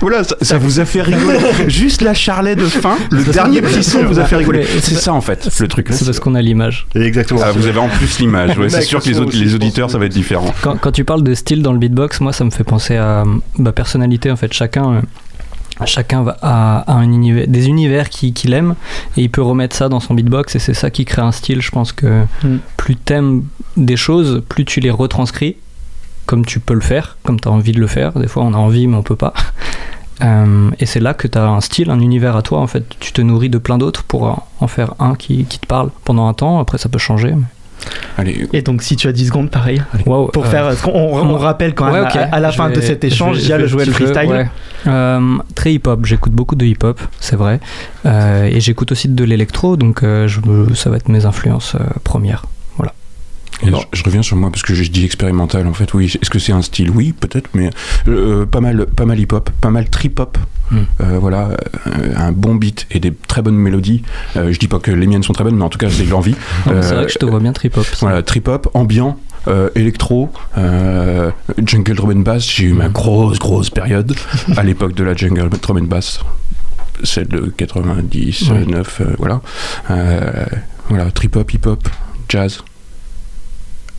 Voilà, 0.00 0.22
ça, 0.24 0.36
ça 0.42 0.58
vous 0.58 0.78
a 0.80 0.84
fait 0.84 1.02
rigoler. 1.02 1.38
Juste 1.68 2.02
la 2.02 2.14
charlet 2.14 2.54
de 2.56 2.64
fin, 2.66 2.96
le 3.10 3.24
dernier 3.24 3.60
petit 3.62 3.82
son 3.82 4.04
vous 4.04 4.18
a 4.18 4.24
fait 4.24 4.36
rigoler. 4.36 4.64
C'est 4.80 4.94
ça 4.94 5.12
en 5.12 5.20
fait, 5.20 5.48
le 5.60 5.68
truc. 5.68 5.88
C'est 5.90 6.04
parce 6.04 6.20
qu'on 6.20 6.34
a 6.34 6.42
l'image. 6.42 6.86
Et 6.94 7.02
exactement. 7.02 7.40
Ah, 7.44 7.50
vous 7.52 7.66
avez 7.66 7.78
en 7.78 7.88
plus 7.88 8.18
l'image. 8.20 8.56
Ouais, 8.58 8.68
c'est 8.68 8.82
sûr 8.82 9.02
que 9.02 9.08
les, 9.08 9.44
les 9.44 9.54
auditeurs, 9.54 9.90
ça 9.90 9.98
va 9.98 10.06
être 10.06 10.12
différent. 10.12 10.54
Quand, 10.62 10.76
quand 10.80 10.92
tu 10.92 11.04
parles 11.04 11.22
de 11.24 11.34
style 11.34 11.62
dans 11.62 11.72
le 11.72 11.78
beatbox, 11.78 12.20
moi 12.20 12.32
ça 12.32 12.44
me 12.44 12.50
fait 12.50 12.64
penser 12.64 12.96
à 12.96 13.24
ma 13.58 13.72
personnalité 13.72 14.30
en 14.30 14.36
fait. 14.36 14.52
Chacun, 14.52 14.92
euh, 14.94 15.00
chacun 15.84 16.22
va, 16.22 16.36
a, 16.42 16.78
a 16.90 16.94
un 16.94 17.10
univers, 17.10 17.46
des 17.48 17.66
univers 17.68 18.08
qui- 18.08 18.32
qu'il 18.32 18.52
aime 18.52 18.74
et 19.16 19.22
il 19.22 19.30
peut 19.30 19.42
remettre 19.42 19.74
ça 19.76 19.88
dans 19.88 20.00
son 20.00 20.14
beatbox 20.14 20.54
et 20.56 20.58
c'est 20.58 20.74
ça 20.74 20.90
qui 20.90 21.04
crée 21.04 21.22
un 21.22 21.32
style. 21.32 21.60
Je 21.60 21.70
pense 21.70 21.92
que 21.92 22.22
Mm. 22.44 22.58
plus 22.76 22.96
t'aimes 22.96 23.44
des 23.76 23.96
choses, 23.96 24.42
plus 24.48 24.64
tu 24.64 24.78
les 24.80 24.90
retranscris 24.90 25.56
comme 26.28 26.44
tu 26.44 26.60
peux 26.60 26.74
le 26.74 26.80
faire, 26.92 27.16
comme 27.24 27.40
tu 27.40 27.48
as 27.48 27.50
envie 27.50 27.72
de 27.72 27.80
le 27.80 27.86
faire. 27.88 28.12
Des 28.12 28.28
fois 28.28 28.44
on 28.44 28.54
a 28.54 28.58
envie 28.58 28.86
mais 28.86 28.96
on 28.96 29.02
peut 29.02 29.16
pas. 29.26 29.32
Euh, 30.20 30.70
et 30.80 30.86
c'est 30.86 30.98
là 30.98 31.14
que 31.14 31.28
tu 31.28 31.38
as 31.38 31.46
un 31.46 31.60
style, 31.60 31.90
un 31.90 32.00
univers 32.00 32.34
à 32.34 32.42
toi 32.42 32.58
en 32.58 32.66
fait. 32.66 32.82
Tu 32.98 33.12
te 33.12 33.22
nourris 33.22 33.50
de 33.50 33.58
plein 33.58 33.78
d'autres 33.78 34.02
pour 34.02 34.24
en- 34.60 34.66
faire 34.66 34.94
un 34.98 35.14
qui, 35.14 35.44
qui 35.44 35.60
te 35.60 35.66
parle 35.66 35.90
pendant 36.04 36.26
un 36.26 36.34
temps. 36.34 36.58
Après 36.58 36.76
ça 36.76 36.88
peut 36.88 36.98
changer. 36.98 37.30
mais- 37.36 37.46
Allez, 38.16 38.48
Et 38.52 38.62
donc 38.62 38.82
si 38.82 38.96
tu 38.96 39.06
as 39.06 39.12
10 39.12 39.28
secondes, 39.28 39.48
pareil. 39.48 39.80
Pour 40.04 40.44
euh, 40.44 40.48
faire, 40.50 40.72
on, 40.92 41.18
on 41.20 41.36
rappelle 41.36 41.72
quand 41.72 41.84
même 41.92 42.02
Ouais, 42.02 42.10
ok. 42.10 42.16
à, 42.16 42.34
à 42.34 42.40
la 42.40 42.50
Je 42.50 42.56
fin 42.56 42.68
de 42.68 42.80
cet 42.80 43.04
échange, 43.04 43.38
il 43.40 43.48
y 43.48 43.52
a 43.52 43.58
le 43.58 43.66
petit 43.68 43.84
jeu, 43.84 43.92
freestyle. 43.92 44.28
ouais. 44.28 44.48
Euh, 44.88 45.36
très 45.54 45.74
hip-hop, 45.74 46.04
j'écoute 46.04 46.32
beaucoup 46.32 46.56
de 46.56 46.66
hip-hop, 46.66 47.00
c'est 47.20 47.36
vrai. 47.36 47.60
Euh, 48.04 48.42
et 48.46 48.58
j'écoute 48.60 48.90
aussi 48.90 49.08
de 49.08 49.22
l'électro, 49.22 49.76
donc 49.76 50.02
euh, 50.02 50.26
je 50.26 50.40
ça 50.74 50.90
va 50.90 50.96
être 50.96 51.08
mes 51.10 51.26
influences 51.26 51.76
euh, 51.76 51.84
premières. 52.02 52.42
Et 53.62 53.70
je, 53.70 53.76
je 53.92 54.04
reviens 54.04 54.22
sur 54.22 54.36
moi 54.36 54.50
parce 54.50 54.62
que 54.62 54.74
je 54.74 54.84
dis 54.90 55.04
expérimental 55.04 55.66
en 55.66 55.74
fait. 55.74 55.92
Oui, 55.94 56.06
est-ce 56.20 56.30
que 56.30 56.38
c'est 56.38 56.52
un 56.52 56.62
style 56.62 56.90
Oui, 56.90 57.12
peut-être, 57.12 57.50
mais 57.54 57.70
euh, 58.06 58.46
pas 58.46 58.60
mal, 58.60 58.86
pas 58.86 59.04
mal 59.04 59.18
hip-hop, 59.18 59.50
pas 59.60 59.70
mal 59.70 59.88
trip-hop. 59.88 60.38
Mm. 60.70 60.76
Euh, 61.00 61.18
voilà, 61.18 61.48
euh, 61.86 62.12
un 62.16 62.32
bon 62.32 62.54
beat 62.54 62.86
et 62.90 63.00
des 63.00 63.12
très 63.12 63.42
bonnes 63.42 63.56
mélodies. 63.56 64.02
Je 64.34 64.58
dis 64.58 64.68
pas 64.68 64.78
que 64.78 64.90
les 64.90 65.06
miennes 65.06 65.22
sont 65.22 65.32
très 65.32 65.44
bonnes, 65.44 65.56
mais 65.56 65.64
en 65.64 65.70
tout 65.70 65.78
cas, 65.78 65.88
j'ai 65.88 66.04
l'envie. 66.06 66.36
c'est 66.64 66.94
vrai 66.94 67.06
que 67.06 67.12
je 67.12 67.18
te 67.18 67.24
vois 67.24 67.40
bien 67.40 67.52
trip-hop. 67.52 67.86
Voilà, 68.00 68.22
trip-hop, 68.22 68.68
ambiant, 68.74 69.18
euh, 69.46 69.70
électro, 69.74 70.30
euh, 70.58 71.30
jungle 71.64 71.94
drum 71.94 72.10
and 72.10 72.20
bass. 72.22 72.46
J'ai 72.46 72.64
eu 72.64 72.72
ma 72.74 72.88
grosse, 72.88 73.38
grosse 73.38 73.70
période 73.70 74.14
à 74.56 74.62
l'époque 74.62 74.94
de 74.94 75.04
la 75.04 75.14
jungle 75.14 75.48
drum 75.48 75.78
and 75.78 75.84
bass. 75.84 76.20
Celle 77.04 77.28
de 77.28 77.52
90, 77.56 78.50
Ouais. 78.50 78.66
9, 78.66 79.00
euh, 79.00 79.04
voilà. 79.18 79.40
Voilà, 80.88 81.10
trip-hop, 81.10 81.52
hip-hop, 81.52 81.88
jazz. 82.28 82.62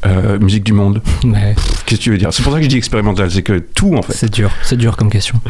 Euh, 0.05 0.39
musique 0.39 0.63
du 0.63 0.73
monde. 0.73 1.01
Mais 1.23 1.55
Qu'est-ce 1.85 1.99
que 1.99 2.03
tu 2.03 2.11
veux 2.11 2.17
dire? 2.17 2.33
C'est 2.33 2.43
pour 2.43 2.51
ça 2.53 2.59
que 2.59 2.63
je 2.63 2.69
dis 2.69 2.77
expérimental, 2.77 3.29
c'est 3.31 3.41
que 3.43 3.59
tout 3.59 3.95
en 3.95 4.01
fait. 4.01 4.13
c'est 4.13 4.31
dur, 4.31 4.51
c'est 4.63 4.77
dur 4.77 4.95
comme 4.97 5.09
question. 5.09 5.39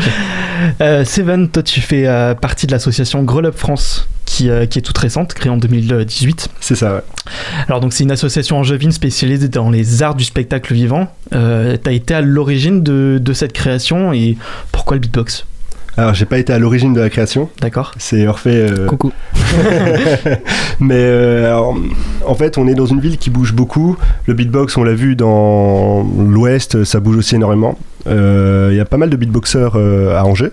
Euh, 0.82 1.06
Seven, 1.06 1.48
toi 1.48 1.64
tu 1.64 1.80
fais 1.80 2.06
euh, 2.06 2.36
partie 2.36 2.68
de 2.68 2.74
l'association 2.74 3.24
Grow 3.24 3.46
Up 3.46 3.56
France 3.58 4.10
qui, 4.26 4.50
euh, 4.50 4.66
qui 4.66 4.78
est 4.80 4.82
toute 4.82 4.98
récente, 4.98 5.34
créée 5.34 5.50
en 5.50 5.56
2018. 5.56 6.50
C'est 6.60 6.76
ça, 6.76 6.96
ouais. 6.96 7.02
Alors 7.68 7.80
donc 7.80 7.94
c'est 7.94 8.04
une 8.04 8.12
association 8.12 8.58
angevine 8.58 8.92
spécialisée 8.92 9.48
dans 9.48 9.70
les 9.70 10.04
arts 10.04 10.16
du 10.16 10.26
spectacle 10.26 10.74
vivant. 10.74 11.08
Euh, 11.34 11.78
T'as 11.82 11.94
été 11.94 12.14
à 12.14 12.20
l'origine 12.20 12.84
de, 12.84 13.20
de 13.22 13.34
cette 13.34 13.54
création 13.54 14.12
et 14.12 14.38
pourquoi 14.74 14.98
le 14.98 15.00
beatbox? 15.02 15.46
Alors, 15.98 16.14
j'ai 16.14 16.26
pas 16.26 16.38
été 16.38 16.54
à 16.54 16.60
l'origine 16.60 16.94
de 16.94 17.02
la 17.02 17.10
création, 17.10 17.50
D'accord 17.62 17.94
c'est 17.98 18.26
Orphée. 18.28 18.56
euh, 18.70 18.86
Coucou. 18.88 19.12
Mais 20.80 20.96
euh, 20.96 21.48
alors, 21.48 21.76
en 22.26 22.36
fait, 22.36 22.58
on 22.58 22.68
est 22.68 22.76
dans 22.76 22.86
une 22.86 23.00
ville 23.02 23.18
qui 23.18 23.30
bouge 23.30 23.54
beaucoup. 23.54 23.98
Le 24.26 24.34
beatbox, 24.34 24.78
on 24.78 24.84
l'a 24.84 24.94
vu 24.94 25.16
dans 25.16 26.04
l'Ouest, 26.18 26.84
ça 26.86 27.00
bouge 27.00 27.18
aussi 27.18 27.36
énormément. 27.36 27.78
Euh, 28.08 28.70
Il 28.72 28.78
y 28.78 28.80
a 28.80 28.86
pas 28.86 28.98
mal 28.98 29.10
de 29.10 29.16
beatboxers 29.16 29.74
euh, 29.76 30.18
à 30.18 30.26
Angers. 30.26 30.52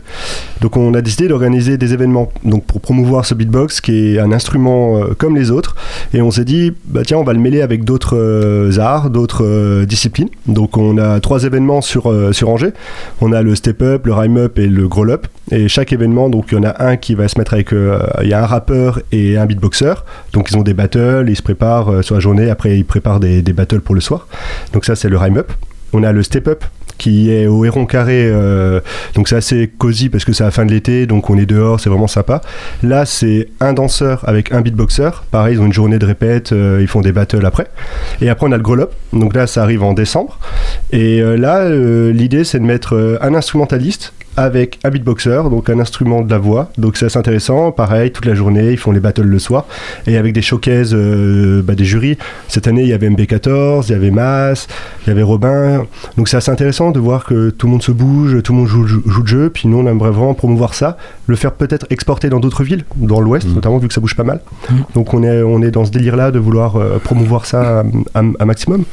Donc, 0.61 0.77
on 0.77 0.95
a 0.95 1.03
décidé 1.03 1.29
d'organiser 1.29 1.77
des 1.77 1.93
événements 1.93 2.33
donc 2.45 2.65
pour 2.65 2.81
promouvoir 2.81 3.25
ce 3.25 3.35
beatbox 3.35 3.81
qui 3.81 4.15
est 4.15 4.19
un 4.19 4.33
instrument 4.33 4.99
euh, 4.99 5.15
comme 5.17 5.37
les 5.37 5.51
autres. 5.51 5.77
Et 6.15 6.23
on 6.23 6.31
s'est 6.31 6.45
dit, 6.45 6.73
bah 6.87 7.03
tiens, 7.05 7.19
on 7.19 7.25
va 7.25 7.33
le 7.33 7.39
mêler 7.39 7.61
avec 7.61 7.85
d'autres 7.85 8.79
arts, 8.79 9.11
d'autres 9.11 9.85
disciplines. 9.85 10.29
Donc, 10.47 10.77
on 10.77 10.99
a 10.99 11.21
trois 11.21 11.45
événements 11.45 11.81
sur, 11.81 12.13
sur 12.33 12.49
Angers. 12.49 12.73
On 13.21 13.33
a 13.33 13.43
le 13.43 13.55
step 13.55 13.83
up, 13.83 14.07
le 14.07 14.13
rhyme 14.13 14.39
up 14.39 14.59
et 14.59 14.67
le 14.67 14.89
growl 14.89 15.11
up. 15.11 15.27
Et 15.53 15.69
chaque 15.69 15.93
événement, 15.93 16.29
donc 16.29 16.47
il 16.51 16.57
y 16.57 16.59
en 16.59 16.65
a 16.65 16.85
un 16.85 16.97
qui 16.97 17.15
va 17.15 17.29
se 17.29 17.39
mettre 17.39 17.55
avec, 17.55 17.71
il 17.73 18.29
y 18.29 18.33
a 18.33 18.43
un 18.43 18.47
rappeur 18.47 19.01
et 19.13 19.37
un 19.37 19.47
beatboxer. 19.47 19.95
Donc 20.33 20.51
ils 20.51 20.57
ont 20.57 20.63
des 20.63 20.75
battles, 20.75 21.27
ils 21.29 21.37
se 21.37 21.43
préparent 21.43 22.03
sur 22.03 22.15
la 22.15 22.21
journée. 22.21 22.51
Après 22.51 22.77
ils 22.77 22.85
préparent 22.85 23.21
des, 23.21 23.43
des 23.43 23.53
battles 23.53 23.81
pour 23.81 23.95
le 23.95 24.01
soir. 24.01 24.27
Donc 24.73 24.85
ça 24.85 24.97
c'est 24.97 25.09
le 25.09 25.17
rhyme 25.17 25.39
up. 25.39 25.53
On 25.93 26.03
a 26.03 26.13
le 26.13 26.23
step 26.23 26.49
up 26.49 26.65
qui 26.99 27.31
est 27.31 27.47
au 27.47 27.65
Héron 27.65 27.87
Carré. 27.87 28.27
euh, 28.27 28.81
donc 29.15 29.29
c'est 29.29 29.37
assez 29.37 29.71
cosy 29.79 30.09
parce 30.09 30.25
que 30.25 30.33
c'est 30.33 30.45
la 30.45 30.51
fin 30.51 30.67
de 30.67 30.73
l'été, 30.73 31.07
donc 31.07 31.31
on 31.31 31.39
est 31.39 31.47
dehors, 31.47 31.81
c'est 31.81 31.91
vraiment 31.91 32.07
sympa. 32.07 32.41
Là 32.83 33.07
c'est 33.07 33.49
un 33.61 33.73
danseur 33.73 34.29
avec 34.29 34.53
un 34.53 34.61
beatboxer. 34.61 35.11
Pareil, 35.31 35.57
ils 35.57 35.61
ont 35.61 35.67
une 35.67 35.73
journée 35.73 35.99
de 35.99 36.07
répète, 36.07 36.53
euh, 36.53 36.79
ils 36.81 36.89
font 36.89 37.01
des 37.01 37.13
battles 37.13 37.45
après. 37.45 37.67
Et 38.21 38.29
après 38.29 38.47
on 38.47 38.53
a 38.53 38.57
le 38.57 38.63
growl 38.63 38.81
up. 38.83 38.93
Donc 39.13 39.35
là 39.35 39.47
ça 39.47 39.63
arrive 39.63 39.83
en 39.83 39.93
décembre. 39.93 40.39
Et 40.93 41.21
euh, 41.21 41.37
là 41.37 41.69
l'idée 42.13 42.45
c'est 42.45 42.59
de 42.59 42.65
mettre 42.65 43.19
un 43.21 43.35
instrumentaliste 43.35 44.13
avec 44.37 44.79
un 44.85 44.91
beatboxer, 44.91 45.43
donc 45.51 45.71
un 45.71 45.79
instrument 45.79 46.21
de 46.23 46.31
la 46.31 46.39
voix. 46.39 46.71
Donc 46.77 46.97
c'est 46.97 47.07
assez 47.07 47.19
intéressant. 47.19 47.73
Pareil, 47.73 48.11
toute 48.13 48.27
la 48.27 48.35
journée, 48.35 48.73
ils 48.73 48.79
font 48.79 48.93
les 48.93 49.01
battles 49.01 49.23
le 49.23 49.39
soir. 49.39 49.65
Et 50.07 50.17
avec 50.17 50.33
des 50.33 50.43
showcases 50.43 50.93
euh, 50.95 51.63
bah, 51.63 51.75
des 51.75 51.85
jurys. 51.85 52.19
Cette 52.49 52.67
année, 52.69 52.83
il 52.83 52.89
y 52.89 52.93
avait 52.93 53.09
MB14, 53.09 53.87
il 53.89 53.93
y 53.93 53.95
avait 53.95 54.11
Mas, 54.11 54.69
il 55.05 55.09
y 55.09 55.11
avait 55.11 55.23
Robin. 55.23 55.87
Donc 56.17 56.29
c'est 56.29 56.37
assez 56.37 56.51
intéressant 56.51 56.91
de 56.91 57.01
voir 57.01 57.25
que 57.25 57.51
tout 57.51 57.67
le 57.67 57.73
monde 57.73 57.83
se 57.83 57.93
bouge, 57.93 58.43
tout 58.43 58.53
le 58.53 58.59
monde 58.59 58.69
joue, 58.69 58.87
joue, 58.87 59.03
joue 59.07 59.23
le 59.23 59.27
jeu. 59.27 59.51
Puis 59.51 59.69
nous, 59.69 59.79
on 59.79 59.87
aimerait 59.87 60.11
vraiment 60.11 60.35
promouvoir 60.35 60.75
ça. 60.75 60.97
Le 61.27 61.37
faire 61.37 61.53
peut-être 61.53 61.87
exporter 61.91 62.29
dans 62.29 62.41
d'autres 62.41 62.65
villes, 62.65 62.85
dans 62.97 63.21
l'Ouest 63.21 63.47
Mhm. 63.47 63.55
notamment, 63.55 63.79
vu 63.79 63.89
que 63.89 63.95
ça 63.95 64.01
bouge 64.01 64.15
pas 64.15 64.25
mal. 64.25 64.41
Mhm. 64.71 64.85
Donc 64.95 65.15
on 65.15 65.23
est, 65.23 65.43
on 65.43 65.63
est 65.63 65.71
dans 65.71 65.85
ce 65.85 65.91
délire-là 65.91 66.31
de 66.31 66.39
vouloir 66.39 66.77
euh, 66.77 66.99
promouvoir 67.03 67.47
ça 67.47 67.83
un, 68.15 68.45
maximum. 68.45 68.85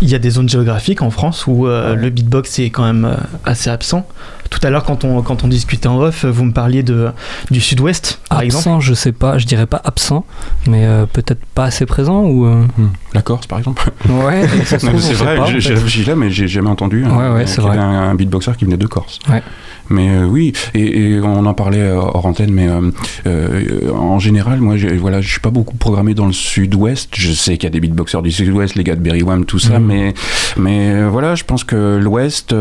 il 0.00 0.08
y 0.10 0.14
a 0.14 0.18
des 0.18 0.30
zones 0.30 0.48
géographiques 0.48 1.02
en 1.02 1.10
France 1.10 1.46
où 1.46 1.66
euh, 1.66 1.94
le 1.94 2.10
beatbox 2.10 2.58
est 2.58 2.70
quand 2.70 2.84
même 2.84 3.16
assez 3.44 3.70
absent. 3.70 4.06
Tout 4.52 4.58
à 4.66 4.68
l'heure, 4.70 4.84
quand 4.84 5.02
on, 5.04 5.22
quand 5.22 5.44
on 5.44 5.48
discutait 5.48 5.86
en 5.88 5.98
off, 5.98 6.26
vous 6.26 6.44
me 6.44 6.52
parliez 6.52 6.82
de, 6.82 7.10
du 7.50 7.58
sud-ouest, 7.60 8.20
par 8.28 8.40
absent, 8.40 8.58
exemple. 8.58 8.84
je 8.84 8.92
sais 8.94 9.12
pas, 9.12 9.38
je 9.38 9.46
dirais 9.46 9.66
pas 9.66 9.80
absent, 9.82 10.26
mais 10.66 10.84
euh, 10.86 11.06
peut-être 11.06 11.40
pas 11.54 11.64
assez 11.64 11.86
présent 11.86 12.22
ou. 12.24 12.44
euh, 12.46 12.66
Hmm. 12.76 12.88
La 13.14 13.22
Corse, 13.22 13.46
par 13.46 13.58
exemple. 13.58 13.90
Ouais, 14.08 14.46
c'est 14.64 14.82
vrai, 15.14 15.38
en 15.38 15.46
j'ai 15.46 15.60
fait. 15.60 15.76
j'ai 15.86 16.04
là, 16.04 16.16
mais 16.16 16.30
j'ai 16.30 16.48
jamais 16.48 16.68
entendu 16.70 17.04
Ouais, 17.04 17.28
ouais, 17.30 17.46
c'est 17.46 17.56
qu'il 17.56 17.64
y 17.64 17.66
vrai. 17.68 17.78
un, 17.78 18.10
un 18.10 18.14
beatboxer 18.14 18.52
qui 18.58 18.64
venait 18.64 18.76
de 18.76 18.86
Corse. 18.86 19.18
Ouais. 19.30 19.42
Mais 19.90 20.08
euh, 20.10 20.24
oui, 20.26 20.52
et, 20.74 21.14
et 21.16 21.20
on 21.20 21.44
en 21.44 21.54
parlait 21.54 21.80
euh, 21.80 21.96
hors 21.98 22.24
antenne, 22.24 22.52
mais 22.52 22.68
euh, 22.68 22.90
euh, 23.26 23.90
en 23.92 24.18
général, 24.18 24.60
moi, 24.60 24.76
voilà, 24.98 25.20
je 25.20 25.28
suis 25.28 25.40
pas 25.40 25.50
beaucoup 25.50 25.76
programmé 25.76 26.14
dans 26.14 26.26
le 26.26 26.32
sud-ouest. 26.32 27.10
Je 27.14 27.32
sais 27.32 27.56
qu'il 27.58 27.64
y 27.64 27.66
a 27.66 27.70
des 27.70 27.80
beatboxers 27.80 28.22
du 28.22 28.30
sud-ouest, 28.30 28.74
les 28.76 28.84
gars 28.84 28.94
de 28.96 29.00
Berrywam, 29.00 29.44
tout 29.44 29.58
ça, 29.58 29.78
Mhm. 29.78 29.86
mais, 29.86 30.14
mais 30.56 31.04
voilà, 31.08 31.34
je 31.34 31.44
pense 31.44 31.64
que 31.64 31.98
l'ouest, 32.00 32.54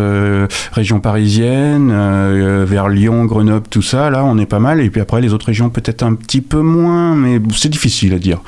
région 0.73 0.99
parisienne, 0.99 1.91
vers 2.65 2.89
Lyon, 2.89 3.25
Grenoble, 3.25 3.67
tout 3.69 3.81
ça, 3.83 4.09
là, 4.09 4.23
on 4.25 4.37
est 4.37 4.45
pas 4.45 4.59
mal. 4.59 4.81
Et 4.81 4.89
puis 4.89 5.01
après, 5.01 5.21
les 5.21 5.33
autres 5.33 5.45
régions, 5.47 5.69
peut-être 5.69 6.03
un 6.03 6.15
petit 6.15 6.41
peu 6.41 6.61
moins, 6.61 7.15
mais 7.15 7.39
c'est 7.55 7.69
difficile 7.69 8.13
à 8.13 8.19
dire. 8.19 8.39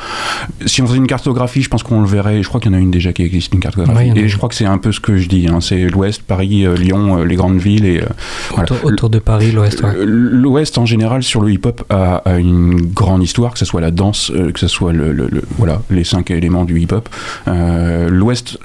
Si 0.66 0.82
on 0.82 0.88
faisait 0.88 0.98
une 0.98 1.08
cartographie, 1.08 1.62
je 1.62 1.70
pense 1.70 1.84
qu'on 1.84 1.93
le 2.02 2.08
verrait. 2.08 2.42
Je 2.44 2.48
crois 2.48 2.60
qu'il 2.60 2.72
y 2.72 2.76
en 2.76 2.78
a 2.78 2.82
une 2.82 2.92
déjà 2.92 3.14
qui 3.14 3.24
existe, 3.24 3.54
une 3.54 3.60
cartographie. 3.60 4.12
A 4.12 4.16
et 4.16 4.28
je 4.28 4.38
crois 4.38 4.50
que 4.50 4.56
c'est 4.56 4.66
un 4.66 4.78
peu 4.78 4.92
ce 4.92 5.00
que 5.00 5.18
je 5.18 5.28
dis. 5.28 5.48
hein. 5.48 5.60
C'est 5.62 5.88
l'ouest, 5.90 6.22
Paris, 6.24 6.66
euh, 6.66 6.76
Lyon, 6.76 7.20
euh, 7.20 7.26
les 7.26 7.36
grandes 7.36 7.58
villes 7.60 7.86
et 7.86 8.02
euh, 8.02 8.06
voilà. 8.52 8.64
Autour, 8.64 8.86
autour 8.86 9.10
de 9.10 9.20
Paris, 9.20 9.52
l'Ouest, 9.52 9.82
ouais. 9.84 9.94
L'Ouest 10.06 10.78
en 10.78 10.86
général 10.86 11.24
sur 11.24 11.42
le 11.42 11.52
hip-hop 11.52 11.84
a, 11.90 12.16
a 12.26 12.38
une 12.40 12.82
grande 12.82 13.24
histoire, 13.24 13.54
que 13.54 13.60
ce 13.60 13.66
soit 13.66 13.82
la 13.82 13.92
danse, 13.92 14.32
que 14.54 14.60
ce 14.60 14.68
soit 14.68 14.94
le, 14.94 15.12
le- 15.12 15.28
le- 15.32 15.44
voilà 15.58 15.82
les 15.90 16.04
cinq 16.04 16.32
éléments 16.32 16.66
du 16.66 16.80
hip-hop. 16.80 17.08
L'Ouest 17.48 18.58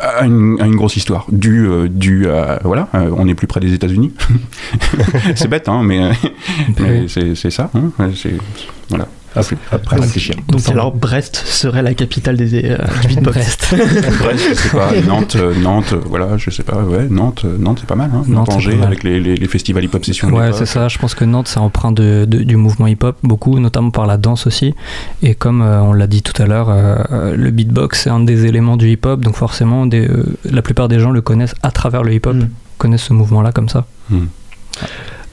a 0.00 0.24
une, 0.26 0.56
grosse 0.74 0.96
histoire, 0.96 1.26
due 1.30 1.66
euh, 1.68 1.88
due 1.88 2.28
à 2.28 2.58
voilà, 2.64 2.88
euh, 2.94 3.10
on 3.16 3.28
est 3.28 3.34
plus 3.34 3.46
près 3.46 3.60
des 3.60 3.72
États-Unis. 3.72 4.12
c'est 5.36 5.48
bête, 5.48 5.68
hein, 5.68 5.82
mais, 5.84 6.10
mais 6.80 7.06
c'est 7.08 7.50
ça. 7.50 7.70
hein, 7.74 7.90
c'est 8.14 8.34
voilà. 8.88 9.06
Après, 9.36 9.56
après, 9.70 9.96
À 9.96 10.00
réfléchir. 10.00 10.34
Donc 10.48 10.68
alors 10.68 10.92
Brest 10.94 11.36
serait 11.46 11.82
la 11.82 11.94
capitale 11.94 12.36
des, 12.36 12.64
euh, 12.64 12.76
du 13.02 13.08
beatbox. 13.14 13.36
Brest. 13.36 13.74
Bref, 14.20 14.46
je 14.50 14.54
sais 14.54 14.68
pas, 14.70 14.90
Nantes, 15.06 15.36
euh, 15.36 15.54
Nantes, 15.54 15.92
euh, 15.92 16.00
voilà, 16.06 16.36
je 16.36 16.50
sais 16.50 16.62
pas, 16.62 16.82
ouais, 16.82 17.06
Nantes, 17.10 17.42
euh, 17.44 17.56
Nantes 17.58 17.78
c'est 17.80 17.86
pas 17.88 17.94
mal, 17.96 18.10
hein, 18.14 18.22
Nantes, 18.26 18.50
Angers, 18.50 18.70
pas 18.72 18.76
mal. 18.78 18.86
avec 18.88 19.02
les, 19.02 19.20
les, 19.20 19.36
les 19.36 19.48
festivals 19.48 19.84
hip-hop 19.84 20.04
session. 20.04 20.28
Ouais, 20.28 20.52
c'est 20.52 20.66
ça. 20.66 20.88
Je 20.88 20.98
pense 20.98 21.14
que 21.14 21.24
Nantes, 21.24 21.48
c'est 21.48 21.58
empreint 21.60 21.92
de, 21.92 22.24
de- 22.28 22.42
du 22.42 22.56
mouvement 22.56 22.86
hip-hop, 22.86 23.16
beaucoup, 23.22 23.58
notamment 23.58 23.90
par 23.90 24.06
la 24.06 24.16
danse 24.16 24.46
aussi. 24.46 24.74
Et 25.22 25.34
comme 25.34 25.62
euh, 25.62 25.80
on 25.82 25.92
l'a 25.92 26.06
dit 26.06 26.22
tout 26.22 26.40
à 26.42 26.46
l'heure, 26.46 26.68
euh, 26.70 27.36
le 27.36 27.50
beatbox, 27.50 28.02
c'est 28.04 28.10
un 28.10 28.20
des 28.20 28.46
éléments 28.46 28.76
du 28.76 28.88
hip-hop. 28.90 29.20
Donc 29.20 29.36
forcément, 29.36 29.86
des, 29.86 30.06
euh, 30.08 30.24
la 30.44 30.62
plupart 30.62 30.88
des 30.88 30.98
gens 31.00 31.10
le 31.10 31.20
connaissent 31.20 31.54
à 31.62 31.70
travers 31.70 32.02
le 32.02 32.12
hip-hop, 32.14 32.34
Mm. 32.36 32.48
connaissent 32.78 33.04
ce 33.04 33.12
mouvement-là 33.12 33.52
comme 33.52 33.68
ça. 33.68 33.86
Hmm. 34.10 34.26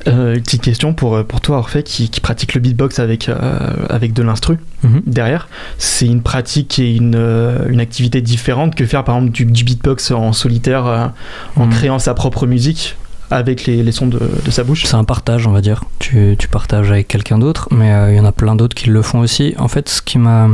Euh, 0.07 0.35
une 0.35 0.41
petite 0.41 0.61
question 0.61 0.93
pour, 0.93 1.15
euh, 1.15 1.23
pour 1.23 1.39
toi, 1.39 1.57
Orphée, 1.57 1.81
qui, 1.83 2.09
qui 2.09 2.19
pratique 2.19 2.53
le 2.55 2.59
beatbox 2.61 2.99
avec, 2.99 3.29
euh, 3.29 3.57
avec 3.89 4.11
de 4.13 4.21
l'instru 4.21 4.57
Mhm. 4.83 5.01
derrière. 5.07 5.47
C'est 5.77 6.07
une 6.07 6.21
pratique 6.21 6.77
et 6.79 6.93
une, 6.95 7.15
euh, 7.15 7.65
une 7.69 7.79
activité 7.79 8.21
différente 8.21 8.75
que 8.75 8.85
faire 8.85 9.03
par 9.05 9.15
exemple 9.15 9.31
du, 9.31 9.45
du 9.45 9.63
beatbox 9.63 10.11
en 10.11 10.33
solitaire 10.33 10.85
euh, 10.87 11.07
en 11.55 11.65
Mhm. 11.67 11.71
créant 11.71 11.99
sa 11.99 12.13
propre 12.13 12.45
musique 12.47 12.97
avec 13.33 13.65
les, 13.65 13.83
les 13.83 13.91
sons 13.91 14.07
de, 14.07 14.19
de 14.45 14.51
sa 14.51 14.63
bouche. 14.63 14.85
C'est 14.85 14.95
un 14.95 15.03
partage, 15.03 15.47
on 15.47 15.51
va 15.51 15.61
dire. 15.61 15.83
Tu, 15.99 16.35
tu 16.37 16.47
partages 16.47 16.91
avec 16.91 17.07
quelqu'un 17.07 17.37
d'autre, 17.37 17.67
mais 17.71 17.91
euh, 17.91 18.11
il 18.11 18.17
y 18.17 18.19
en 18.19 18.25
a 18.25 18.31
plein 18.31 18.55
d'autres 18.55 18.75
qui 18.75 18.89
le 18.89 19.01
font 19.01 19.19
aussi. 19.19 19.53
En 19.57 19.67
fait, 19.67 19.89
ce 19.89 20.01
qui 20.01 20.17
m'a. 20.19 20.47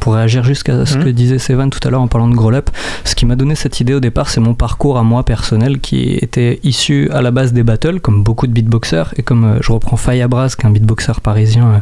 Pour 0.00 0.14
réagir 0.14 0.44
jusqu'à 0.44 0.84
ce 0.86 0.98
Mhm. 0.98 1.04
que 1.04 1.08
disait 1.10 1.38
Sevan 1.38 1.70
tout 1.70 1.80
à 1.86 1.90
l'heure 1.90 2.00
en 2.02 2.08
parlant 2.08 2.28
de 2.28 2.34
Grow 2.34 2.52
Up, 2.52 2.70
ce 3.04 3.14
qui 3.14 3.26
m'a 3.26 3.36
donné 3.36 3.54
cette 3.54 3.80
idée 3.80 3.94
au 3.94 4.00
départ, 4.00 4.28
c'est 4.28 4.40
mon 4.40 4.54
parcours 4.54 4.98
à 4.98 5.02
moi 5.02 5.24
personnel 5.24 5.80
qui 5.80 6.12
était 6.14 6.60
issu 6.64 7.08
à 7.12 7.22
la 7.22 7.30
base 7.30 7.52
des 7.52 7.62
battles, 7.62 8.00
comme 8.00 8.22
beaucoup 8.22 8.46
de 8.46 8.52
beatboxers. 8.52 9.14
Et 9.16 9.22
comme 9.22 9.44
euh, 9.44 9.58
je 9.62 9.72
reprends 9.72 9.96
Faye 9.96 10.22
Abras, 10.22 10.54
qui 10.58 10.66
est 10.66 10.68
un 10.68 10.72
beatboxer 10.72 11.20
parisien 11.22 11.66
euh, 11.66 11.78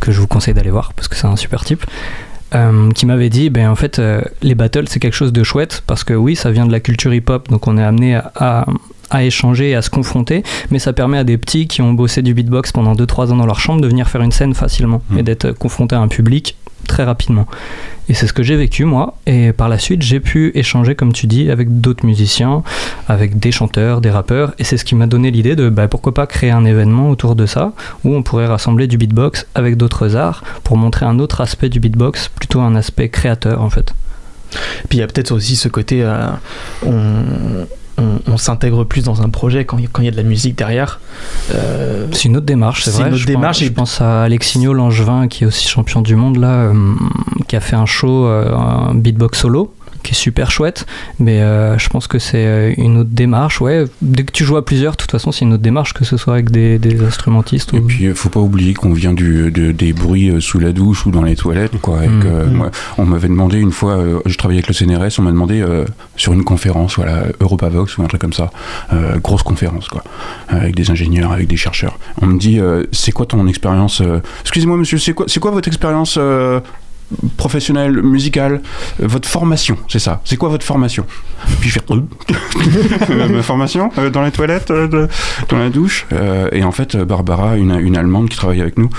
que 0.00 0.12
je 0.12 0.20
vous 0.20 0.26
conseille 0.28 0.54
d'aller 0.54 0.70
voir 0.70 0.92
parce 0.94 1.08
que 1.08 1.16
c'est 1.16 1.26
un 1.26 1.36
super 1.36 1.64
type. 1.64 1.84
euh, 2.54 2.90
qui 2.92 3.04
m'avait 3.04 3.28
dit, 3.28 3.50
ben 3.50 3.68
en 3.68 3.74
fait, 3.74 3.98
euh, 3.98 4.22
les 4.42 4.54
battles 4.54 4.88
c'est 4.88 5.00
quelque 5.00 5.14
chose 5.16 5.32
de 5.34 5.42
chouette 5.42 5.82
parce 5.86 6.02
que 6.02 6.14
oui, 6.14 6.34
ça 6.34 6.50
vient 6.50 6.64
de 6.66 6.72
la 6.72 6.80
culture 6.80 7.12
hip-hop, 7.12 7.48
donc 7.50 7.66
on 7.66 7.76
est 7.76 7.82
amené 7.84 8.14
à, 8.14 8.32
à, 8.36 8.66
à 9.10 9.24
échanger, 9.24 9.70
et 9.70 9.74
à 9.74 9.82
se 9.82 9.90
confronter, 9.90 10.42
mais 10.70 10.78
ça 10.78 10.92
permet 10.92 11.18
à 11.18 11.24
des 11.24 11.38
petits 11.38 11.66
qui 11.66 11.82
ont 11.82 11.92
bossé 11.92 12.22
du 12.22 12.34
beatbox 12.34 12.72
pendant 12.72 12.94
2-3 12.94 13.32
ans 13.32 13.36
dans 13.36 13.46
leur 13.46 13.60
chambre 13.60 13.80
de 13.80 13.88
venir 13.88 14.08
faire 14.08 14.22
une 14.22 14.32
scène 14.32 14.54
facilement 14.54 15.02
et 15.16 15.22
d'être 15.22 15.52
confronté 15.52 15.96
à 15.96 16.00
un 16.00 16.08
public 16.08 16.56
très 16.86 17.04
rapidement. 17.04 17.46
Et 18.08 18.14
c'est 18.14 18.26
ce 18.26 18.32
que 18.32 18.42
j'ai 18.42 18.56
vécu 18.56 18.84
moi, 18.84 19.18
et 19.26 19.52
par 19.52 19.68
la 19.68 19.78
suite 19.78 20.02
j'ai 20.02 20.20
pu 20.20 20.50
échanger, 20.54 20.94
comme 20.94 21.12
tu 21.12 21.26
dis, 21.26 21.50
avec 21.50 21.80
d'autres 21.80 22.06
musiciens, 22.06 22.62
avec 23.06 23.38
des 23.38 23.52
chanteurs, 23.52 24.00
des 24.00 24.10
rappeurs, 24.10 24.54
et 24.58 24.64
c'est 24.64 24.78
ce 24.78 24.84
qui 24.84 24.94
m'a 24.94 25.06
donné 25.06 25.30
l'idée 25.30 25.54
de 25.54 25.68
bah, 25.68 25.88
pourquoi 25.88 26.14
pas 26.14 26.26
créer 26.26 26.50
un 26.50 26.64
événement 26.64 27.10
autour 27.10 27.34
de 27.36 27.46
ça, 27.46 27.72
où 28.04 28.14
on 28.14 28.22
pourrait 28.22 28.46
rassembler 28.46 28.86
du 28.86 28.96
beatbox 28.96 29.46
avec 29.54 29.76
d'autres 29.76 30.16
arts 30.16 30.42
pour 30.64 30.76
montrer 30.76 31.04
un 31.04 31.18
autre 31.18 31.40
aspect 31.40 31.68
du 31.68 31.80
beatbox, 31.80 32.28
plutôt 32.28 32.60
un 32.60 32.74
aspect 32.74 33.10
créateur 33.10 33.62
en 33.62 33.70
fait. 33.70 33.92
Puis 34.88 34.98
il 34.98 35.00
y 35.00 35.02
a 35.02 35.06
peut-être 35.06 35.32
aussi 35.32 35.56
ce 35.56 35.68
côté, 35.68 36.02
euh, 36.02 36.28
on, 36.86 37.66
on, 37.98 38.20
on 38.32 38.36
s'intègre 38.36 38.84
plus 38.84 39.02
dans 39.04 39.22
un 39.22 39.28
projet 39.28 39.64
quand 39.64 39.76
il 39.78 39.84
y 39.84 39.86
a- 39.86 39.90
quand 39.92 40.02
il 40.02 40.06
y 40.06 40.08
a 40.08 40.12
de 40.12 40.16
la 40.16 40.22
musique 40.22 40.56
derrière. 40.56 41.00
Euh, 41.54 42.06
C'est 42.12 42.24
une 42.26 42.36
autre 42.36 42.46
démarche, 42.46 42.84
c'est 42.84 42.90
vrai. 42.92 43.02
une 43.02 43.08
autre 43.08 43.16
je 43.16 43.26
démarche 43.26 43.58
Pense, 43.58 43.62
et- 43.62 43.66
je 43.66 43.72
pense 43.72 44.00
à 44.00 44.22
Alexigno 44.22 44.72
Langevin, 44.72 45.28
qui 45.28 45.44
est 45.44 45.46
aussi 45.46 45.68
champion 45.68 46.00
du 46.02 46.16
monde 46.16 46.36
là, 46.38 46.48
euh, 46.64 46.72
qui 47.48 47.56
a 47.56 47.60
fait 47.60 47.76
un 47.76 47.86
show, 47.86 48.26
euh, 48.26 48.52
un 48.54 48.94
beatbox 48.94 49.38
solo, 49.40 49.72
qui 50.02 50.12
est 50.12 50.14
super 50.16 50.50
chouette. 50.50 50.86
Mais 51.18 51.40
euh, 51.42 51.76
je 51.78 51.88
pense 51.88 52.06
que 52.06 52.18
c'est 52.18 52.44
euh, 52.46 52.72
une 52.76 52.98
autre 52.98 53.10
démarche. 53.12 53.60
Ouais, 53.60 53.84
dès 54.02 54.24
que 54.24 54.32
tu 54.32 54.44
joues 54.44 54.56
à 54.56 54.64
plusieurs, 54.64 54.92
de 54.92 54.96
toute 54.98 55.10
façon, 55.10 55.32
c'est 55.32 55.44
une 55.44 55.52
autre 55.52 55.62
démarche, 55.62 55.92
que 55.94 56.04
ce 56.04 56.16
soit 56.16 56.34
avec 56.34 56.50
des, 56.50 56.78
des 56.78 57.02
instrumentistes 57.02 57.74
Et 57.74 57.78
ou. 57.78 57.82
puis, 57.82 58.06
euh, 58.06 58.14
faut 58.14 58.28
pas 58.28 58.40
oublier 58.40 58.74
qu'on 58.74 58.92
vient 58.92 59.12
du, 59.12 59.50
de- 59.50 59.72
des 59.72 59.92
bruits 59.92 60.32
sous 60.40 60.58
la 60.58 60.72
douche 60.72 61.06
ou 61.06 61.10
dans 61.10 61.22
les 61.22 61.36
toilettes, 61.36 61.80
quoi. 61.80 62.04
Et 62.04 62.08
Mm. 62.08 62.22
que, 62.22 62.44
Mm. 62.46 62.52
moi, 62.52 62.70
on 62.98 63.04
m'avait 63.04 63.28
demandé 63.28 63.58
une 63.58 63.72
fois, 63.72 63.96
euh, 63.98 64.20
je 64.26 64.36
travaillais 64.36 64.58
avec 64.64 64.68
le 64.68 64.74
CNRS, 64.74 65.18
on 65.18 65.22
m'a 65.22 65.30
demandé 65.32 65.60
euh, 65.60 65.84
sur 66.16 66.32
une 66.32 66.44
conférence, 66.44 66.96
voilà, 66.96 67.24
Europavox 67.40 67.96
ou 67.98 68.02
un 68.02 68.06
truc 68.06 68.20
comme 68.20 68.32
ça, 68.32 68.50
grosse 69.22 69.42
conférence, 69.42 69.88
quoi, 69.88 70.02
avec 70.48 70.74
des 70.74 70.90
ingénieurs, 70.90 71.32
avec 71.32 71.46
des 71.48 71.56
chercheurs. 71.56 71.98
On 72.22 72.26
me 72.26 72.38
dit, 72.38 72.58
c'est 72.92 73.12
quoi 73.12 73.26
ton 73.26 73.46
expérience 73.46 74.02
Excusez-moi, 74.42 74.76
monsieur, 74.76 74.98
c'est 74.98 75.12
quoi, 75.12 75.26
c'est 75.28 75.40
quoi 75.40 75.50
votre 75.50 75.68
expérience 75.68 76.18
professionnelle, 77.36 78.02
musicale, 78.02 78.60
euh, 79.02 79.06
votre 79.06 79.28
formation, 79.28 79.76
c'est 79.88 79.98
ça. 79.98 80.20
C'est 80.24 80.36
quoi 80.36 80.48
votre 80.48 80.64
formation 80.64 81.06
Puis 81.60 81.70
je 81.70 81.74
fais 81.74 81.80
Euh, 81.90 83.28
ma 83.28 83.42
formation 83.42 83.90
euh, 83.98 84.10
dans 84.10 84.22
les 84.22 84.30
toilettes, 84.30 84.70
dans 85.48 85.58
la 85.58 85.70
douche. 85.70 86.06
Et 86.52 86.64
en 86.64 86.72
fait, 86.72 86.96
Barbara, 86.96 87.56
une, 87.56 87.72
une 87.78 87.96
allemande 87.96 88.28
qui 88.28 88.36
travaille 88.36 88.60
avec 88.60 88.78
nous, 88.78 88.90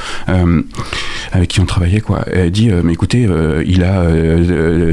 avec 1.31 1.49
qui 1.49 1.59
on 1.59 1.65
travaillait, 1.65 2.01
quoi, 2.01 2.23
elle 2.31 2.51
dit 2.51 2.69
Mais 2.83 2.93
écoutez, 2.93 3.27
il 3.65 3.83
a 3.83 4.05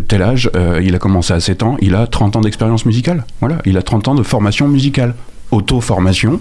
tel 0.07 0.23
âge, 0.23 0.51
il 0.83 0.95
a 0.95 0.99
commencé 0.99 1.33
à 1.33 1.41
7 1.41 1.63
ans, 1.63 1.77
il 1.81 1.95
a 1.95 2.07
30 2.07 2.37
ans 2.37 2.41
d'expérience 2.41 2.85
musicale. 2.85 3.25
Voilà, 3.41 3.59
il 3.65 3.77
a 3.77 3.83
30 3.83 4.09
ans 4.09 4.15
de 4.15 4.23
formation 4.23 4.69
musicale. 4.69 5.15
Auto-formation, 5.51 6.41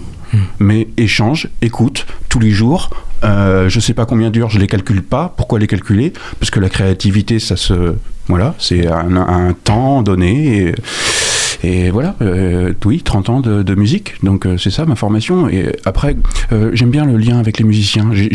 mais 0.58 0.88
échange, 0.96 1.48
écoute, 1.62 2.06
tous 2.28 2.40
les 2.40 2.50
jours. 2.50 2.90
Euh, 3.24 3.68
je 3.68 3.80
sais 3.80 3.94
pas 3.94 4.04
combien 4.06 4.30
d'heures, 4.30 4.50
je 4.50 4.58
les 4.58 4.66
calcule 4.66 5.02
pas. 5.02 5.32
Pourquoi 5.36 5.58
les 5.58 5.66
calculer? 5.66 6.12
Parce 6.38 6.50
que 6.50 6.60
la 6.60 6.68
créativité, 6.68 7.38
ça 7.38 7.56
se. 7.56 7.94
Voilà, 8.28 8.54
c'est 8.58 8.86
un, 8.88 9.16
un 9.16 9.52
temps 9.52 10.02
donné. 10.02 10.58
Et, 10.58 10.74
et 11.62 11.90
voilà, 11.90 12.14
euh, 12.22 12.72
oui, 12.84 13.02
30 13.02 13.28
ans 13.30 13.40
de, 13.40 13.62
de 13.62 13.74
musique, 13.74 14.14
donc 14.22 14.46
euh, 14.46 14.56
c'est 14.58 14.70
ça 14.70 14.84
ma 14.86 14.94
formation. 14.94 15.48
Et 15.48 15.74
après, 15.84 16.16
euh, 16.52 16.70
j'aime 16.74 16.90
bien 16.90 17.04
le 17.04 17.16
lien 17.16 17.38
avec 17.38 17.58
les 17.58 17.64
musiciens. 17.64 18.10
J'ai- 18.12 18.26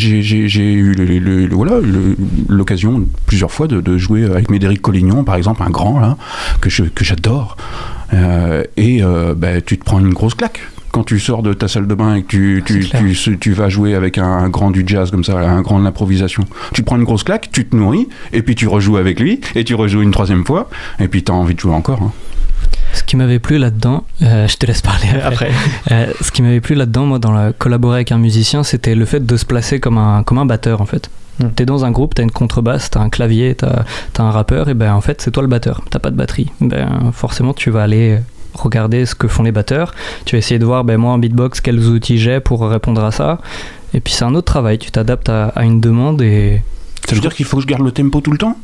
eu 0.73 0.93
le- 0.93 1.05
le- 1.05 1.45
le- 1.47 1.55
voilà, 1.55 1.79
l'occasion 2.49 3.05
plusieurs 3.25 3.51
fois 3.51 3.67
de, 3.67 3.81
de 3.81 3.97
jouer 3.97 4.25
avec 4.25 4.49
Médéric 4.49 4.81
Collignon, 4.81 5.23
par 5.23 5.35
exemple, 5.35 5.63
un 5.63 5.69
grand 5.69 5.99
là, 5.99 6.17
que 6.61 6.69
j'adore. 7.03 7.57
Et 8.77 9.01
bah, 9.37 9.61
tu 9.65 9.77
te 9.77 9.83
prends 9.85 9.99
une 9.99 10.13
grosse 10.13 10.35
claque. 10.35 10.59
Quand 10.91 11.03
tu 11.05 11.19
sors 11.21 11.41
de 11.41 11.53
ta 11.53 11.69
salle 11.69 11.87
de 11.87 11.95
bain 11.95 12.15
et 12.15 12.23
que 12.23 12.59
tu, 12.59 12.83
tu 13.39 13.51
vas 13.53 13.69
jouer 13.69 13.95
avec 13.95 14.17
un, 14.17 14.25
un 14.25 14.49
grand 14.49 14.71
du 14.71 14.83
jazz 14.85 15.09
comme 15.09 15.23
ça, 15.23 15.39
un 15.39 15.61
grand 15.61 15.79
de 15.79 15.85
l'improvisation, 15.85 16.43
tu 16.73 16.83
prends 16.83 16.97
une 16.97 17.05
grosse 17.05 17.23
claque, 17.23 17.47
tu 17.53 17.65
te 17.65 17.73
nourris, 17.73 18.09
et 18.33 18.41
puis 18.41 18.55
tu 18.55 18.67
rejoues 18.67 18.97
avec 18.97 19.21
lui, 19.21 19.39
et 19.55 19.63
tu 19.63 19.73
rejoues 19.73 20.01
une 20.01 20.11
troisième 20.11 20.43
fois, 20.45 20.69
et 20.99 21.07
puis 21.07 21.23
tu 21.23 21.31
as 21.31 21.35
envie 21.35 21.55
de 21.55 21.59
jouer 21.61 21.73
encore. 21.73 22.01
hein. 22.01 22.11
Ce 22.93 23.03
qui 23.03 23.15
m'avait 23.15 23.39
plu 23.39 23.57
là-dedans, 23.57 24.03
euh, 24.21 24.47
je 24.47 24.57
te 24.57 24.65
laisse 24.65 24.81
parler 24.81 25.07
après. 25.23 25.47
après. 25.47 25.51
Euh, 25.91 26.13
ce 26.21 26.31
qui 26.31 26.41
m'avait 26.41 26.61
plu 26.61 26.75
là-dedans, 26.75 27.05
moi, 27.05 27.19
dans 27.19 27.31
la, 27.31 27.53
collaborer 27.53 27.97
avec 27.97 28.11
un 28.11 28.17
musicien, 28.17 28.63
c'était 28.63 28.95
le 28.95 29.05
fait 29.05 29.25
de 29.25 29.37
se 29.37 29.45
placer 29.45 29.79
comme 29.79 29.97
un, 29.97 30.23
comme 30.23 30.37
un 30.37 30.45
batteur, 30.45 30.81
en 30.81 30.85
fait. 30.85 31.09
Mm. 31.39 31.45
T'es 31.55 31.65
dans 31.65 31.85
un 31.85 31.91
groupe, 31.91 32.15
t'as 32.15 32.23
une 32.23 32.31
contrebasse, 32.31 32.89
t'as 32.89 32.99
un 32.99 33.09
clavier, 33.09 33.55
t'as 33.55 33.83
as 34.17 34.21
un 34.21 34.31
rappeur, 34.31 34.69
et 34.69 34.73
ben 34.73 34.93
en 34.93 35.01
fait, 35.01 35.21
c'est 35.21 35.31
toi 35.31 35.43
le 35.43 35.49
batteur. 35.49 35.81
T'as 35.89 35.99
pas 35.99 36.11
de 36.11 36.15
batterie. 36.15 36.51
Ben, 36.59 37.11
forcément, 37.13 37.53
tu 37.53 37.69
vas 37.69 37.83
aller 37.83 38.19
regarder 38.53 39.05
ce 39.05 39.15
que 39.15 39.27
font 39.27 39.43
les 39.43 39.51
batteurs. 39.51 39.93
Tu 40.25 40.35
vas 40.35 40.39
essayer 40.39 40.59
de 40.59 40.65
voir, 40.65 40.83
ben 40.83 40.97
moi 40.97 41.13
en 41.13 41.17
beatbox, 41.17 41.61
quels 41.61 41.79
outils 41.87 42.17
j'ai 42.17 42.39
pour 42.39 42.67
répondre 42.67 43.03
à 43.03 43.11
ça. 43.11 43.39
Et 43.93 43.99
puis 43.99 44.13
c'est 44.13 44.25
un 44.25 44.35
autre 44.35 44.45
travail. 44.51 44.77
Tu 44.77 44.91
t'adaptes 44.91 45.29
à, 45.29 45.47
à 45.47 45.63
une 45.63 45.79
demande 45.79 46.21
et 46.21 46.61
Ça 47.07 47.15
veut 47.15 47.21
dire 47.21 47.33
qu'il 47.33 47.45
faut 47.45 47.57
que 47.57 47.63
je 47.63 47.67
garde 47.67 47.83
le 47.83 47.91
tempo 47.91 48.21
tout 48.21 48.31
le 48.31 48.37
temps? 48.37 48.57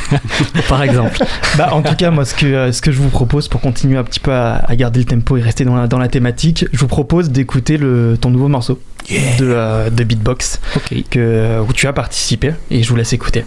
Par 0.68 0.82
exemple. 0.82 1.18
Bah, 1.56 1.70
en 1.72 1.82
tout 1.82 1.94
cas, 1.94 2.10
moi, 2.10 2.24
ce 2.24 2.34
que, 2.34 2.46
euh, 2.46 2.72
ce 2.72 2.80
que 2.80 2.92
je 2.92 2.98
vous 3.00 3.08
propose 3.08 3.48
pour 3.48 3.60
continuer 3.60 3.96
un 3.98 4.04
petit 4.04 4.20
peu 4.20 4.32
à, 4.32 4.56
à 4.56 4.76
garder 4.76 5.00
le 5.00 5.06
tempo 5.06 5.36
et 5.36 5.42
rester 5.42 5.64
dans 5.64 5.76
la, 5.76 5.86
dans 5.86 5.98
la 5.98 6.08
thématique, 6.08 6.66
je 6.72 6.78
vous 6.78 6.88
propose 6.88 7.30
d'écouter 7.30 7.78
ton 8.20 8.30
nouveau 8.30 8.48
morceau 8.48 8.80
de, 9.10 9.14
euh, 9.42 9.90
de 9.90 10.04
beatbox 10.04 10.60
que, 11.10 11.60
où 11.60 11.72
tu 11.72 11.86
as 11.86 11.92
participé 11.92 12.52
et 12.70 12.82
je 12.82 12.88
vous 12.88 12.96
laisse 12.96 13.12
écouter. 13.12 13.44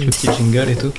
Le 0.00 0.06
petit 0.06 0.28
jingle 0.36 0.70
et 0.70 0.76
tout. 0.76 0.92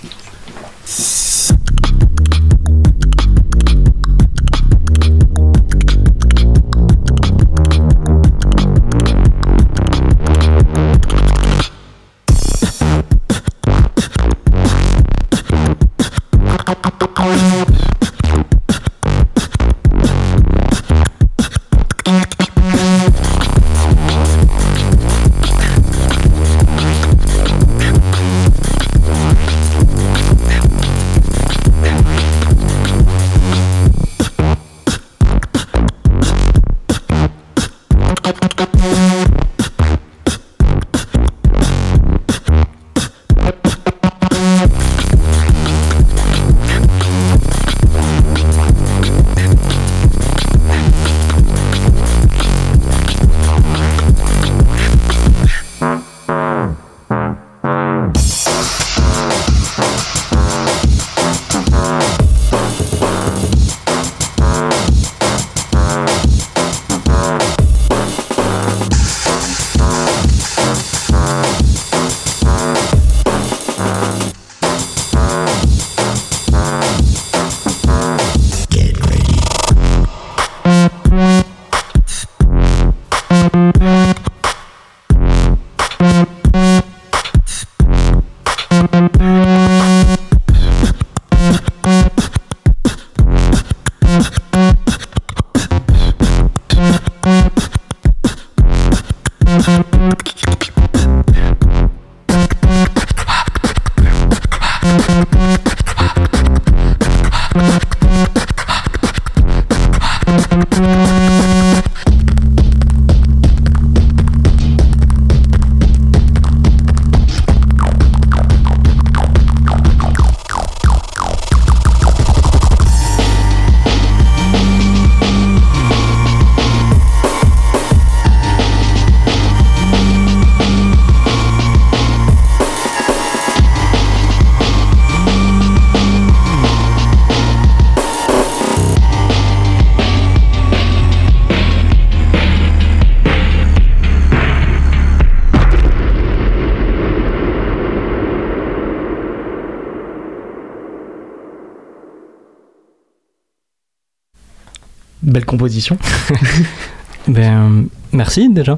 Belle 155.46 155.60
composition. 155.60 155.98
Ben, 157.28 157.86
merci 158.12 158.50
déjà. 158.50 158.78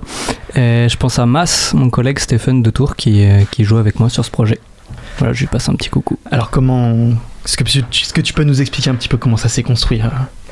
Et 0.55 0.87
je 0.89 0.95
pense 0.95 1.19
à 1.19 1.25
Mas, 1.25 1.73
mon 1.73 1.89
collègue 1.89 2.17
Stéphane 2.19 2.63
de 2.63 2.69
Tours, 2.69 2.95
qui, 2.95 3.25
euh, 3.25 3.41
qui 3.51 3.65
joue 3.65 3.75
avec 3.75 3.99
moi 3.99 4.09
sur 4.09 4.23
ce 4.23 4.31
projet. 4.31 4.57
Voilà, 5.17 5.33
je 5.33 5.41
lui 5.41 5.47
passe 5.47 5.67
un 5.67 5.73
petit 5.75 5.89
coucou. 5.89 6.17
Alors, 6.31 6.49
comment. 6.49 6.93
Est-ce 7.45 7.57
que, 7.57 7.65
tu- 7.65 7.79
est-ce 7.79 8.13
que 8.13 8.21
tu 8.21 8.31
peux 8.33 8.45
nous 8.45 8.61
expliquer 8.61 8.89
un 8.89 8.95
petit 8.95 9.09
peu 9.09 9.17
comment 9.17 9.35
ça 9.35 9.49
s'est 9.49 9.63
construit, 9.63 9.99
euh, 10.01 10.05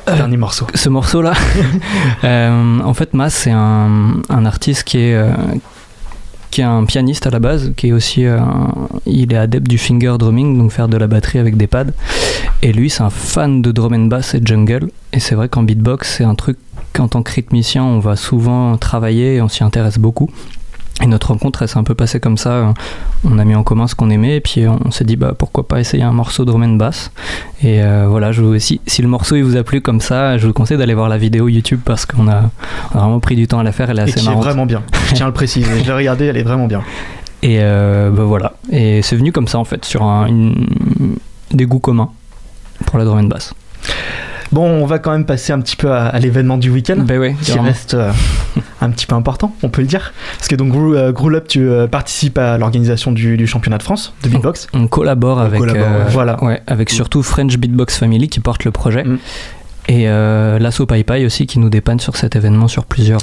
ce 0.06 0.12
Euh, 0.12 0.16
dernier 0.16 0.36
morceau? 0.36 0.66
Ce 0.74 0.90
morceau-là, 0.90 1.32
euh, 2.24 2.80
en 2.80 2.92
fait, 2.92 3.14
Mas, 3.14 3.32
c'est 3.34 3.50
un, 3.52 4.16
un 4.28 4.44
artiste 4.44 4.84
qui 4.84 4.98
est, 4.98 5.14
euh, 5.14 5.30
qui 6.56 6.62
est 6.62 6.64
un 6.64 6.86
pianiste 6.86 7.26
à 7.26 7.30
la 7.30 7.38
base, 7.38 7.74
qui 7.76 7.88
est 7.88 7.92
aussi. 7.92 8.24
euh, 8.24 8.38
un- 8.40 8.88
il 9.04 9.30
est 9.30 9.36
adepte 9.36 9.68
du 9.68 9.76
finger 9.76 10.14
drumming, 10.18 10.56
donc 10.56 10.70
faire 10.72 10.88
de 10.88 10.96
la 10.96 11.06
batterie 11.06 11.38
avec 11.38 11.58
des 11.58 11.66
pads. 11.66 11.92
Et 12.62 12.72
lui, 12.72 12.88
c'est 12.88 13.02
un 13.02 13.10
fan 13.10 13.60
de 13.60 13.72
drum 13.72 13.92
and 13.92 14.06
bass 14.06 14.34
et 14.34 14.40
jungle. 14.42 14.88
Et 15.12 15.20
c'est 15.20 15.34
vrai 15.34 15.50
qu'en 15.50 15.62
beatbox, 15.64 16.16
c'est 16.16 16.24
un 16.24 16.34
truc 16.34 16.56
qu'en 16.94 17.08
tant 17.08 17.22
que 17.22 17.30
rythmicien, 17.30 17.84
on 17.84 17.98
va 17.98 18.16
souvent 18.16 18.78
travailler 18.78 19.34
et 19.34 19.42
on 19.42 19.48
s'y 19.48 19.64
intéresse 19.64 19.98
beaucoup. 19.98 20.30
Et 21.02 21.06
notre 21.06 21.28
rencontre, 21.28 21.60
elle 21.60 21.68
s'est 21.68 21.76
un 21.76 21.84
peu 21.84 21.94
passée 21.94 22.20
comme 22.20 22.38
ça. 22.38 22.72
On 23.24 23.38
a 23.38 23.44
mis 23.44 23.54
en 23.54 23.62
commun 23.62 23.86
ce 23.86 23.94
qu'on 23.94 24.08
aimait 24.08 24.36
et 24.36 24.40
puis 24.40 24.64
on 24.66 24.90
s'est 24.90 25.04
dit 25.04 25.16
bah, 25.16 25.34
pourquoi 25.38 25.68
pas 25.68 25.78
essayer 25.78 26.02
un 26.02 26.12
morceau 26.12 26.44
de 26.46 26.50
drum 26.50 26.62
and 26.62 26.76
bass. 26.76 27.10
Et 27.62 27.82
euh, 27.82 28.06
voilà, 28.08 28.32
je 28.32 28.40
vous, 28.40 28.58
si, 28.58 28.80
si 28.86 29.02
le 29.02 29.08
morceau 29.08 29.36
il 29.36 29.42
vous 29.44 29.56
a 29.56 29.62
plu 29.62 29.82
comme 29.82 30.00
ça, 30.00 30.38
je 30.38 30.46
vous 30.46 30.54
conseille 30.54 30.78
d'aller 30.78 30.94
voir 30.94 31.10
la 31.10 31.18
vidéo 31.18 31.48
YouTube 31.48 31.80
parce 31.84 32.06
qu'on 32.06 32.28
a, 32.28 32.44
on 32.94 32.98
a 32.98 33.00
vraiment 33.02 33.20
pris 33.20 33.36
du 33.36 33.46
temps 33.46 33.58
à 33.58 33.62
la 33.62 33.72
faire. 33.72 33.90
Elle 33.90 33.98
est 33.98 34.02
Et 34.02 34.04
assez 34.04 34.20
qui 34.20 34.20
est 34.20 34.28
marrante. 34.28 34.44
vraiment 34.44 34.64
bien. 34.66 34.82
Je 35.08 35.14
tiens 35.14 35.26
à 35.26 35.28
le 35.28 35.34
préciser. 35.40 35.70
Je 35.80 35.84
l'ai 35.84 35.92
regardé, 35.92 36.24
elle 36.26 36.36
est 36.38 36.42
vraiment 36.42 36.66
bien. 36.66 36.82
Et 37.42 37.58
euh, 37.60 38.10
bah, 38.10 38.22
voilà. 38.24 38.54
Et 38.72 39.02
c'est 39.02 39.16
venu 39.16 39.32
comme 39.32 39.48
ça 39.48 39.58
en 39.58 39.64
fait, 39.64 39.84
sur 39.84 40.02
un, 40.02 40.26
une- 40.26 40.66
des 41.52 41.66
goûts 41.66 41.78
communs 41.78 42.08
pour 42.86 42.98
la 42.98 43.04
drum 43.04 43.18
and 43.18 43.24
bass. 43.24 43.52
Bon, 44.52 44.64
on 44.68 44.86
va 44.86 44.98
quand 44.98 45.10
même 45.12 45.24
passer 45.24 45.52
un 45.52 45.60
petit 45.60 45.76
peu 45.76 45.90
à, 45.92 46.06
à 46.06 46.18
l'événement 46.18 46.56
du 46.58 46.70
week-end. 46.70 46.96
Ben 46.98 47.18
ouais, 47.18 47.34
qui 47.42 47.58
reste 47.58 47.94
euh, 47.94 48.12
un 48.80 48.90
petit 48.90 49.06
peu 49.06 49.14
important, 49.14 49.54
on 49.62 49.68
peut 49.68 49.82
le 49.82 49.88
dire. 49.88 50.12
Parce 50.36 50.48
que 50.48 50.54
donc, 50.56 50.74
euh, 50.74 51.12
Growl 51.12 51.34
Up, 51.34 51.48
tu 51.48 51.68
euh, 51.68 51.86
participes 51.86 52.38
à 52.38 52.56
l'organisation 52.58 53.12
du, 53.12 53.36
du 53.36 53.46
championnat 53.46 53.78
de 53.78 53.82
France 53.82 54.14
de 54.22 54.28
beatbox. 54.28 54.68
On 54.72 54.86
collabore 54.86 55.40
avec, 55.40 55.58
collabore, 55.60 55.82
euh, 55.88 56.04
ouais. 56.04 56.10
Voilà. 56.10 56.42
ouais, 56.44 56.62
avec 56.66 56.90
surtout 56.90 57.22
French 57.22 57.56
Beatbox 57.58 57.98
Family 57.98 58.28
qui 58.28 58.40
porte 58.40 58.64
le 58.64 58.70
projet. 58.70 59.04
Mm. 59.04 59.18
Et 59.88 60.06
l'assaut 60.06 60.86
Pai 60.86 61.04
Pai 61.04 61.24
aussi 61.24 61.46
qui 61.46 61.58
nous 61.60 61.70
dépanne 61.70 62.00
sur 62.00 62.16
cet 62.16 62.34
événement 62.36 62.66
sur 62.68 62.84
plusieurs, 62.84 63.20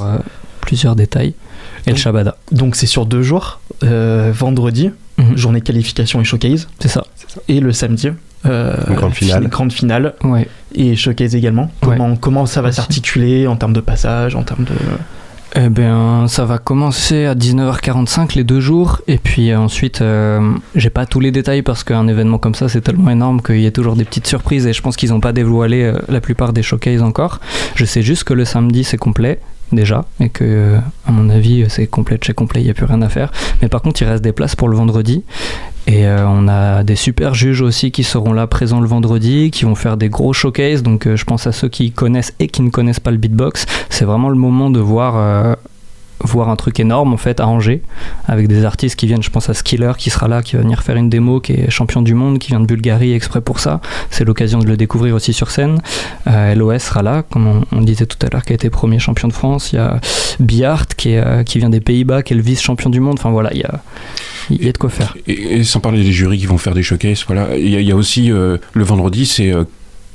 plusieurs 0.61 0.95
détails. 0.95 1.33
Et 1.87 1.91
le 1.91 1.97
Shabada. 1.97 2.37
Donc, 2.53 2.75
c'est 2.77 2.85
sur 2.85 3.05
deux 3.05 3.21
jours. 3.21 3.59
Vendredi, 3.81 4.91
Mhm. 5.17 5.37
journée 5.37 5.61
qualification 5.61 6.21
et 6.21 6.23
showcase. 6.23 6.67
C'est 6.79 6.87
ça. 6.87 7.03
Et 7.47 7.59
le 7.59 7.71
samedi, 7.71 8.09
euh, 8.45 8.75
Une 8.89 8.95
grande 8.95 9.13
finale. 9.13 9.43
fin- 9.43 9.49
grande 9.49 9.71
finale 9.73 10.13
Ouais. 10.23 10.47
et 10.75 10.95
showcase 10.95 11.35
également. 11.35 11.71
Ouais. 11.83 11.95
Comment, 11.97 12.15
comment 12.15 12.45
ça 12.45 12.61
va 12.61 12.71
s'articuler 12.71 13.47
en 13.47 13.55
termes 13.55 13.73
de 13.73 13.79
passage, 13.81 14.35
en 14.35 14.43
termes 14.43 14.65
de. 14.65 14.71
Eh 15.55 15.69
bien, 15.69 16.25
ça 16.27 16.45
va 16.45 16.57
commencer 16.57 17.25
à 17.25 17.35
19h45 17.35 18.33
les 18.35 18.43
deux 18.43 18.59
jours, 18.59 19.01
et 19.07 19.17
puis 19.19 19.51
euh, 19.51 19.59
ensuite, 19.59 20.01
euh, 20.01 20.39
j'ai 20.73 20.89
pas 20.89 21.05
tous 21.05 21.19
les 21.19 21.29
détails 21.31 21.61
parce 21.61 21.83
qu'un 21.83 22.07
événement 22.07 22.39
comme 22.39 22.55
ça, 22.55 22.69
c'est 22.69 22.81
tellement 22.81 23.11
énorme 23.11 23.39
qu'il 23.39 23.61
y 23.61 23.67
a 23.67 23.71
toujours 23.71 23.95
des 23.95 24.03
petites 24.03 24.25
surprises, 24.25 24.65
et 24.65 24.73
je 24.73 24.81
pense 24.81 24.95
qu'ils 24.95 25.09
n'ont 25.11 25.19
pas 25.19 25.31
dévoilé 25.31 25.83
euh, 25.83 25.99
la 26.09 26.21
plupart 26.21 26.53
des 26.53 26.63
showcases 26.63 27.03
encore. 27.03 27.39
Je 27.75 27.85
sais 27.85 28.01
juste 28.01 28.23
que 28.23 28.33
le 28.33 28.45
samedi, 28.45 28.83
c'est 28.83 28.97
complet, 28.97 29.39
déjà, 29.73 30.05
et 30.19 30.29
que, 30.29 30.43
euh, 30.43 30.77
à 31.05 31.11
mon 31.11 31.29
avis, 31.29 31.65
c'est 31.69 31.87
complet 31.87 32.17
chez 32.21 32.33
complet, 32.33 32.61
il 32.61 32.65
n'y 32.65 32.71
a 32.71 32.73
plus 32.73 32.85
rien 32.85 33.01
à 33.01 33.09
faire. 33.09 33.31
Mais 33.61 33.67
par 33.67 33.81
contre, 33.81 34.01
il 34.01 34.05
reste 34.05 34.23
des 34.23 34.31
places 34.31 34.55
pour 34.55 34.69
le 34.69 34.77
vendredi, 34.77 35.23
et 35.85 36.07
euh, 36.07 36.25
on 36.27 36.47
a 36.47 36.83
des 36.83 36.95
super 36.95 37.33
juges 37.33 37.61
aussi 37.61 37.91
qui 37.91 38.03
seront 38.03 38.31
là 38.31 38.47
présents 38.47 38.79
le 38.79 38.87
vendredi, 38.87 39.51
qui 39.51 39.65
vont 39.65 39.75
faire 39.75 39.97
des 39.97 40.07
gros 40.07 40.31
showcases. 40.31 40.81
Donc 40.81 41.07
euh, 41.07 41.17
je 41.17 41.25
pense 41.25 41.45
à 41.45 41.51
ceux 41.51 41.67
qui 41.67 41.91
connaissent 41.91 42.33
et 42.39 42.47
qui 42.47 42.61
ne 42.61 42.69
connaissent 42.69 43.01
pas 43.01 43.11
le 43.11 43.17
beatbox. 43.17 43.65
C'est 43.89 44.05
vraiment 44.05 44.29
le 44.29 44.37
moment 44.37 44.69
de 44.69 44.79
voir, 44.79 45.15
euh, 45.17 45.55
voir 46.23 46.49
un 46.49 46.55
truc 46.55 46.79
énorme 46.79 47.13
en 47.13 47.17
fait 47.17 47.39
à 47.39 47.47
Angers 47.47 47.81
avec 48.27 48.47
des 48.47 48.65
artistes 48.65 48.95
qui 48.95 49.07
viennent 49.07 49.21
je 49.23 49.29
pense 49.29 49.49
à 49.49 49.53
Skiller 49.53 49.91
qui 49.97 50.09
sera 50.09 50.27
là 50.27 50.41
qui 50.41 50.55
va 50.55 50.61
venir 50.61 50.81
faire 50.83 50.95
une 50.95 51.09
démo 51.09 51.39
qui 51.39 51.53
est 51.53 51.69
champion 51.69 52.01
du 52.01 52.13
monde 52.13 52.39
qui 52.39 52.49
vient 52.49 52.59
de 52.59 52.65
Bulgarie 52.65 53.13
exprès 53.13 53.41
pour 53.41 53.59
ça. 53.59 53.81
C'est 54.09 54.23
l'occasion 54.25 54.59
de 54.59 54.65
le 54.67 54.77
découvrir 54.77 55.15
aussi 55.15 55.33
sur 55.33 55.51
scène. 55.51 55.79
Euh, 56.27 56.55
LOS 56.55 56.79
sera 56.79 57.03
là 57.03 57.23
comme 57.29 57.63
on, 57.71 57.81
disait 57.81 58.05
tout 58.05 58.17
à 58.25 58.29
l'heure 58.31 58.43
qui 58.43 58.53
a 58.53 58.55
été 58.55 58.69
premier 58.69 58.99
champion 58.99 59.27
de 59.27 59.33
France. 59.33 59.73
Il 59.73 59.75
y 59.75 59.79
a 59.79 59.99
Biart 60.39 60.87
qui, 60.97 61.15
euh, 61.15 61.43
qui 61.43 61.59
vient 61.59 61.69
des 61.69 61.81
Pays-Bas 61.81 62.23
qui 62.23 62.33
est 62.33 62.37
le 62.37 62.41
vice 62.41 62.61
champion 62.61 62.89
du 62.89 62.99
monde. 62.99 63.15
Enfin 63.19 63.31
voilà 63.31 63.53
il 63.53 63.59
y 63.59 63.63
a, 63.65 63.81
il 64.49 64.63
y 64.65 64.69
a 64.69 64.71
de 64.71 64.77
quoi 64.77 64.89
faire. 64.89 65.15
Et, 65.27 65.63
sans 65.63 65.79
parler 65.79 66.03
des 66.03 66.11
jurys 66.11 66.37
qui 66.39 66.45
vont 66.45 66.57
faire 66.57 66.73
des 66.73 66.83
showcases, 66.83 67.23
voilà. 67.27 67.55
Il 67.57 67.69
y, 67.69 67.75
a- 67.75 67.79
il 67.81 67.87
y 67.87 67.91
a 67.91 67.95
aussi 67.95 68.31
euh, 68.31 68.57
le 68.73 68.83
vendredi, 68.83 69.25
c'est 69.25 69.51
euh, 69.51 69.63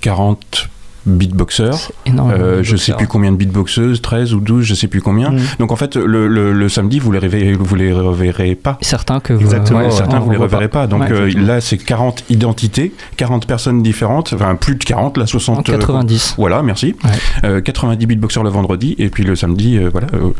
40 0.00 0.68
beatboxers. 1.16 1.90
énormément 2.06 2.38
Euh, 2.40 2.58
de 2.58 2.62
je 2.62 2.76
sais 2.76 2.92
plus 2.92 3.06
combien 3.06 3.32
de 3.32 3.36
beatboxeuses, 3.36 4.00
13 4.02 4.34
ou 4.34 4.40
12, 4.40 4.64
je 4.64 4.74
sais 4.74 4.86
plus 4.88 5.00
combien. 5.02 5.30
Mm. 5.30 5.38
Donc 5.60 5.72
en 5.72 5.76
fait, 5.76 5.96
le, 5.96 6.28
le- 6.28 6.52
le 6.52 6.68
samedi, 6.68 6.98
vous 6.98 7.10
les, 7.12 7.18
reverrez, 7.18 7.52
vous 7.54 7.74
les 7.74 7.92
reverrez 7.92 8.54
pas. 8.54 8.78
certains 8.80 9.20
que 9.20 9.32
vous, 9.32 9.40
Exactement, 9.40 9.80
Ouais, 9.80 9.90
certains 9.90 10.18
on 10.18 10.20
vous 10.20 10.30
les 10.30 10.36
reverrez 10.36 10.68
pas. 10.68 10.86
Donc 10.86 11.00
Ouais, 11.02 11.12
euh, 11.12 11.30
là, 11.36 11.60
c'est 11.60 11.78
40 11.78 12.24
identités, 12.30 12.92
40 13.16 13.46
personnes 13.46 13.82
différentes, 13.82 14.32
enfin 14.34 14.54
plus 14.54 14.74
de 14.76 14.84
40, 14.84 15.16
là 15.18 15.26
60. 15.26 15.68
euh, 15.68 15.78
90 15.78 16.34
voilà, 16.38 16.62
merci. 16.62 16.94
Ouais. 17.04 17.10
Euh, 17.48 17.60
90 17.60 18.06
beatboxers 18.06 18.42
le 18.42 18.50
vendredi, 18.50 18.94
et 18.98 19.08
puis 19.08 19.24
le 19.24 19.36
samedi, 19.36 19.76
euh, 19.78 19.88
voilà, 19.90 20.06
euh, 20.14 20.30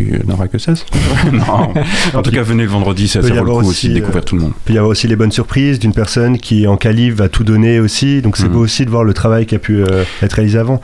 il 0.00 0.06
n'y 0.06 0.30
en 0.30 0.34
aura 0.34 0.48
que 0.48 0.58
16. 0.58 0.84
non, 1.32 1.72
en 2.14 2.22
tout 2.22 2.30
cas, 2.30 2.42
venez 2.42 2.62
le 2.64 2.68
vendredi, 2.68 3.08
ça, 3.08 3.22
ça 3.22 3.28
vaut 3.28 3.44
le 3.44 3.62
coup 3.62 3.68
aussi, 3.68 3.88
de 3.88 3.92
euh, 3.92 3.94
découvrir 3.96 4.24
tout 4.24 4.36
le 4.36 4.42
monde. 4.42 4.52
Il 4.56 4.64
peut 4.66 4.72
y 4.74 4.78
avoir 4.78 4.90
aussi 4.90 5.06
les 5.08 5.16
bonnes 5.16 5.32
surprises 5.32 5.78
d'une 5.78 5.92
personne 5.92 6.38
qui 6.38 6.66
en 6.66 6.76
qualif 6.76 7.14
va 7.14 7.28
tout 7.28 7.44
donner 7.44 7.80
aussi. 7.80 8.22
Donc 8.22 8.36
c'est 8.36 8.44
Mhm. 8.46 8.52
beau 8.52 8.58
aussi 8.60 8.84
de 8.84 8.90
voir 8.90 9.04
le 9.04 9.14
travail 9.14 9.46
qui 9.46 9.54
a 9.54 9.58
pu 9.84 9.92
euh, 9.92 10.04
être 10.22 10.32
réalisé 10.34 10.58
avant. 10.58 10.80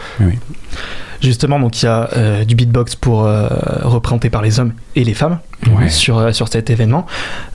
Justement, 1.21 1.59
donc 1.59 1.83
il 1.83 1.87
y 1.87 1.89
a 1.89 2.09
euh, 2.17 2.45
du 2.45 2.55
beatbox 2.55 2.95
pour 2.95 3.25
euh, 3.27 3.49
représenté 3.83 4.31
par 4.31 4.41
les 4.41 4.61
hommes 4.61 4.73
et 4.95 5.03
les 5.03 5.15
femmes 5.15 5.39
Ouais. 5.77 5.89
sur, 5.89 6.19
euh, 6.19 6.31
sur 6.31 6.47
cet 6.47 6.71
événement. 6.71 7.05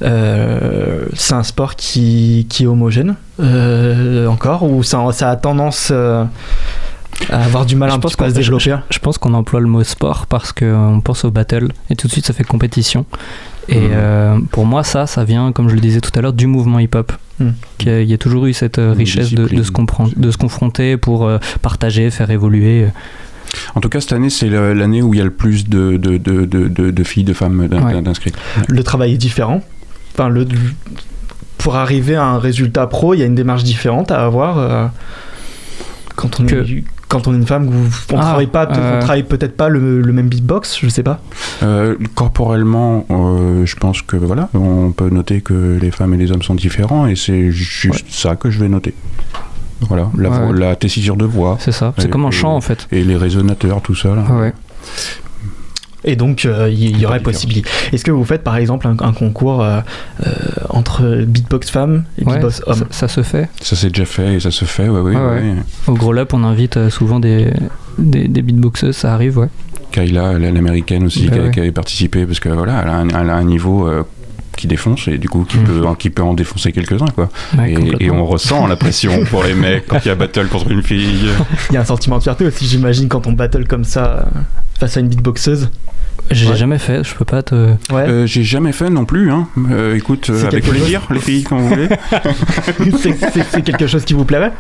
Euh, 0.01 1.06
c'est 1.13 1.34
un 1.36 1.43
sport 1.43 1.77
qui, 1.77 2.45
qui 2.49 2.63
est 2.65 2.67
homogène 2.67 3.15
euh, 3.39 4.27
encore 4.27 4.63
ou 4.63 4.84
ça, 4.84 4.99
ça 5.13 5.29
a 5.29 5.38
tendance 5.38 5.89
euh, 5.93 6.25
à 7.29 7.45
avoir 7.45 7.65
du 7.65 7.77
mal 7.77 7.89
Je 7.89 7.95
un 7.95 7.99
pense 7.99 8.12
petit 8.12 8.17
peu 8.17 8.25
à 8.25 8.29
se 8.32 8.36
développer 8.36 8.75
Je 8.89 8.99
pense 8.99 9.17
qu'on 9.17 9.34
emploie 9.34 9.62
le 9.62 9.67
mot 9.67 9.84
sport 9.86 10.27
parce 10.27 10.51
qu'on 10.51 10.99
pense 11.01 11.23
au 11.23 11.32
battle 11.32 11.69
et 11.89 11.95
tout 11.95 12.08
de 12.08 12.12
suite 12.12 12.25
ça 12.25 12.34
fait 12.34 12.43
compétition. 12.43 13.06
Et 13.69 13.80
Mhm. 13.80 13.89
euh, 13.93 14.38
pour 14.52 14.65
moi, 14.65 14.84
ça, 14.84 15.08
ça 15.08 15.23
vient, 15.23 15.52
comme 15.52 15.69
je 15.69 15.76
le 15.76 15.82
disais 15.82 16.02
tout 16.02 16.12
à 16.15 16.21
l'heure, 16.21 16.34
du 16.34 16.47
mouvement 16.47 16.80
hip-hop. 16.80 17.13
Mhm. 17.39 17.54
Il 17.86 18.04
y 18.04 18.13
a 18.13 18.17
toujours 18.17 18.45
eu 18.45 18.54
cette 18.54 18.78
euh, 18.80 18.91
richesse 18.93 19.34
de, 19.34 19.47
se 19.63 19.71
compren- 19.71 20.13
de 20.17 20.32
se 20.32 20.38
confronter 20.38 20.97
pour 20.97 21.26
euh, 21.26 21.38
partager, 21.62 22.10
faire 22.12 22.30
évoluer. 22.30 22.88
En 23.76 23.82
tout 23.82 23.89
cas, 23.89 24.02
cette 24.02 24.13
année, 24.13 24.30
c'est 24.30 24.49
l'année 24.49 25.02
où 25.02 25.13
il 25.13 25.17
y 25.17 25.21
a 25.21 25.26
le 25.26 25.30
plus 25.32 25.67
de, 25.69 25.97
de, 25.97 26.17
de, 26.17 26.45
de, 26.45 26.67
de- 26.67 26.91
de 26.91 27.04
filles, 27.04 27.23
de 27.23 27.34
femmes 27.34 27.67
d'in- 27.67 27.84
Ouais. 27.84 28.02
d'inscrites. 28.02 28.36
Le 28.67 28.84
travail 28.84 29.13
est 29.13 29.17
différent. 29.17 29.62
Enfin, 30.13 30.28
le, 30.30 30.45
pour 31.58 31.76
arriver 31.76 32.15
à 32.15 32.26
un 32.26 32.39
résultat 32.39 32.88
pro, 32.88 33.13
il 33.13 33.19
y 33.19 33.23
a 33.23 33.26
une 33.26 33.36
démarche 33.36 33.63
différente 33.63 34.12
à 34.12 34.26
avoir. 34.26 34.91
Quand 36.15 36.39
on 36.39 36.45
Que- 36.45 36.56
est 36.56 36.84
quand 37.10 37.28
on 37.28 37.34
est 37.34 37.38
une 37.38 37.45
femme, 37.45 37.67
vous- 37.67 37.89
on 38.12 38.17
Ah, 38.17 38.21
travaille 38.21 38.47
pas, 38.47 38.65
peut- 38.65 38.73
euh. 38.76 38.97
on 38.97 39.02
travaille 39.02 39.21
peut-être 39.23 39.56
pas 39.56 39.69
le, 39.69 40.02
le 40.02 40.13
même 40.13 40.30
beatbox, 40.30 40.80
je 40.82 40.89
sais 40.89 41.04
pas. 41.04 41.21
Euh, 41.62 41.95
corporellement, 42.15 43.06
euh, 43.12 43.67
je 43.67 43.76
pense 43.76 44.02
que 44.02 44.15
voilà, 44.17 44.49
on 44.56 44.91
peut 44.91 45.10
noter 45.10 45.41
que 45.41 45.78
les 45.80 45.91
femmes 45.91 46.15
et 46.15 46.17
les 46.17 46.32
hommes 46.32 46.41
sont 46.41 46.56
différents 46.56 47.06
et 47.06 47.15
c'est 47.15 47.52
juste 47.52 48.08
ça 48.10 48.36
que 48.36 48.49
je 48.49 48.60
vais 48.60 48.67
noter. 48.69 48.95
Voilà, 49.82 50.10
la, 50.17 50.30
Ouais. 50.30 50.58
la 50.60 50.76
tessiture 50.76 51.15
de 51.17 51.26
voix 51.26 51.58
C'est 51.60 51.71
ça. 51.73 51.93
C'est 51.99 52.10
comme 52.10 52.26
un 52.26 52.32
chant 52.32 52.56
en 52.56 52.62
fait. 52.62 52.88
et 52.91 53.04
les 53.04 53.15
résonateurs, 53.17 53.82
tout 53.82 53.95
ça. 53.95 54.15
Là. 54.15 54.23
Ouais. 54.32 54.54
Et 56.05 56.15
donc, 56.15 56.45
euh, 56.45 56.69
il 56.69 56.99
y, 56.99 57.05
aurait 57.05 57.21
possibilité. 57.21 57.69
Est-ce 57.93 58.03
que 58.03 58.11
vous 58.11 58.25
faites 58.25 58.43
par 58.43 58.57
exemple 58.57 58.87
un, 58.87 58.95
un 58.99 59.13
concours 59.13 59.61
euh, 59.63 59.79
euh, 60.25 60.31
entre 60.69 61.23
beatbox 61.25 61.69
femmes 61.69 62.03
et 62.17 62.25
Ouais, 62.25 62.33
beatbox 62.33 62.57
ça, 62.57 62.63
hommes 62.67 62.85
ça 62.89 63.07
se 63.07 63.23
fait. 63.23 63.49
Ça 63.61 63.75
s'est 63.75 63.89
déjà 63.89 64.05
fait 64.05 64.35
et 64.35 64.39
ça 64.41 64.51
se 64.51 64.65
fait, 64.65 64.89
ouais, 64.89 64.99
ouais. 64.99 65.41
Au 65.87 65.93
Gros 65.93 66.11
Lap, 66.13 66.33
on 66.33 66.43
invite 66.43 66.89
souvent 66.89 67.19
des, 67.21 67.53
des, 67.97 68.27
des 68.27 68.41
beatboxeuses, 68.41 68.95
ça 68.97 69.13
arrive, 69.13 69.37
ouais. 69.37 69.47
Kayla, 69.91 70.33
elle 70.35 70.43
est 70.43 70.51
l'américaine 70.51 71.05
aussi, 71.05 71.27
Bah 71.29 71.37
qui, 71.45 71.51
qui 71.51 71.59
avait 71.59 71.71
participé 71.71 72.25
parce 72.25 72.39
que 72.39 72.49
voilà, 72.49 72.81
elle 72.83 72.89
a 72.89 72.95
un, 72.97 73.07
elle 73.09 73.29
a 73.29 73.35
un 73.35 73.43
niveau 73.43 73.87
euh, 73.87 74.03
qui 74.57 74.67
défonce 74.67 75.07
et 75.07 75.17
du 75.17 75.29
coup 75.29 75.45
qui, 75.45 75.57
Mm. 75.57 75.63
peut, 75.63 75.81
qui 75.99 76.09
peut 76.09 76.23
en 76.23 76.33
défoncer 76.33 76.71
quelques-uns 76.71 77.07
quoi. 77.15 77.29
Ouais, 77.57 77.73
et, 77.99 78.05
et 78.05 78.11
on 78.11 78.25
ressent 78.25 78.65
la 78.67 78.75
pression 78.75 79.23
pour 79.25 79.43
les 79.43 79.53
mecs 79.53 79.85
quand 79.87 79.99
il 80.03 80.07
y 80.07 80.11
a 80.11 80.15
battle 80.15 80.47
contre 80.47 80.71
une 80.71 80.83
fille. 80.83 81.27
Il 81.69 81.73
y 81.75 81.77
a 81.77 81.81
un 81.81 81.85
sentiment 81.85 82.17
de 82.17 82.23
fierté 82.23 82.45
aussi, 82.45 82.65
j'imagine, 82.67 83.07
quand 83.07 83.25
on 83.27 83.31
battle 83.33 83.67
comme 83.67 83.83
ça 83.83 84.25
face 84.79 84.97
à 84.97 84.99
une 84.99 85.07
beatboxeuse. 85.09 85.69
J'ai 86.31 86.49
Ouais. 86.49 86.55
jamais 86.55 86.79
fait, 86.79 87.03
je 87.03 87.13
peux 87.15 87.25
pas 87.25 87.43
te. 87.43 87.53
Ouais. 87.91 88.07
Euh, 88.07 88.25
J'ai 88.25 88.43
jamais 88.43 88.71
fait 88.71 88.89
non 88.89 89.05
plus. 89.05 89.31
Hein. 89.31 89.47
Euh, 89.71 89.95
écoute, 89.95 90.29
euh, 90.29 90.38
C'est 90.39 90.47
avec 90.47 90.63
plaisir, 90.67 91.01
les 91.12 91.19
filles, 91.19 91.43
quand 91.43 91.57
vous 91.57 91.67
voulez. 91.69 91.89
c'est 93.51 93.62
quelque 93.62 93.88
chose 93.88 94.03
qui 94.05 94.13
vous 94.13 94.25
plairait? 94.25 94.51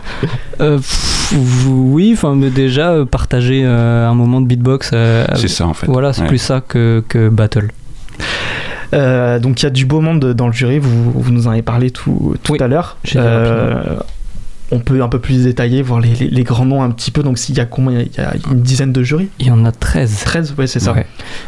Euh, 0.61 0.77
pff, 0.77 1.33
oui, 1.67 2.11
enfin, 2.13 2.35
mais 2.35 2.49
déjà, 2.49 2.91
euh, 2.91 3.05
partager 3.05 3.63
euh, 3.65 4.07
un 4.07 4.13
moment 4.13 4.41
de 4.41 4.47
beatbox. 4.47 4.91
euh, 4.93 5.25
C'est 5.35 5.47
ça 5.47 5.65
en 5.67 5.73
fait. 5.73 5.87
Voilà, 5.87 6.13
c'est 6.13 6.21
Ouais. 6.21 6.27
plus 6.27 6.37
ça 6.37 6.61
que, 6.61 7.03
que 7.07 7.29
battle. 7.29 7.69
Euh, 8.93 9.39
donc 9.39 9.61
il 9.61 9.63
y 9.63 9.67
a 9.67 9.71
du 9.71 9.85
beau 9.87 10.01
monde 10.01 10.33
dans 10.33 10.45
le 10.47 10.53
jury, 10.53 10.77
vous, 10.77 11.11
vous 11.15 11.31
nous 11.31 11.47
en 11.47 11.51
avez 11.51 11.63
parlé 11.63 11.89
tout, 11.89 12.35
tout 12.43 12.53
Oui, 12.53 12.59
à 12.61 12.67
l'heure. 12.67 12.97
On 14.73 14.79
peut 14.79 15.01
un 15.03 15.07
peu 15.07 15.19
plus 15.19 15.43
détailler, 15.45 15.81
voir 15.81 15.99
les, 16.01 16.13
les- 16.15 16.29
les 16.29 16.43
grands 16.43 16.65
noms 16.65 16.81
un 16.83 16.89
petit 16.91 17.11
peu. 17.11 17.23
Donc 17.23 17.37
s'il 17.37 17.55
y 17.55 17.59
a 17.61 17.65
combien 17.65 17.99
Il 18.01 18.09
y 18.17 18.19
a 18.19 18.33
une 18.51 18.61
dizaine 18.61 18.91
de 18.91 19.03
jurys? 19.03 19.29
Il 19.39 19.47
y 19.47 19.51
en 19.51 19.63
a 19.65 19.71
13. 19.71 20.23
13 20.25 20.55
Ouais, 20.57 20.67
c'est 20.67 20.79
ça. 20.79 20.93
Ouais. 20.93 21.05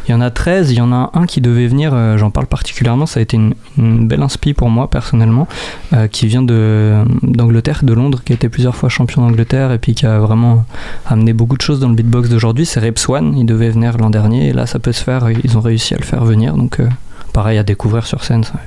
Il 0.08 0.12
y 0.12 0.14
en 0.14 0.20
a 0.20 0.30
13, 0.30 0.70
il 0.70 0.78
y 0.78 0.80
en 0.80 0.92
a 0.92 1.10
un 1.12 1.26
qui 1.26 1.40
devait 1.40 1.66
venir, 1.66 1.90
euh, 1.92 2.16
j'en 2.16 2.30
parle 2.30 2.46
particulièrement, 2.46 3.04
ça 3.06 3.20
a 3.20 3.22
été 3.22 3.36
une, 3.36 3.54
une 3.78 4.08
belle 4.08 4.22
inspi 4.22 4.54
pour 4.54 4.70
moi 4.70 4.88
personnellement, 4.88 5.46
euh, 5.92 6.06
qui 6.08 6.26
vient 6.26 6.42
d'Angleterre, 6.42 7.80
de, 7.82 7.92
Londres, 7.92 8.20
qui 8.24 8.32
a 8.32 8.34
été 8.36 8.48
plusieurs 8.48 8.76
fois 8.76 8.88
champion 8.88 9.22
d'Angleterre 9.22 9.72
et 9.72 9.78
puis 9.78 9.94
qui 9.94 10.06
a 10.06 10.18
vraiment 10.18 10.64
amené 11.06 11.32
beaucoup 11.32 11.56
de 11.56 11.62
choses 11.62 11.80
dans 11.80 11.88
le 11.88 11.94
beatbox 11.94 12.28
d'aujourd'hui. 12.28 12.64
C'est 12.66 12.80
Reps 12.80 13.08
One, 13.08 13.36
il 13.36 13.44
devait 13.46 13.70
venir 13.70 13.96
l'an 13.98 14.10
dernier 14.10 14.48
et 14.48 14.52
là 14.52 14.66
ça 14.66 14.78
peut 14.78 14.92
se 14.92 15.02
faire, 15.02 15.28
ils 15.44 15.56
ont 15.58 15.60
réussi 15.60 15.94
à 15.94 15.98
le 15.98 16.04
faire 16.04 16.24
venir, 16.24 16.54
donc 16.56 16.80
euh, 16.80 16.88
pareil 17.32 17.58
à 17.58 17.62
découvrir 17.62 18.06
sur 18.06 18.22
scène, 18.24 18.44
ça, 18.44 18.52
Ouais. 18.54 18.60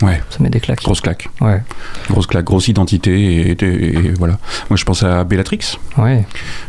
Ça 0.00 0.38
met 0.40 0.50
des 0.50 0.60
claques. 0.60 0.82
Grosse 0.82 1.00
claque. 1.00 1.28
Ouais, 1.40 1.62
Grosse 2.10 2.26
claque, 2.26 2.44
grosse 2.44 2.68
identité. 2.68 3.10
Et, 3.10 3.50
et- 3.52 3.64
et 3.64 4.12
voilà. 4.18 4.38
Moi, 4.70 4.76
je 4.76 4.84
pense 4.84 5.02
à 5.02 5.24
Bellatrix, 5.24 5.60
ouais. 5.98 6.24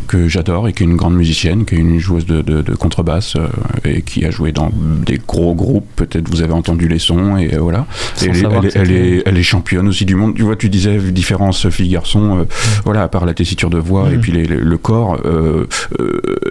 que 0.08 0.28
j'adore 0.28 0.68
et 0.68 0.74
qui 0.74 0.84
est 0.84 0.86
une 0.88 0.96
grande 0.96 1.16
musicienne, 1.16 1.66
qui 1.66 1.76
est 1.76 1.80
une 1.80 2.00
joueuse 2.00 2.26
de, 2.26 2.42
de- 2.42 2.62
de 2.62 2.76
contrebasse 2.76 3.36
euh, 3.36 3.48
et 3.86 4.02
qui 4.02 4.26
a 4.26 4.32
joué 4.32 4.52
dans 4.52 4.72
des 5.06 5.20
gros 5.28 5.54
groupes. 5.54 5.88
Peut-être 5.96 6.30
vous 6.30 6.42
avez 6.42 6.54
entendu 6.54 6.88
les 6.88 7.00
sons 7.00 7.38
et 7.38 7.54
euh, 7.54 7.60
voilà. 7.60 7.86
Et 8.22 8.26
elle, 8.26 8.36
est- 8.36 8.40
elle, 8.40 8.46
est- 8.46 8.56
elle 8.56 8.72
c'était- 8.88 9.18
est, 9.18 9.24
elle 9.26 9.38
est 9.38 9.44
championne 9.44 9.88
aussi 9.88 10.06
du 10.06 10.16
monde. 10.16 10.34
Tu 10.36 10.42
vois, 10.44 10.56
tu 10.56 10.70
disais 10.70 10.98
différence 10.98 11.70
filles-garçons. 11.70 12.40
euh, 12.40 12.46
Voilà, 12.86 13.04
à 13.04 13.08
part 13.08 13.26
la 13.26 13.34
tessiture 13.34 13.70
de 13.70 13.78
voix 13.78 14.10
Mm. 14.10 14.14
et 14.14 14.18
puis 14.18 14.32
les- 14.32 14.46
les- 14.46 14.58
le 14.58 14.78
corps, 14.78 15.20
euh, 15.26 15.66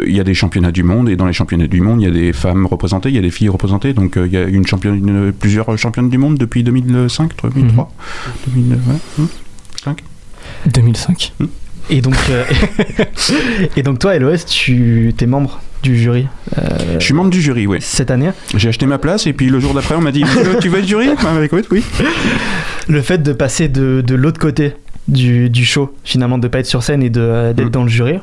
il 0.06 0.14
y 0.14 0.20
a 0.20 0.24
des 0.24 0.34
championnats 0.34 0.72
du 0.72 0.82
monde 0.82 1.08
et 1.08 1.16
dans 1.16 1.26
les 1.26 1.32
championnats 1.32 1.66
du 1.66 1.80
monde, 1.80 2.00
il 2.00 2.04
y 2.04 2.08
a 2.08 2.12
des 2.12 2.32
femmes 2.32 2.66
représentées, 2.66 3.08
il 3.08 3.14
y 3.14 3.18
a 3.18 3.22
des 3.22 3.30
filles 3.30 3.48
représentées. 3.48 3.92
Donc 3.92 4.14
il 4.16 4.32
y 4.32 4.36
a 4.36 4.44
une 4.44 4.66
championne, 4.66 5.32
plusieurs 5.32 5.76
championnes 5.78 6.08
du 6.10 6.18
monde 6.18 6.36
depuis 6.38 6.62
2005, 6.70 7.32
2003, 7.54 7.92
2000, 8.48 8.72
ouais, 8.72 8.78
hmm, 9.18 9.26
5. 9.84 10.02
2005. 10.74 11.32
Et 11.90 12.00
donc, 12.00 12.14
euh, 12.30 12.44
et 13.76 13.82
donc 13.82 13.98
toi, 13.98 14.18
LOS, 14.18 14.44
tu 14.46 15.14
es 15.18 15.26
membre 15.26 15.60
du 15.82 15.96
jury 15.96 16.26
euh, 16.58 16.62
Je 16.98 17.04
suis 17.04 17.14
membre 17.14 17.30
du 17.30 17.40
jury, 17.40 17.66
ouais. 17.66 17.78
cette 17.80 18.10
année. 18.10 18.30
J'ai 18.56 18.68
acheté 18.68 18.84
ma 18.86 18.98
place 18.98 19.26
et 19.26 19.32
puis 19.32 19.48
le 19.48 19.58
jour 19.60 19.72
d'après, 19.74 19.94
on 19.94 20.00
m'a 20.00 20.12
dit 20.12 20.24
Euh, 20.36 20.58
Tu 20.60 20.68
veux 20.68 20.78
être 20.80 20.86
jury? 20.88 21.08
Ah, 21.24 21.42
écoute, 21.42 21.66
oui. 21.70 21.82
Le 22.88 23.00
fait 23.02 23.18
de 23.22 23.32
passer 23.32 23.68
de, 23.68 24.02
de 24.06 24.14
l'autre 24.14 24.40
côté 24.40 24.72
du, 25.08 25.48
du 25.50 25.64
show, 25.64 25.94
finalement, 26.04 26.38
de 26.38 26.48
pas 26.48 26.58
être 26.60 26.66
sur 26.66 26.82
scène 26.82 27.02
et 27.02 27.10
de- 27.10 27.52
d'être 27.54 27.68
Mm. 27.68 27.70
dans 27.70 27.82
le 27.84 27.88
jury, 27.88 28.14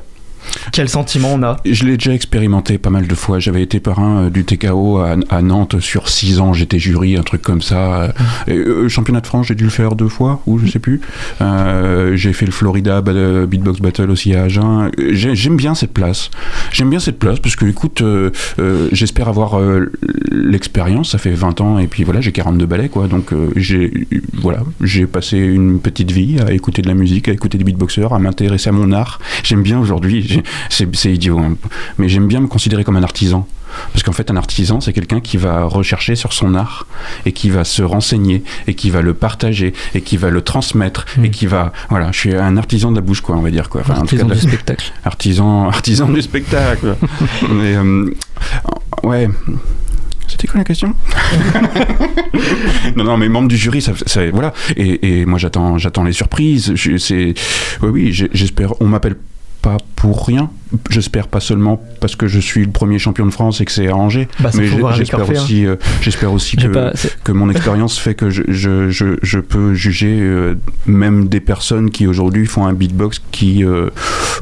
quel 0.71 0.89
sentiment 0.89 1.33
on 1.33 1.43
a 1.43 1.57
Je 1.65 1.85
l'ai 1.85 1.97
déjà 1.97 2.13
expérimenté 2.13 2.77
pas 2.77 2.89
mal 2.89 3.07
de 3.07 3.15
fois. 3.15 3.39
J'avais 3.39 3.61
été 3.61 3.79
parrain 3.79 4.25
euh, 4.25 4.29
du 4.29 4.43
TKO 4.45 4.99
à, 4.99 5.41
Nantes 5.41 5.79
sur 5.79 6.09
6 6.09 6.39
ans. 6.39 6.53
J'étais 6.53 6.79
jury, 6.79 7.17
un 7.17 7.23
truc 7.23 7.41
comme 7.41 7.61
ça. 7.61 8.13
Et, 8.47 8.53
euh, 8.57 8.87
championnat 8.89 9.21
de 9.21 9.27
France, 9.27 9.47
j'ai 9.47 9.55
dû 9.55 9.63
le 9.63 9.69
faire 9.69 9.95
deux 9.95 10.07
fois, 10.09 10.41
ou 10.45 10.57
je 10.59 10.67
sais 10.67 10.79
plus. 10.79 11.01
Euh, 11.41 12.15
j'ai 12.15 12.33
fait 12.33 12.45
le 12.45 12.51
Florida 12.51 13.01
Beatbox 13.01 13.79
Battle 13.79 14.09
aussi 14.11 14.33
à 14.33 14.43
Agen. 14.43 14.89
Euh, 14.99 15.09
j'ai- 15.11 15.35
J'aime 15.35 15.57
bien 15.57 15.75
cette 15.75 15.93
place. 15.93 16.31
J'aime 16.71 16.89
bien 16.89 16.99
cette 16.99 17.19
place 17.19 17.39
parce 17.39 17.55
que, 17.55 17.65
écoute, 17.65 18.01
euh, 18.01 18.31
euh, 18.59 18.87
j'espère 18.91 19.27
avoir 19.27 19.59
euh, 19.59 19.91
l'expérience. 20.31 21.11
Ça 21.11 21.17
fait 21.17 21.31
20 21.31 21.61
ans 21.61 21.77
et 21.79 21.87
puis 21.87 22.03
voilà, 22.03 22.21
j'ai 22.21 22.31
42 22.31 22.65
ballets, 22.65 22.89
quoi. 22.89 23.07
Donc, 23.07 23.31
euh, 23.33 23.49
j'ai 23.55 24.07
voilà, 24.33 24.59
j'ai 24.81 25.05
passé 25.05 25.37
une 25.37 25.79
petite 25.79 26.11
vie 26.11 26.37
à 26.39 26.51
écouter 26.51 26.81
de 26.81 26.87
la 26.87 26.93
musique, 26.93 27.27
à 27.27 27.31
écouter 27.31 27.57
des 27.57 27.63
beatboxers, 27.63 28.11
à 28.13 28.19
m'intéresser 28.19 28.69
à 28.69 28.71
mon 28.71 28.91
art. 28.91 29.19
J'aime 29.43 29.61
bien 29.61 29.79
aujourd'hui, 29.79 30.34
c'est 30.69 31.11
idiot, 31.11 31.39
hein, 31.39 31.55
mais 31.97 32.09
j'aime 32.09 32.27
bien 32.27 32.39
me 32.41 32.47
considérer 32.47 32.83
comme 32.83 32.95
un 32.97 33.03
artisan. 33.03 33.47
Parce 33.91 34.03
qu'en 34.03 34.13
fait, 34.13 34.31
un 34.31 34.37
artisan, 34.37 34.79
c'est 34.79 34.93
quelqu'un 34.93 35.19
qui 35.19 35.35
va 35.35 35.65
rechercher 35.65 36.15
sur 36.15 36.31
son 36.31 36.55
art 36.55 36.87
et 37.25 37.33
qui 37.33 37.49
va 37.49 37.65
se 37.65 37.81
renseigner 37.83 38.41
et 38.67 38.73
qui 38.73 38.89
va 38.89 39.01
le 39.01 39.13
partager 39.13 39.73
et 39.93 39.99
qui 40.01 40.15
va 40.15 40.29
le 40.29 40.41
transmettre 40.41 41.05
Mm. 41.17 41.25
et 41.25 41.29
qui 41.29 41.45
va. 41.45 41.73
Voilà, 41.89 42.11
je 42.13 42.19
suis 42.19 42.33
un 42.35 42.55
artisan 42.55 42.91
de 42.91 42.95
la 42.95 43.01
bouche, 43.01 43.19
quoi, 43.19 43.35
on 43.35 43.41
va 43.41 43.51
dire. 43.51 43.67
Quoi. 43.67 43.81
Enfin, 43.81 43.95
en 43.95 44.05
tout 44.05 44.15
cas, 44.15 44.21
Artisan 44.23 44.27
la- 44.29 44.35
du 44.35 44.41
spectacle. 44.41 44.93
artisan, 45.03 45.67
artisan 45.67 46.07
du 46.09 46.21
spectacle. 46.21 46.95
Mais, 47.49 47.75
euh, 47.75 48.13
ouais. 49.03 49.27
C'était 50.27 50.47
quoi 50.47 50.59
la 50.59 50.63
question? 50.63 50.93
Non, 52.95 53.03
non, 53.03 53.17
mais 53.17 53.27
membre 53.29 53.47
du 53.47 53.57
jury, 53.57 53.81
ça, 53.81 53.93
ça- 54.05 54.29
voilà. 54.31 54.53
Et, 54.77 55.19
et 55.21 55.25
moi, 55.25 55.37
j'attends, 55.39 55.77
j'attends 55.77 56.03
les 56.03 56.13
surprises. 56.13 56.73
C'est, 56.97 57.33
oui, 57.81 57.89
oui, 57.89 58.27
j'espère. 58.33 58.79
On 58.81 58.87
m'appelle 58.87 59.15
pas 59.65 59.77
pour 59.95 60.27
rien. 60.27 60.51
J'espère 60.89 61.27
pas 61.27 61.39
seulement 61.39 61.79
parce 62.01 62.15
que 62.15 62.27
je 62.27 62.39
suis 62.39 62.65
le 62.65 62.71
premier 62.71 62.97
champion 62.97 63.25
de 63.25 63.31
France 63.31 63.61
et 63.61 63.65
que 63.65 63.71
c'est 63.71 63.87
à 63.87 63.95
Angers, 63.95 64.27
Bah, 64.39 64.49
mais 64.55 64.67
j'espère 64.95 65.29
aussi, 65.29 65.65
euh, 65.65 65.75
j'espère 66.01 66.33
aussi 66.33 66.57
J'ai 66.59 66.67
que, 66.67 66.73
pas- 66.73 66.91
c'est- 66.95 67.15
que 67.23 67.31
mon 67.31 67.49
expérience 67.51 67.99
fait 67.99 68.15
que 68.15 68.29
je, 68.31 68.41
je, 68.47 68.89
je, 68.89 69.17
je 69.21 69.39
peux 69.39 69.73
juger 69.75 70.17
euh, 70.19 70.55
même 70.87 71.27
des 71.27 71.39
personnes 71.39 71.91
qui 71.91 72.07
aujourd'hui 72.07 72.47
font 72.47 72.65
un 72.65 72.73
beatbox 72.73 73.21
qui, 73.31 73.63
euh, 73.63 73.89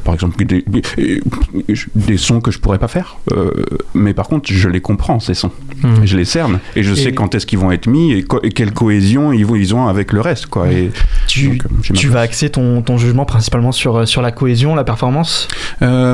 par 0.04 0.14
exemple, 0.14 0.42
des, 1.94 2.16
sons 2.16 2.40
que 2.40 2.50
je 2.50 2.58
pourrais 2.58 2.78
pas 2.78 2.88
faire. 2.88 3.16
Euh, 3.32 3.50
mais 3.94 4.14
par 4.14 4.28
contre, 4.28 4.50
je 4.52 4.68
les 4.68 4.80
comprends 4.80 5.20
ces 5.20 5.34
sons. 5.34 5.50
Hmm. 5.82 6.04
Je 6.04 6.16
les 6.16 6.24
cerne 6.24 6.60
et 6.76 6.82
je 6.82 6.92
Et- 6.92 6.96
sais 6.96 7.12
quand 7.12 7.34
est-ce 7.34 7.46
qu'ils 7.46 7.58
vont 7.58 7.70
être 7.72 7.86
mis 7.86 8.12
et, 8.12 8.22
co- 8.22 8.40
et 8.42 8.50
quelle 8.50 8.72
cohésion 8.72 9.32
ils, 9.32 9.74
ont 9.74 9.86
avec 9.88 10.12
le 10.12 10.20
reste. 10.20 10.46
Quoi. 10.46 10.70
Et 10.72 10.90
Tu, 11.26 11.48
donc, 11.58 11.64
euh, 12.04 12.08
vas 12.08 12.20
axer 12.20 12.48
ton, 12.50 12.80
ton 12.82 12.96
jugement 12.98 13.24
principalement 13.24 13.72
sur, 13.72 13.96
euh, 13.96 14.06
sur 14.06 14.22
la 14.22 14.32
cohésion, 14.32 14.74
la 14.74 14.84
performance? 14.84 15.48
Euh, 15.82 15.86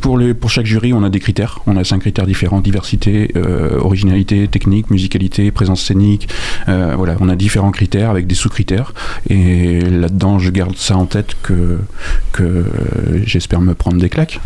pour, 0.00 0.18
les, 0.18 0.34
pour 0.34 0.50
chaque 0.50 0.66
jury, 0.66 0.92
on 0.92 1.02
a 1.02 1.10
des 1.10 1.20
critères. 1.20 1.60
On 1.66 1.76
a 1.76 1.84
cinq 1.84 2.00
critères 2.00 2.26
différents 2.26 2.60
diversité, 2.60 3.32
euh, 3.36 3.78
originalité, 3.78 4.48
technique, 4.48 4.90
musicalité, 4.90 5.50
présence 5.50 5.82
scénique. 5.82 6.28
Euh, 6.68 6.94
voilà, 6.96 7.16
on 7.20 7.28
a 7.28 7.36
différents 7.36 7.70
critères 7.70 8.10
avec 8.10 8.26
des 8.26 8.34
sous-critères. 8.34 8.92
Et 9.28 9.80
là-dedans, 9.80 10.38
je 10.38 10.50
garde 10.50 10.76
ça 10.76 10.96
en 10.96 11.06
tête 11.06 11.36
que, 11.42 11.78
que 12.32 12.42
euh, 12.42 12.64
j'espère 13.24 13.60
me 13.60 13.74
prendre 13.74 13.98
des 13.98 14.08
claques. 14.08 14.40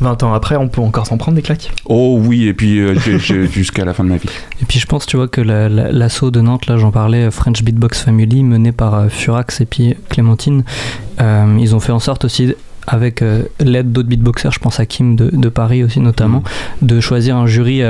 20 0.00 0.22
ans 0.22 0.32
après, 0.34 0.56
on 0.56 0.68
peut 0.68 0.80
encore 0.80 1.06
s'en 1.06 1.16
prendre 1.18 1.36
des 1.36 1.42
claques 1.42 1.72
Oh 1.84 2.18
oui, 2.24 2.46
et 2.46 2.54
puis 2.54 2.78
euh, 2.80 2.94
jusqu'à 3.52 3.84
la 3.84 3.92
fin 3.94 4.02
de 4.04 4.08
ma 4.08 4.16
vie. 4.16 4.28
Et 4.62 4.64
puis 4.66 4.78
je 4.78 4.86
pense, 4.86 5.06
tu 5.06 5.16
vois, 5.16 5.28
que 5.28 5.40
la- 5.40 5.68
la- 5.68 5.92
l'assaut 5.92 6.30
de 6.30 6.40
Nantes, 6.40 6.66
là 6.66 6.76
j'en 6.78 6.90
parlais, 6.90 7.24
euh, 7.24 7.30
French 7.30 7.62
Beatbox 7.62 8.02
Family, 8.02 8.42
mené 8.42 8.72
par 8.72 8.94
euh, 8.94 9.08
Furax 9.08 9.60
et 9.60 9.66
puis 9.66 9.94
Clémentine, 10.08 10.64
euh, 11.20 11.56
ils 11.60 11.74
ont 11.76 11.80
fait 11.80 11.92
en 11.92 11.98
sorte 12.00 12.24
aussi, 12.24 12.54
avec 12.86 13.22
l'aide 13.60 13.92
d'autres 13.92 14.08
beatboxers, 14.08 14.50
je 14.52 14.58
pense 14.58 14.80
à 14.80 14.86
Kim 14.86 15.14
de, 15.16 15.30
de 15.32 15.48
Paris 15.48 15.84
aussi 15.84 16.00
notamment, 16.00 16.42
de 16.82 16.98
choisir 17.00 17.36
un 17.36 17.46
jury 17.46 17.82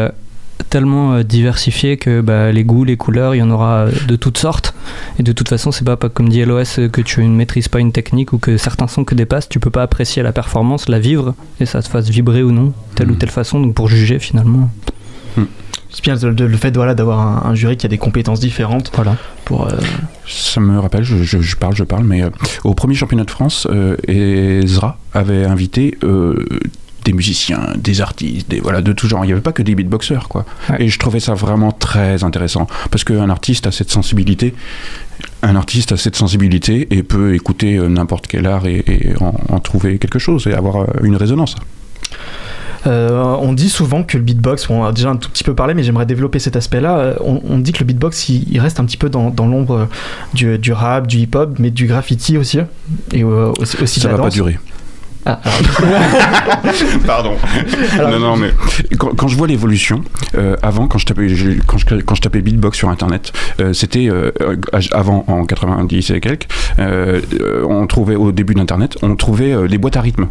tellement 0.71 1.13
euh, 1.15 1.23
diversifié 1.23 1.97
que 1.97 2.21
bah, 2.21 2.53
les 2.53 2.65
goûts, 2.65 2.85
les 2.85 2.97
couleurs, 2.97 3.35
il 3.35 3.39
y 3.39 3.43
en 3.43 3.51
aura 3.51 3.87
euh, 3.87 3.91
de 4.07 4.17
toutes 4.17 4.39
sortes. 4.39 4.73
Et 5.19 5.23
de 5.23 5.33
toute 5.33 5.49
façon, 5.49 5.73
c'est 5.73 5.85
pas, 5.85 5.97
pas 5.97 6.09
comme 6.09 6.29
dit 6.29 6.43
LOS 6.45 6.79
euh, 6.79 6.89
que 6.89 7.01
tu 7.03 7.23
ne 7.23 7.29
maîtrises 7.35 7.69
pas 7.69 7.81
une 7.81 7.93
technique 7.93 8.33
ou 8.33 8.39
que 8.39 8.57
certains 8.57 8.87
sons 8.87 9.05
que 9.05 9.15
dépasses, 9.15 9.49
tu 9.49 9.61
peux 9.61 9.71
pas 9.71 9.83
apprécier 9.83 10.23
la 10.23 10.33
performance, 10.33 10.89
la 10.89 10.99
vivre 11.01 11.35
et 11.61 11.67
ça 11.67 11.83
te 11.83 11.89
fasse 11.89 12.09
vibrer 12.09 12.43
ou 12.43 12.53
non, 12.53 12.73
telle 12.95 13.09
ou 13.11 13.13
Mhm. 13.13 13.19
telle 13.19 13.31
façon. 13.31 13.61
Donc 13.61 13.75
pour 13.75 13.89
juger 13.89 14.19
finalement, 14.19 14.71
C'est 15.93 16.05
bien 16.05 16.15
le, 16.15 16.47
le 16.47 16.57
fait 16.57 16.73
voilà, 16.77 16.95
d'avoir 16.95 17.19
un, 17.19 17.51
un 17.51 17.55
jury 17.57 17.77
qui 17.77 17.85
a 17.85 17.89
des 17.89 17.99
compétences 17.99 18.39
différentes 18.39 18.93
voilà. 18.95 19.17
pour. 19.45 19.67
euh, 19.67 19.73
Ça 20.29 20.61
me 20.61 20.79
rappelle, 20.79 21.03
je, 21.03 21.25
je- 21.25 21.41
je 21.41 21.57
parle, 21.57 21.75
je 21.75 21.83
parle, 21.83 22.05
mais 22.05 22.23
euh, 22.23 22.31
au 22.63 22.75
premier 22.75 22.95
championnat 22.95 23.25
de 23.25 23.31
France, 23.33 23.67
euh, 23.69 23.97
Ezra 24.07 24.99
avait 25.15 25.45
invité 25.45 25.99
euh, 26.05 26.47
des 27.05 27.13
musiciens, 27.13 27.61
des 27.77 28.01
artistes, 28.01 28.49
des, 28.51 28.61
voilà, 28.61 28.83
de 28.83 28.93
tout 28.93 29.09
genre. 29.09 29.25
Il 29.25 29.29
n'y 29.29 29.33
avait 29.33 29.41
pas 29.41 29.53
que 29.53 29.63
des 29.63 29.75
beatboxers, 29.75 30.29
quoi. 30.29 30.45
Ouais. 30.69 30.83
Et 30.85 30.89
je 30.89 30.99
trouvais 30.99 31.21
ça 31.21 31.35
vraiment 31.35 31.73
très 31.73 32.25
intéressant. 32.25 32.67
Parce 32.91 33.05
qu'un 33.05 33.31
artiste 33.31 33.67
a 33.67 33.73
cette 33.73 33.91
sensibilité. 33.91 34.55
Un 35.43 35.57
artiste 35.57 35.93
a 35.93 35.97
cette 35.97 36.17
sensibilité 36.17 36.89
et 36.91 37.03
peut 37.03 37.35
écouter 37.35 37.77
euh, 37.77 37.89
n'importe 37.89 38.27
quel 38.27 38.47
art 38.47 38.67
et, 38.67 38.83
et 38.87 39.13
en, 39.21 39.35
en 39.49 39.61
trouver 39.61 39.99
quelque 39.99 40.19
chose 40.19 40.47
et 40.47 40.55
avoir 40.55 40.77
euh, 40.83 40.87
une 41.03 41.17
résonance. 41.17 41.57
Euh, 42.87 43.11
on 43.41 43.53
dit 43.53 43.69
souvent 43.69 44.03
que 44.05 44.17
le 44.17 44.23
beatbox, 44.23 44.71
on 44.71 44.85
a 44.85 44.93
déjà 44.93 45.11
un 45.11 45.17
tout 45.17 45.29
petit 45.29 45.45
peu 45.45 45.55
parlé, 45.55 45.75
mais 45.75 45.83
j'aimerais 45.83 46.07
développer 46.07 46.39
cet 46.39 46.57
aspect-là. 46.57 47.17
On, 47.21 47.39
on 47.47 47.59
dit 47.59 47.73
que 47.73 47.81
le 47.81 47.85
beatbox, 47.85 48.31
il, 48.31 48.51
il 48.51 48.59
reste 48.59 48.81
un 48.81 48.87
petit 48.87 48.97
peu 48.97 49.11
dans, 49.11 49.29
dans 49.29 49.47
l'ombre 49.47 49.89
du, 50.33 50.57
du 50.59 50.73
rap, 50.73 51.07
du 51.07 51.19
hip-hop, 51.19 51.59
mais 51.59 51.71
du 51.71 51.87
graffiti 51.87 52.39
aussi, 52.39 52.59
et 53.13 53.23
euh, 53.23 53.53
aussi, 53.59 53.77
aussi 53.83 54.01
Ça 54.01 54.09
de 54.09 54.13
va 54.13 54.17
la 54.17 54.23
pas 54.23 54.29
danse. 54.29 54.35
durer. 54.35 54.59
Ah, 55.27 55.39
Pardon. 57.07 57.33
Alors, 57.99 58.11
non, 58.11 58.19
non, 58.19 58.37
mais 58.37 58.51
quand, 58.99 59.15
quand 59.17 59.29
je 59.29 59.37
vois 59.37 59.47
l'évolution, 59.47 60.03
euh, 60.37 60.57
avant, 60.63 60.87
quand 60.87 60.99
je 60.99 61.07
tapais, 61.07 61.29
je- 61.29 61.61
quand 61.67 61.79
je, 61.79 61.85
quand 61.97 62.15
je 62.15 62.23
tapais 62.23 62.41
beatbox 62.41 62.77
sur 62.79 62.89
Internet, 62.89 63.33
euh, 63.61 63.73
c'était 63.73 64.09
euh, 64.11 64.31
avant, 64.93 65.25
en 65.29 65.45
90 65.45 66.11
et 66.11 66.21
quelques, 66.21 66.47
on 66.79 67.87
trouvait 67.87 68.17
au 68.17 68.33
début 68.33 68.55
d'Internet, 68.55 68.97
on 69.03 69.15
trouvait 69.17 69.55
les 69.69 69.79
boîtes 69.79 69.97
à 69.97 70.01
rythme. 70.01 70.27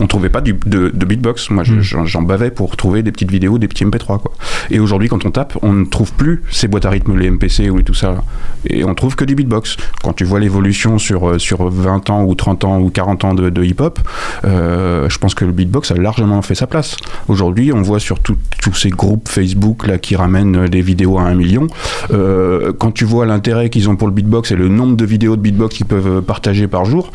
On 0.00 0.06
trouvait 0.06 0.28
pas 0.28 0.40
du, 0.40 0.52
de, 0.66 0.90
de 0.90 1.04
beatbox. 1.06 1.50
Moi, 1.50 1.64
je- 1.64 1.74
Mm. 1.74 2.04
j'en 2.06 2.22
bavais 2.22 2.50
pour 2.50 2.76
trouver 2.76 3.02
des 3.02 3.10
petites 3.12 3.30
vidéos, 3.30 3.58
des 3.58 3.66
petits 3.68 3.84
MP3. 3.84 4.18
Quoi. 4.20 4.32
Et 4.70 4.78
aujourd'hui, 4.80 5.08
quand 5.08 5.24
on 5.26 5.30
tape, 5.30 5.56
on 5.62 5.72
ne 5.72 5.84
trouve 5.84 6.12
plus 6.12 6.42
ces 6.50 6.68
boîtes 6.68 6.84
à 6.86 6.90
rythme, 6.90 7.16
les 7.16 7.26
MPC 7.30 7.68
ou 7.70 7.82
tout 7.82 7.94
ça. 7.94 8.10
là. 8.12 8.22
Et 8.68 8.84
on 8.84 8.94
trouve 8.94 9.16
que 9.16 9.24
des 9.24 9.34
beatbox. 9.34 9.76
Quand 10.02 10.12
tu 10.12 10.24
vois 10.24 10.40
l'évolution 10.40 10.98
sur, 10.98 11.28
euh, 11.30 11.38
sur 11.38 11.68
20 11.68 12.10
ans 12.10 12.24
ou 12.24 12.34
30 12.34 12.64
ans 12.64 12.78
ou 12.80 12.90
40 12.90 13.24
ans 13.24 13.34
de, 13.34 13.50
de 13.50 13.64
hip-hop, 13.64 13.98
euh, 14.44 15.08
je 15.08 15.18
pense 15.18 15.34
que 15.34 15.44
le 15.44 15.52
beatbox 15.52 15.90
a 15.90 15.94
largement 15.94 16.42
fait 16.42 16.54
sa 16.54 16.66
place. 16.66 16.96
Aujourd'hui, 17.28 17.72
on 17.72 17.82
voit 17.82 18.00
sur 18.00 18.20
tous 18.20 18.36
ces 18.74 18.90
groupes 18.90 19.28
Facebook 19.28 19.86
là, 19.86 19.98
qui 19.98 20.14
ramènent 20.16 20.66
des 20.66 20.80
vidéos 20.82 21.18
à 21.18 21.22
un 21.22 21.34
million. 21.34 21.66
euh, 22.12 22.72
quand 22.78 22.92
tu 22.92 23.04
vois 23.04 23.26
l'intérêt 23.26 23.70
qu'ils 23.70 23.88
ont 23.88 23.96
pour 23.96 24.06
le 24.08 24.14
beatbox 24.14 24.52
et 24.52 24.56
le 24.56 24.68
nombre 24.68 24.96
de 24.96 25.04
vidéos 25.04 25.36
de 25.36 25.40
beatbox 25.42 25.74
qu'ils 25.76 25.86
peuvent 25.86 26.22
partager 26.22 26.66
par 26.68 26.84
jour, 26.84 27.10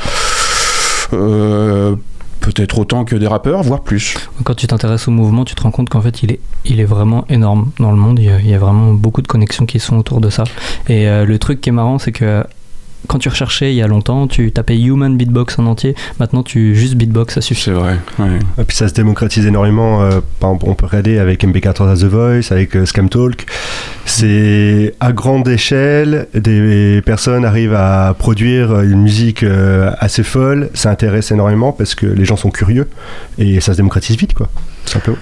euh, 1.14 1.96
peut-être 2.44 2.78
autant 2.78 3.06
que 3.06 3.16
des 3.16 3.26
rappeurs, 3.26 3.64
voire 3.64 3.82
plus. 3.82 4.18
Quand 4.44 4.54
tu 4.54 4.68
t'intéresses 4.68 5.08
au 5.08 5.12
mouvement, 5.12 5.46
tu 5.46 5.56
te 5.56 5.62
rends 5.64 5.72
compte 5.72 5.90
qu'en 5.90 6.02
fait, 6.02 6.24
il 6.24 6.32
est, 6.32 6.40
il 6.66 6.82
est 6.82 6.86
vraiment 6.86 7.26
énorme 7.30 7.72
dans 7.80 7.90
le 7.90 7.98
monde. 7.98 8.20
Il 8.20 8.26
y, 8.26 8.54
a, 8.54 8.58
vraiment 8.60 8.94
beaucoup 8.94 9.22
de 9.22 9.28
connexions 9.28 9.66
qui 9.66 9.80
sont 9.80 9.98
autour 9.98 10.20
de 10.20 10.30
ça. 10.30 10.44
Et 10.90 11.08
euh, 11.08 11.26
le 11.26 11.40
truc 11.40 11.62
qui 11.62 11.70
est 11.70 11.74
marrant, 11.74 12.00
c'est 12.00 12.12
que 12.12 12.44
quand 13.08 13.20
tu 13.20 13.30
recherchais 13.30 13.74
il 13.74 13.76
y 13.76 13.82
a 13.82 13.88
longtemps, 13.88 14.28
tu 14.28 14.52
tapais 14.52 14.78
Human 14.80 15.16
Beatbox 15.18 15.60
en 15.60 15.66
entier. 15.66 15.96
Maintenant, 16.20 16.44
tu 16.44 16.76
juste 16.76 16.96
Beatbox, 16.96 17.36
ça 17.36 17.42
suffit. 17.42 17.64
C'est 17.64 17.72
vrai. 17.72 17.98
ouais. 18.20 18.40
Et 18.60 18.64
puis 18.64 18.76
ça 18.76 18.88
se 18.88 18.94
démocratise 18.94 19.46
énormément. 19.46 20.02
euh, 20.04 20.20
on 20.42 20.56
peut 20.76 20.86
regarder 20.86 21.18
avec 21.20 21.44
MB14 21.44 21.90
à 21.92 21.96
The 21.96 22.04
Voice, 22.06 22.52
avec 22.52 22.76
euh, 22.76 22.86
Scam 22.86 23.10
Talk. 23.10 23.46
C'est 24.06 24.94
à 25.00 25.12
grande 25.14 25.48
échelle, 25.48 26.28
des 26.34 27.02
personnes 27.06 27.46
arrivent 27.46 27.74
à 27.76 28.16
produire 28.18 28.82
une 28.82 29.02
musique 29.02 29.44
euh, 29.44 29.92
assez 30.00 30.24
folle. 30.24 30.70
Ça 30.74 30.90
intéresse 30.92 31.32
énormément 31.32 31.72
parce 31.72 31.96
que 31.96 32.06
les 32.06 32.26
gens 32.26 32.36
sont 32.36 32.52
curieux 32.52 32.90
et 33.38 33.62
ça 33.62 33.72
se 33.74 33.78
démocratise 33.78 34.18
vite, 34.18 34.34
quoi. 34.34 34.50
Simplement. 34.86 35.18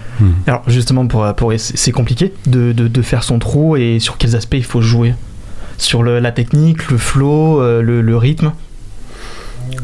Alors 0.48 0.64
justement, 0.68 1.06
pour, 1.06 1.32
pour, 1.36 1.54
c'est 1.58 1.78
c'est 1.78 1.92
compliqué 1.92 2.34
de, 2.48 2.72
de, 2.72 2.88
de 2.88 3.02
faire 3.02 3.24
son 3.24 3.38
trou 3.40 3.76
et 3.76 4.00
sur 4.00 4.18
quels 4.18 4.36
aspects 4.36 4.56
il 4.56 4.64
faut 4.64 4.82
jouer? 4.82 5.14
Sur 5.82 6.04
le- 6.04 6.20
la 6.20 6.32
technique, 6.32 6.90
le 6.92 6.98
flow, 6.98 7.60
euh, 7.62 7.82
le, 7.82 8.02
le 8.02 8.16
rythme 8.18 8.52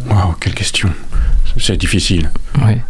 Waouh, 0.10 0.34
quelle 0.40 0.54
question. 0.54 0.90
C'est 1.58 1.76
difficile. 1.78 2.30
Ouais. 2.64 2.82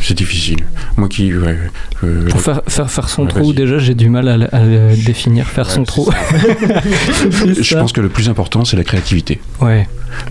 C'est 0.00 0.14
difficile. 0.14 0.60
Moi 0.96 1.08
qui. 1.08 1.32
ouais, 1.34 1.58
euh, 2.02 2.28
Pour 2.28 2.40
faire, 2.40 2.62
faire, 2.66 2.90
faire 2.90 3.08
son 3.10 3.24
Ouais, 3.24 3.28
trou, 3.28 3.52
déjà, 3.52 3.78
j'ai 3.78 3.94
du 3.94 4.08
mal 4.08 4.26
à, 4.28 4.36
le- 4.38 4.54
à 4.54 4.64
le 4.64 4.96
définir. 5.04 5.46
Faire 5.46 5.66
ouais, 5.68 5.74
son 5.74 5.84
trou. 5.84 6.10
Je 7.60 7.74
pense 7.76 7.92
que 7.92 8.00
le 8.00 8.08
plus 8.08 8.28
important, 8.28 8.64
c'est 8.64 8.76
la 8.76 8.84
créativité. 8.84 9.38
Ouais. 9.60 9.86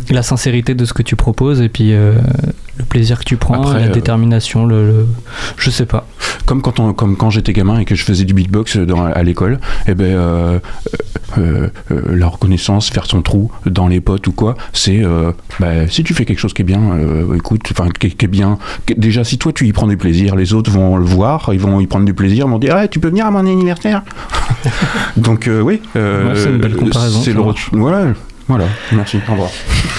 La 0.09 0.23
sincérité 0.23 0.73
de 0.73 0.83
ce 0.83 0.93
que 0.93 1.03
tu 1.03 1.15
proposes 1.15 1.61
et 1.61 1.69
puis 1.69 1.93
euh, 1.93 2.13
le 2.77 2.83
plaisir 2.83 3.19
que 3.19 3.23
tu 3.23 3.37
prends, 3.37 3.61
Après, 3.61 3.79
la 3.79 3.85
euh, 3.87 3.93
détermination, 3.93 4.65
le, 4.65 4.85
le- 4.85 5.07
Je 5.57 5.69
sais 5.69 5.85
pas. 5.85 6.07
Comme 6.45 6.61
quand, 6.61 6.79
on, 6.79 6.93
comme 6.93 7.15
quand 7.17 7.29
j'étais 7.29 7.53
gamin 7.53 7.79
et 7.79 7.85
que 7.85 7.95
je 7.95 8.03
faisais 8.03 8.25
du 8.25 8.33
beatbox 8.33 8.77
dans, 8.77 9.05
à 9.05 9.23
l'école, 9.23 9.59
eh 9.87 9.95
ben, 9.95 10.05
euh, 10.05 10.59
euh, 11.37 11.67
euh, 11.91 12.01
la 12.15 12.27
reconnaissance, 12.27 12.89
faire 12.89 13.05
son 13.05 13.21
trou 13.21 13.51
dans 13.65 13.87
les 13.87 14.01
potes 14.01 14.27
ou 14.27 14.31
quoi, 14.31 14.55
c'est 14.73 15.03
euh, 15.03 15.31
bah, 15.59 15.87
si 15.87 16.03
tu 16.03 16.13
fais 16.13 16.25
quelque 16.25 16.39
chose 16.39 16.53
qui 16.53 16.61
est 16.61 16.65
bien, 16.65 16.81
euh, 16.93 17.35
écoute, 17.35 17.61
enfin 17.71 17.89
qui, 17.89 18.11
qui 18.11 18.25
est 18.25 18.27
bien. 18.27 18.57
déjà, 18.97 19.23
si 19.23 19.37
toi 19.37 19.51
tu 19.53 19.65
y 19.67 19.73
prends 19.73 19.87
du 19.87 19.97
plaisir, 19.97 20.35
les 20.35 20.53
autres 20.53 20.69
vont 20.71 20.97
le 20.97 21.05
voir, 21.05 21.49
ils 21.53 21.59
vont 21.59 21.79
y 21.79 21.87
prendre 21.87 22.05
du 22.05 22.13
plaisir, 22.13 22.45
ils 22.47 22.51
vont 22.51 22.59
dire, 22.59 22.75
Ah, 22.77 22.87
tu 22.87 22.99
peux 22.99 23.09
venir 23.09 23.25
à 23.25 23.31
mon 23.31 23.39
anniversaire. 23.39 24.03
Donc 25.17 25.47
euh, 25.47 25.61
oui, 25.61 25.81
euh, 25.95 26.29
Ouais, 26.33 26.39
c'est 26.39 26.49
une 26.49 26.57
belle 26.59 26.75
comparaison, 26.75 27.21
C'est 27.21 27.33
le 27.33 27.41
voilà, 27.71 28.07
voilà. 28.47 28.65
Merci. 28.91 29.19
Au 29.27 29.31
revoir. 29.31 29.49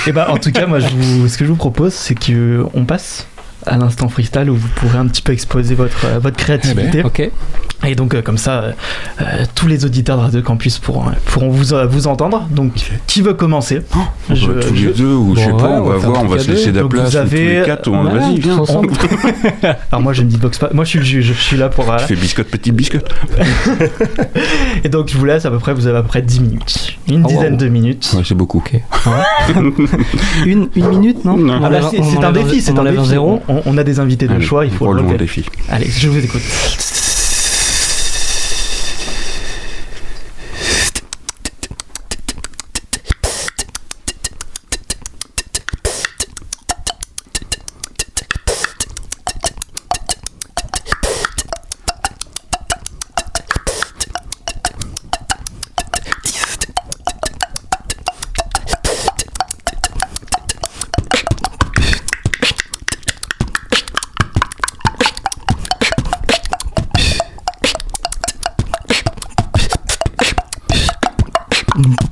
Et 0.07 0.13
bah 0.13 0.29
en 0.31 0.37
tout 0.37 0.53
cas, 0.53 0.67
moi, 0.67 0.79
je 0.79 0.89
vous, 0.89 1.29
ce 1.29 1.37
que 1.37 1.45
je 1.45 1.51
vous 1.51 1.57
propose, 1.57 1.93
c'est 1.93 2.15
que 2.15 2.65
on 2.75 2.85
passe 2.85 3.27
à 3.67 3.77
l'instant 3.77 4.09
freestyle 4.09 4.51
où 4.51 4.57
vous 4.57 4.69
pourrez 4.77 4.99
un 4.99 5.07
petit 5.09 5.23
peu 5.23 5.33
exposer 5.33 5.75
votre, 5.75 6.05
euh, 6.05 6.19
votre 6.19 6.37
créativité. 6.37 7.03
Ok. 7.03 7.31
Et 7.85 7.95
donc 7.95 8.15
euh, 8.15 8.23
comme 8.23 8.39
ça, 8.39 8.61
euh, 8.63 8.73
euh, 9.21 9.25
tous 9.55 9.67
les 9.69 9.85
auditeurs 9.85 10.17
de 10.17 10.23
Radio 10.23 10.43
Campus 10.43 10.79
pourront, 10.79 11.05
pourront 11.27 11.51
vous, 11.51 11.75
euh, 11.75 11.87
vous 11.87 12.07
entendre. 12.07 12.47
Donc 12.51 12.73
qui 13.07 13.21
veut 13.23 13.35
commencer 13.35 13.83
Je- 14.31 14.35
tous 14.47 14.75
je- 14.75 14.87
les 14.87 14.93
deux, 14.93 15.15
ou 15.15 15.35
je 15.37 15.41
sais 15.43 15.51
Bon, 15.51 15.57
pas, 15.59 15.69
on 15.69 15.83
on 15.83 15.89
va 15.91 15.97
voir, 15.97 16.23
on 16.25 16.27
va 16.27 16.39
se 16.39 16.51
laisser 16.51 16.71
de 16.73 16.77
la 16.77 16.83
Donc 16.83 16.93
place. 16.93 17.11
vous 17.15 17.19
ou 17.19 17.23
tous 17.29 17.35
les 17.35 17.57
avez- 17.59 17.67
quatre, 17.67 17.89
on- 17.89 18.03
vas-y, 18.05 18.41
viens. 18.41 18.57
tous 18.57 18.61
ensemble. 18.63 18.89
Alors 19.93 20.03
moi 20.03 20.13
je 20.15 20.23
ne 20.23 20.29
beatbox 20.29 20.59
pas. 20.59 20.71
Moi 20.73 20.85
je 20.85 20.91
suis 20.91 20.99
le 20.99 21.05
juge. 21.05 21.27
Je 21.27 21.33
suis 21.43 21.57
là 21.57 21.69
pour. 21.69 21.85
Je 21.99 22.05
fais 22.07 22.17
biscotte, 22.17 22.49
petite 22.49 22.75
biscotte. 22.75 23.09
Et 24.85 24.89
donc 24.89 25.09
je 25.09 25.19
vous 25.19 25.25
laisse 25.25 25.45
à 25.45 25.51
peu 25.51 25.59
près. 25.59 25.75
Vous 25.75 25.87
avez 25.87 25.99
à 25.99 26.03
peu 26.03 26.09
près 26.09 26.23
10 26.23 26.41
minutes. 26.41 26.97
Une 27.09 27.23
Oh, 27.25 27.29
dizaine 27.29 27.53
wow. 27.53 27.59
de 27.59 27.69
minutes. 27.69 28.11
Ouais, 28.17 28.23
c'est 28.25 28.35
beaucoup. 28.35 28.59
Ok. 28.59 28.81
une, 30.47 30.69
une 30.75 30.89
minute, 30.89 31.25
non 31.25 31.37
Non. 31.37 31.59
On 31.61 31.65
Ah 31.65 31.71
bah, 31.71 31.81
c'est 31.91 32.25
un 32.25 32.33
défi, 32.33 32.61
c'est 32.61 32.77
un 32.79 32.85
défi. 32.85 33.05
zéro. 33.07 33.43
On, 33.67 33.77
a 33.79 33.85
des 33.85 34.01
invités 34.01 34.27
de 34.29 34.41
choix, 34.41 34.65
il 34.65 34.71
faut 34.73 34.93
le 34.93 35.03
défi. 35.17 35.45
Allez, 35.71 35.87
je 35.91 36.09
vous 36.09 36.19
écoute. 36.25 36.41
Mm-hmm. 71.77 72.06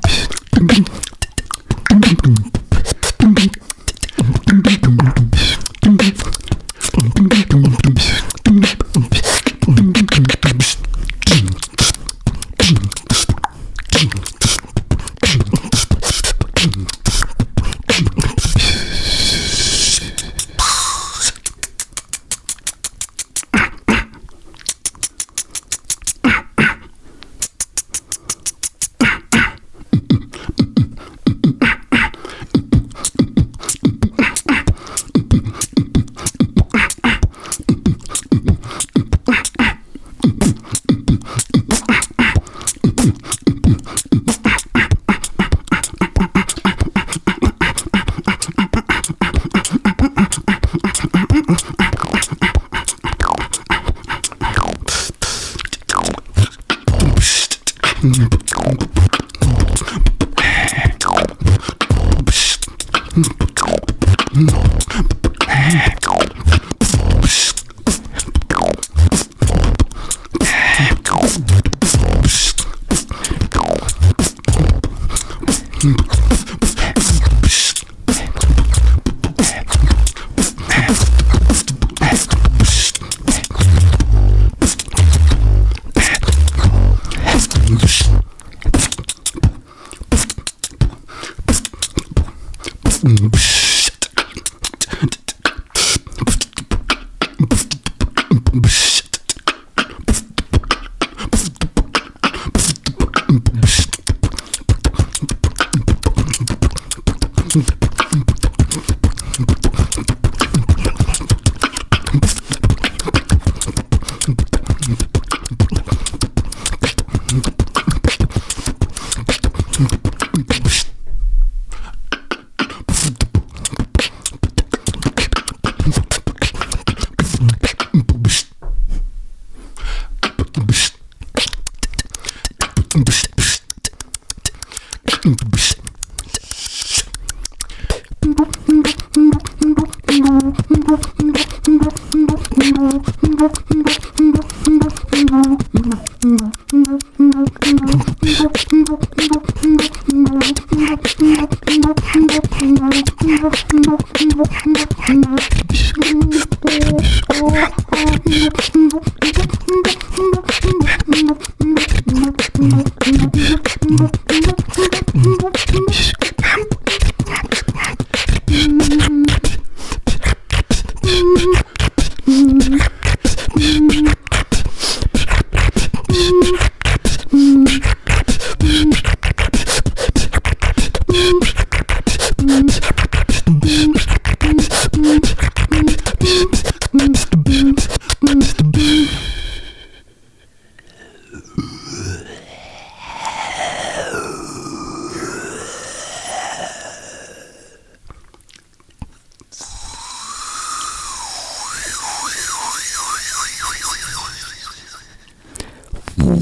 Psh. 98.55 98.84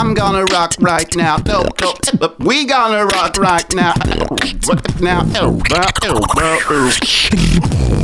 I'm 0.00 0.14
gonna 0.14 0.44
rock 0.46 0.72
right 0.80 1.14
now. 1.14 1.36
No, 1.44 1.66
no, 1.82 1.94
we 2.38 2.64
gonna 2.64 3.04
rock 3.04 3.36
right 3.36 3.74
now. 3.74 3.92
Now, 4.98 5.26
oh, 5.36 5.60
oh, 6.02 7.99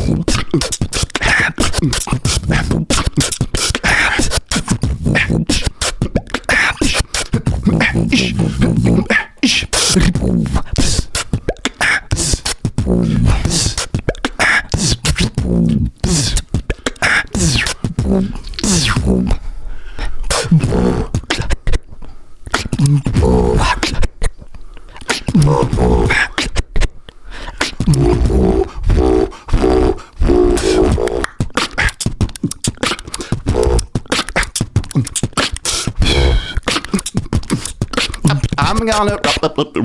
I'm 38.78 38.84
gonna. 38.86 39.18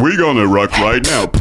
We 0.03 0.17
gonna 0.17 0.45
rock 0.47 0.71
right 0.79 1.01
now. 1.05 1.31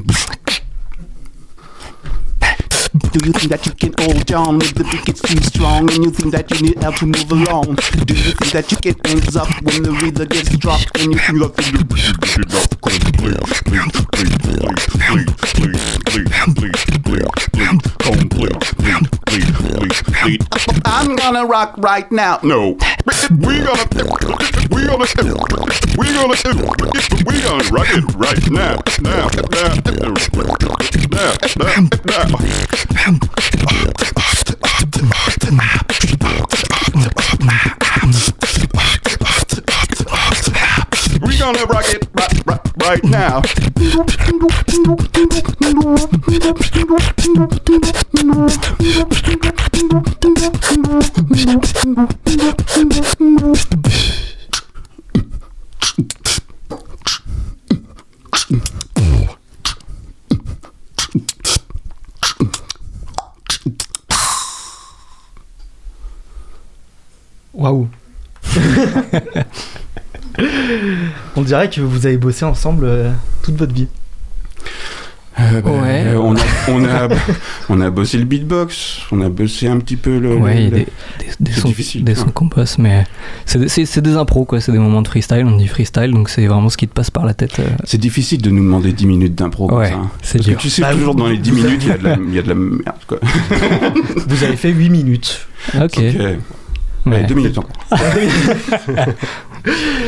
Do 3.16 3.24
you 3.24 3.32
think 3.32 3.48
that 3.48 3.64
you 3.64 3.72
can 3.72 3.94
hold 3.98 4.30
on 4.32 4.58
when 4.58 4.68
the 4.76 4.84
beat 4.92 5.06
gets 5.06 5.22
too 5.22 5.40
strong 5.40 5.88
and 5.90 6.04
you 6.04 6.10
think 6.10 6.34
that 6.34 6.50
you 6.50 6.68
need 6.68 6.82
help 6.82 6.96
to 6.96 7.06
move 7.06 7.32
along? 7.32 7.76
Do 8.04 8.12
you 8.12 8.36
think 8.36 8.52
that 8.52 8.68
you 8.70 8.76
get 8.76 9.00
ends 9.08 9.34
up 9.34 9.48
when 9.64 9.84
the 9.84 9.92
rhythm 10.04 10.28
gets 10.28 10.52
dropped 10.58 10.92
and 11.00 11.14
you 11.14 11.18
feel 11.18 11.48
like 11.48 11.56
you 11.72 11.86
I'm 20.84 21.16
gonna 21.16 21.46
rock 21.46 21.74
right 21.78 22.10
now. 22.12 22.38
No. 22.42 22.76
We 23.30 23.62
gonna 23.64 23.88
we 23.94 24.84
gonna 24.84 25.06
we 25.96 26.12
gonna 26.12 26.36
we 27.26 27.40
gonna 27.42 27.64
rock 27.70 27.88
it 27.90 28.04
right 28.14 28.50
now, 28.50 28.76
now. 29.00 29.28
Now. 29.56 29.80
Now. 31.08 31.36
Now. 31.56 31.88
now. 32.04 33.05
We 33.06 33.12
gonna 41.38 41.64
rock 41.66 41.84
it 41.86 42.04
right, 42.14 42.46
right, 42.46 42.60
right 42.82 43.04
now. 43.04 43.42
Waouh. 67.56 67.88
On 71.36 71.42
dirait 71.42 71.70
que 71.70 71.80
vous 71.80 72.06
avez 72.06 72.16
bossé 72.18 72.44
ensemble 72.44 72.84
euh, 72.84 73.10
toute 73.42 73.56
votre 73.56 73.72
vie. 73.74 73.88
Euh, 75.38 75.60
bah, 75.60 75.70
Ouais. 75.70 76.02
euh, 76.06 76.16
on, 76.18 76.34
a, 76.34 76.40
on, 76.68 76.84
a, 76.86 77.08
on 77.68 77.80
a 77.82 77.90
bossé 77.90 78.16
le 78.16 78.24
beatbox, 78.24 79.00
on 79.12 79.20
a 79.20 79.28
bossé 79.28 79.68
un 79.68 79.78
petit 79.78 79.96
peu 79.96 80.18
le. 80.18 80.34
Ouais, 80.36 80.56
il 80.56 80.62
y 80.64 80.66
a 80.66 80.70
le- 80.70 80.76
des, 80.78 80.84
des, 80.84 81.26
des 81.40 81.52
c'est 81.52 81.60
sons, 81.60 81.72
des 82.02 82.12
hein. 82.12 82.14
sons 82.14 82.30
qu'on 82.30 82.46
bosse, 82.46 82.78
mais 82.78 83.04
c'est 83.44 83.58
des- 83.58 83.68
c'est 83.68 83.84
c'est 83.84 84.00
des 84.00 84.16
impros, 84.16 84.46
quoi. 84.46 84.60
C'est 84.62 84.72
des 84.72 84.78
moments 84.78 85.02
de 85.02 85.08
freestyle, 85.08 85.44
on 85.46 85.56
dit 85.56 85.68
freestyle, 85.68 86.10
donc 86.12 86.30
c'est 86.30 86.46
vraiment 86.46 86.70
ce 86.70 86.78
qui 86.78 86.88
te 86.88 86.94
passe 86.94 87.10
par 87.10 87.26
la 87.26 87.34
tête. 87.34 87.58
euh. 87.60 87.64
C'est 87.84 87.98
difficile 87.98 88.40
de 88.40 88.48
nous 88.50 88.62
demander 88.62 88.92
10 88.94 89.06
minutes 89.06 89.34
d'impro 89.34 89.66
comme 89.66 89.78
Ouais, 89.78 89.90
ça. 89.90 89.96
hein. 89.96 90.10
c'est 90.22 90.38
Parce 90.38 90.48
dur. 90.48 90.56
que 90.56 90.62
tu 90.62 90.70
sais, 90.70 90.80
Bah, 90.82 90.92
toujours 90.92 91.12
vous- 91.12 91.18
dans 91.20 91.28
les 91.28 91.36
10 91.38 91.52
minutes, 91.52 91.82
il 91.82 91.88
y, 91.88 91.92
a 91.92 91.98
de 91.98 92.04
la- 92.04 92.16
il 92.28 92.34
y 92.34 92.38
a 92.38 92.42
de 92.42 92.48
la 92.48 92.54
merde, 92.54 92.80
quoi. 93.06 93.18
Vous 94.26 94.44
avez 94.44 94.56
fait 94.56 94.70
8 94.70 94.88
minutes. 94.90 95.46
Ok. 95.74 95.98
Ok. 95.98 96.38
Ouais, 97.06 97.16
Allez, 97.18 97.26
deux 97.26 97.34
minutes 97.36 97.56
encore. 97.58 97.70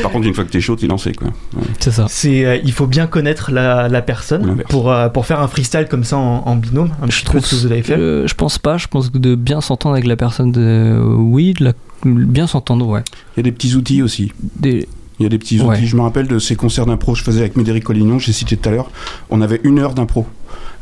Par 0.01 0.11
contre, 0.11 0.27
une 0.27 0.33
fois 0.33 0.43
que 0.45 0.49
t'es 0.51 0.61
chaud, 0.61 0.75
t'es 0.75 0.87
lancé, 0.87 1.11
quoi. 1.13 1.27
Ouais. 1.55 1.63
c'est 1.79 1.91
ça. 1.91 2.05
C'est, 2.09 2.45
euh, 2.45 2.57
il 2.63 2.71
faut 2.71 2.87
bien 2.87 3.07
connaître 3.07 3.51
la, 3.51 3.87
la 3.89 4.01
personne 4.01 4.63
pour, 4.69 4.91
euh, 4.91 5.09
pour 5.09 5.25
faire 5.25 5.41
un 5.41 5.47
freestyle 5.47 5.87
comme 5.89 6.03
ça 6.03 6.17
en, 6.17 6.43
en 6.45 6.55
binôme. 6.55 6.91
Un 7.01 7.07
peu 7.07 7.11
ce 7.11 7.55
que 7.55 7.55
vous 7.55 7.65
avez 7.71 7.83
fait. 7.83 7.97
Euh, 7.97 8.27
je 8.27 8.33
pense 8.35 8.57
pas, 8.57 8.77
je 8.77 8.87
pense 8.87 9.09
que 9.09 9.17
de 9.17 9.35
bien 9.35 9.59
s'entendre 9.61 9.95
avec 9.95 10.05
la 10.07 10.15
personne, 10.15 10.51
de... 10.51 11.01
oui, 11.17 11.53
de 11.53 11.65
la... 11.65 11.73
bien 12.05 12.47
s'entendre, 12.47 12.87
ouais. 12.87 13.01
Il 13.35 13.39
y 13.39 13.41
a 13.41 13.43
des 13.43 13.51
petits 13.51 13.75
outils 13.75 14.01
aussi. 14.01 14.31
Des... 14.57 14.87
Il 15.19 15.23
y 15.23 15.25
a 15.25 15.29
des 15.29 15.37
petits 15.39 15.59
Ouais. 15.59 15.75
outils. 15.77 15.87
Je 15.87 15.95
me 15.97 16.01
rappelle 16.01 16.27
de 16.27 16.39
ces 16.39 16.55
concerts 16.55 16.85
d'impro 16.85 17.11
que 17.11 17.19
je 17.19 17.23
faisais 17.25 17.41
avec 17.41 17.57
Médéric 17.57 17.83
Collignon, 17.83 18.19
j'ai 18.19 18.31
cité 18.31 18.55
tout 18.55 18.69
à 18.69 18.71
l'heure. 18.71 18.89
On 19.29 19.41
avait 19.41 19.59
une 19.65 19.79
heure 19.79 19.93
d'impro. 19.93 20.25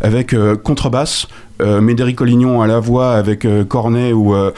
Avec 0.01 0.33
euh, 0.33 0.55
contrebasse, 0.55 1.27
euh, 1.59 1.81
Médéric 1.81 2.17
Collignon 2.17 2.61
à 2.61 2.67
la 2.67 2.79
voix 2.79 3.13
avec 3.15 3.45
euh, 3.45 3.63
cornet 3.65 4.13
ou 4.13 4.35
euh, 4.35 4.51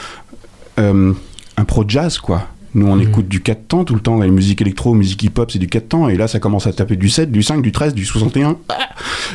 euh, 0.80 1.14
un 1.60 1.66
pro 1.66 1.84
jazz, 1.88 2.18
quoi. 2.18 2.48
Nous, 2.76 2.88
on 2.88 2.96
Mhm. 2.96 3.02
écoute 3.02 3.28
du 3.28 3.42
4 3.42 3.68
temps 3.68 3.84
tout 3.84 3.96
le 3.96 4.00
temps. 4.02 4.18
La 4.18 4.28
musique 4.28 4.62
électro, 4.62 4.94
musique 4.94 5.24
hip-hop, 5.24 5.52
c'est 5.52 5.60
du 5.60 5.68
4 5.68 5.90
temps. 5.90 6.08
Et 6.10 6.16
là, 6.16 6.28
ça 6.28 6.40
commence 6.40 6.68
à 6.68 6.74
taper 6.74 6.96
du 6.96 7.10
7, 7.10 7.32
du 7.32 7.42
5, 7.44 7.62
du 7.62 7.72
13, 7.72 7.94
du 7.94 8.06
61. 8.06 8.58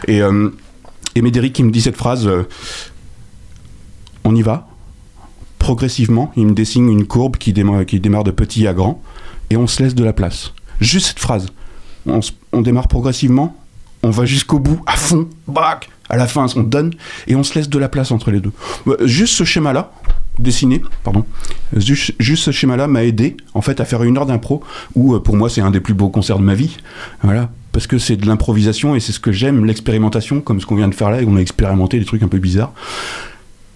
Et, 0.08 0.22
euh, 0.22 0.50
et 1.14 1.22
Médéric, 1.22 1.52
qui 1.52 1.62
me 1.64 1.70
dit 1.70 1.80
cette 1.80 1.96
phrase 1.96 2.26
euh, 2.26 2.44
On 4.24 4.34
y 4.34 4.42
va, 4.42 4.68
progressivement. 5.58 6.32
Il 6.36 6.46
me 6.46 6.52
dessine 6.54 6.88
une 6.88 7.06
courbe 7.06 7.36
qui 7.36 7.52
démarre, 7.52 7.84
qui 7.84 8.00
démarre 8.00 8.24
de 8.24 8.30
petit 8.30 8.66
à 8.66 8.72
grand. 8.72 9.02
Et 9.50 9.56
on 9.56 9.66
se 9.66 9.82
laisse 9.82 9.94
de 9.94 10.04
la 10.04 10.12
place. 10.12 10.52
Juste 10.80 11.06
cette 11.08 11.18
phrase. 11.20 11.46
On, 12.06 12.60
démarre 12.60 12.88
progressivement, 12.88 13.56
on 14.02 14.10
va 14.10 14.26
jusqu'au 14.26 14.58
bout, 14.58 14.80
à 14.86 14.94
fond, 14.96 15.28
braque. 15.48 15.88
À 16.10 16.16
la 16.18 16.26
fin, 16.26 16.46
on 16.54 16.62
donne 16.62 16.92
et 17.26 17.34
on 17.34 17.42
se 17.42 17.54
laisse 17.54 17.70
de 17.70 17.78
la 17.78 17.88
place 17.88 18.10
entre 18.12 18.30
les 18.30 18.40
deux. 18.40 18.52
Euh, 18.86 19.06
Juste 19.06 19.34
ce 19.34 19.44
schéma-là, 19.44 19.90
dessiné, 20.38 20.82
pardon, 21.02 21.24
juste, 21.76 22.12
juste 22.18 22.44
ce 22.44 22.50
schéma-là 22.50 22.86
m'a 22.86 23.04
aidé 23.04 23.36
en 23.54 23.60
fait 23.60 23.80
à 23.80 23.84
faire 23.84 24.02
une 24.02 24.18
heure 24.18 24.26
d'impro 24.26 24.62
où 24.94 25.14
euh, 25.14 25.20
pour 25.20 25.36
moi 25.36 25.48
c'est 25.48 25.60
un 25.60 25.70
des 25.70 25.80
plus 25.80 25.94
beaux 25.94 26.08
concerts 26.08 26.38
de 26.38 26.44
ma 26.44 26.54
vie. 26.54 26.76
Voilà, 27.22 27.50
parce 27.72 27.86
que 27.86 27.98
c'est 27.98 28.16
de 28.16 28.26
l'improvisation 28.26 28.94
et 28.94 29.00
c'est 29.00 29.12
ce 29.12 29.20
que 29.20 29.32
j'aime, 29.32 29.64
l'expérimentation, 29.64 30.40
comme 30.40 30.60
ce 30.60 30.66
qu'on 30.66 30.76
vient 30.76 30.88
de 30.88 30.94
faire 30.94 31.10
là, 31.10 31.22
et 31.22 31.26
on 31.26 31.36
a 31.36 31.40
expérimenté 31.40 31.98
des 31.98 32.04
trucs 32.04 32.22
un 32.22 32.28
peu 32.28 32.38
bizarres. 32.38 32.72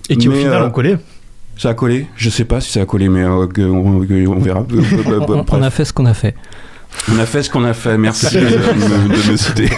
Et 0.09 0.17
qui 0.17 0.29
au 0.29 0.33
Mais, 0.33 0.39
final 0.39 0.63
euh, 0.63 0.67
ont 0.69 0.71
collé. 0.71 0.97
Ça 1.57 1.71
a 1.71 1.75
collé, 1.75 2.07
je 2.17 2.31
sais 2.31 2.45
pas 2.45 2.61
si 2.61 2.71
ça 2.71 2.81
a 2.81 2.87
collé, 2.87 3.09
mais 3.09 3.23
euh, 3.25 3.47
on, 3.59 3.97
on 3.99 4.39
verra. 4.39 4.65
Euh, 4.73 4.81
euh, 4.81 5.21
On, 5.29 5.39
on 5.41 5.43
bref. 5.43 5.63
a 5.63 5.71
fait 5.71 5.85
ce 5.85 5.93
qu'on 5.93 6.07
a 6.07 6.15
fait. 6.15 6.35
On 7.11 7.19
a 7.19 7.27
fait 7.27 7.43
ce 7.43 7.51
qu'on 7.51 7.65
a 7.65 7.73
fait, 7.75 7.97
merci 7.97 8.27
de, 8.35 8.41
me- 8.41 9.09
de 9.27 9.31
me 9.33 9.37
citer. 9.37 9.69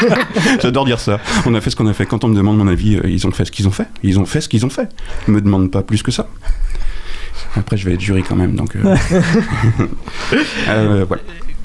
J'adore 0.62 0.84
dire 0.84 0.98
ça. 1.00 1.20
On 1.46 1.54
a 1.54 1.60
fait 1.60 1.70
ce 1.70 1.76
qu'on 1.76 1.86
a 1.86 1.92
fait. 1.92 2.06
Quand 2.06 2.24
on 2.24 2.28
me 2.28 2.34
demande 2.36 2.56
mon 2.58 2.66
avis, 2.66 2.96
euh, 2.96 3.02
ils 3.08 3.26
ont 3.26 3.30
fait 3.30 3.44
ce 3.44 3.52
qu'ils 3.52 3.68
ont 3.68 3.72
fait. 3.72 3.86
Ils 4.02 4.18
ont 4.18 4.24
fait 4.26 4.40
ce 4.40 4.48
qu'ils 4.48 4.64
ont 4.66 4.70
fait. 4.70 4.88
Ils 5.28 5.34
me 5.34 5.40
demandent 5.40 5.70
pas 5.70 5.82
plus 5.82 6.02
que 6.02 6.10
ça. 6.10 6.28
Après, 7.56 7.76
je 7.76 7.84
vais 7.86 7.94
être 7.94 8.00
jury 8.00 8.22
quand 8.26 8.36
même, 8.36 8.54
donc. 8.56 8.74
euh, 8.76 8.96
euh, 10.68 11.04
voilà. 11.06 11.22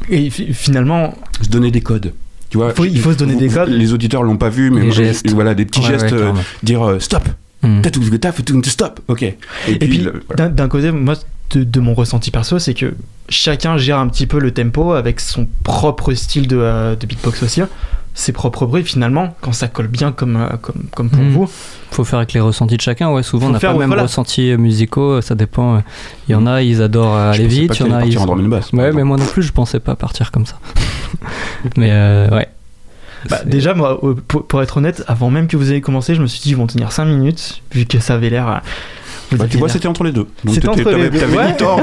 Et 0.09 0.29
fi- 0.29 0.53
finalement, 0.53 1.15
Se 1.41 1.49
donner 1.49 1.71
des 1.71 1.81
codes. 1.81 2.13
Tu 2.49 2.57
vois, 2.57 2.69
Il 2.69 2.75
faut- 2.75 2.85
il 2.85 2.99
faut 2.99 3.11
se 3.13 3.17
donner 3.17 3.35
des 3.35 3.47
codes. 3.49 3.69
Les 3.69 3.93
auditeurs 3.93 4.23
l'ont 4.23 4.37
pas 4.37 4.49
vu, 4.49 4.69
mais 4.71 4.81
moi, 4.83 4.91
gestes. 4.95 5.29
voilà, 5.31 5.53
des 5.53 5.65
petits 5.65 5.81
Ouais, 5.81 5.87
gestes. 5.87 6.11
ouais, 6.11 6.21
euh, 6.21 6.31
dire 6.63 6.85
euh, 6.87 6.99
stop. 6.99 7.23
Hmm. 7.63 7.81
T'as 7.81 7.89
tout, 7.89 8.01
t'as 8.19 8.31
fait 8.31 8.43
tout, 8.43 8.61
stop. 8.65 8.99
Ok. 9.07 9.23
Et, 9.23 9.35
Et 9.67 9.75
puis, 9.77 9.97
le- 9.99 10.21
voilà. 10.27 10.49
d'un- 10.49 10.67
côté, 10.67 10.91
moi, 10.91 11.15
de, 11.51 11.63
de 11.63 11.79
mon 11.79 11.93
ressenti 11.93 12.29
perso, 12.29 12.59
c'est 12.59 12.73
que 12.73 12.93
chacun 13.29 13.77
gère 13.77 13.97
un 13.99 14.07
petit 14.09 14.27
peu 14.27 14.39
le 14.39 14.51
tempo 14.51 14.93
avec 14.93 15.19
son 15.19 15.47
propre 15.63 16.13
style 16.13 16.47
de, 16.47 16.57
euh, 16.59 16.95
de 16.95 17.05
beatbox 17.07 17.41
aussi. 17.43 17.61
ses 18.19 18.31
propres 18.31 18.65
bruits 18.65 18.83
finalement 18.83 19.35
quand 19.41 19.53
ça 19.53 19.67
colle 19.67 19.85
bien 19.89 20.11
comme, 20.11 20.37
euh, 20.37 20.47
comme, 20.59 20.85
comme 20.95 21.09
pour 21.11 21.21
Mhm. 21.21 21.31
vous. 21.33 21.49
Faut 21.91 22.03
faire 22.03 22.17
avec 22.17 22.33
les 22.33 22.39
ressentis 22.39 22.75
de 22.75 22.81
chacun. 22.81 23.11
Ouais, 23.11 23.21
souvent 23.21 23.45
Faut 23.45 23.49
on 23.51 23.53
n'a 23.53 23.59
pas 23.59 23.67
le 23.67 23.73
ouais, 23.73 23.79
même 23.81 23.89
voilà. 23.89 24.01
ressenti 24.03 24.49
euh, 24.51 24.57
musicaux. 24.57 25.21
Ça 25.21 25.35
dépend. 25.35 25.83
Il 26.27 26.31
y 26.31 26.35
en 26.35 26.47
a, 26.47 26.63
ils 26.63 26.81
adorent 26.81 27.13
Je 27.33 27.39
aller 27.41 27.47
vite. 27.47 27.77
Il 27.79 27.85
y 27.85 27.89
en 27.89 27.93
a, 27.93 27.99
ils. 28.05 28.15
partir 28.15 28.21
en 28.23 28.25
drum 28.25 28.39
and 28.43 28.47
bass, 28.49 28.71
par 28.71 28.79
Ouais, 28.79 28.91
mais 28.91 29.03
moi 29.03 29.17
non 29.17 29.25
plus, 29.27 29.43
je 29.43 29.51
pensais 29.51 29.79
pas 29.79 29.95
partir 29.95 30.31
comme 30.31 30.47
ça. 30.47 30.57
mais 31.77 31.89
euh, 31.91 32.29
ouais. 32.29 32.47
Bah, 33.29 33.41
déjà, 33.45 33.73
moi, 33.73 33.99
pour, 34.27 34.45
pour 34.45 34.61
être 34.61 34.77
honnête, 34.77 35.03
avant 35.07 35.29
même 35.29 35.47
que 35.47 35.57
vous 35.57 35.71
ayez 35.71 35.81
commencé, 35.81 36.15
je 36.15 36.21
me 36.21 36.27
suis 36.27 36.39
dit 36.39 36.49
ils 36.49 36.57
vont 36.57 36.67
tenir 36.67 36.91
5 36.91 37.05
minutes, 37.05 37.61
vu 37.71 37.85
que 37.85 37.99
ça 37.99 38.15
avait 38.15 38.29
l'air. 38.29 38.61
Bah, 39.33 39.45
tu 39.49 39.57
vois, 39.57 39.69
c'était 39.69 39.87
entre 39.87 40.03
les 40.03 40.11
deux. 40.11 40.27
Donc 40.43 40.59
t'avais- 40.59 41.09
ouais. 41.09 41.57
tort. 41.57 41.81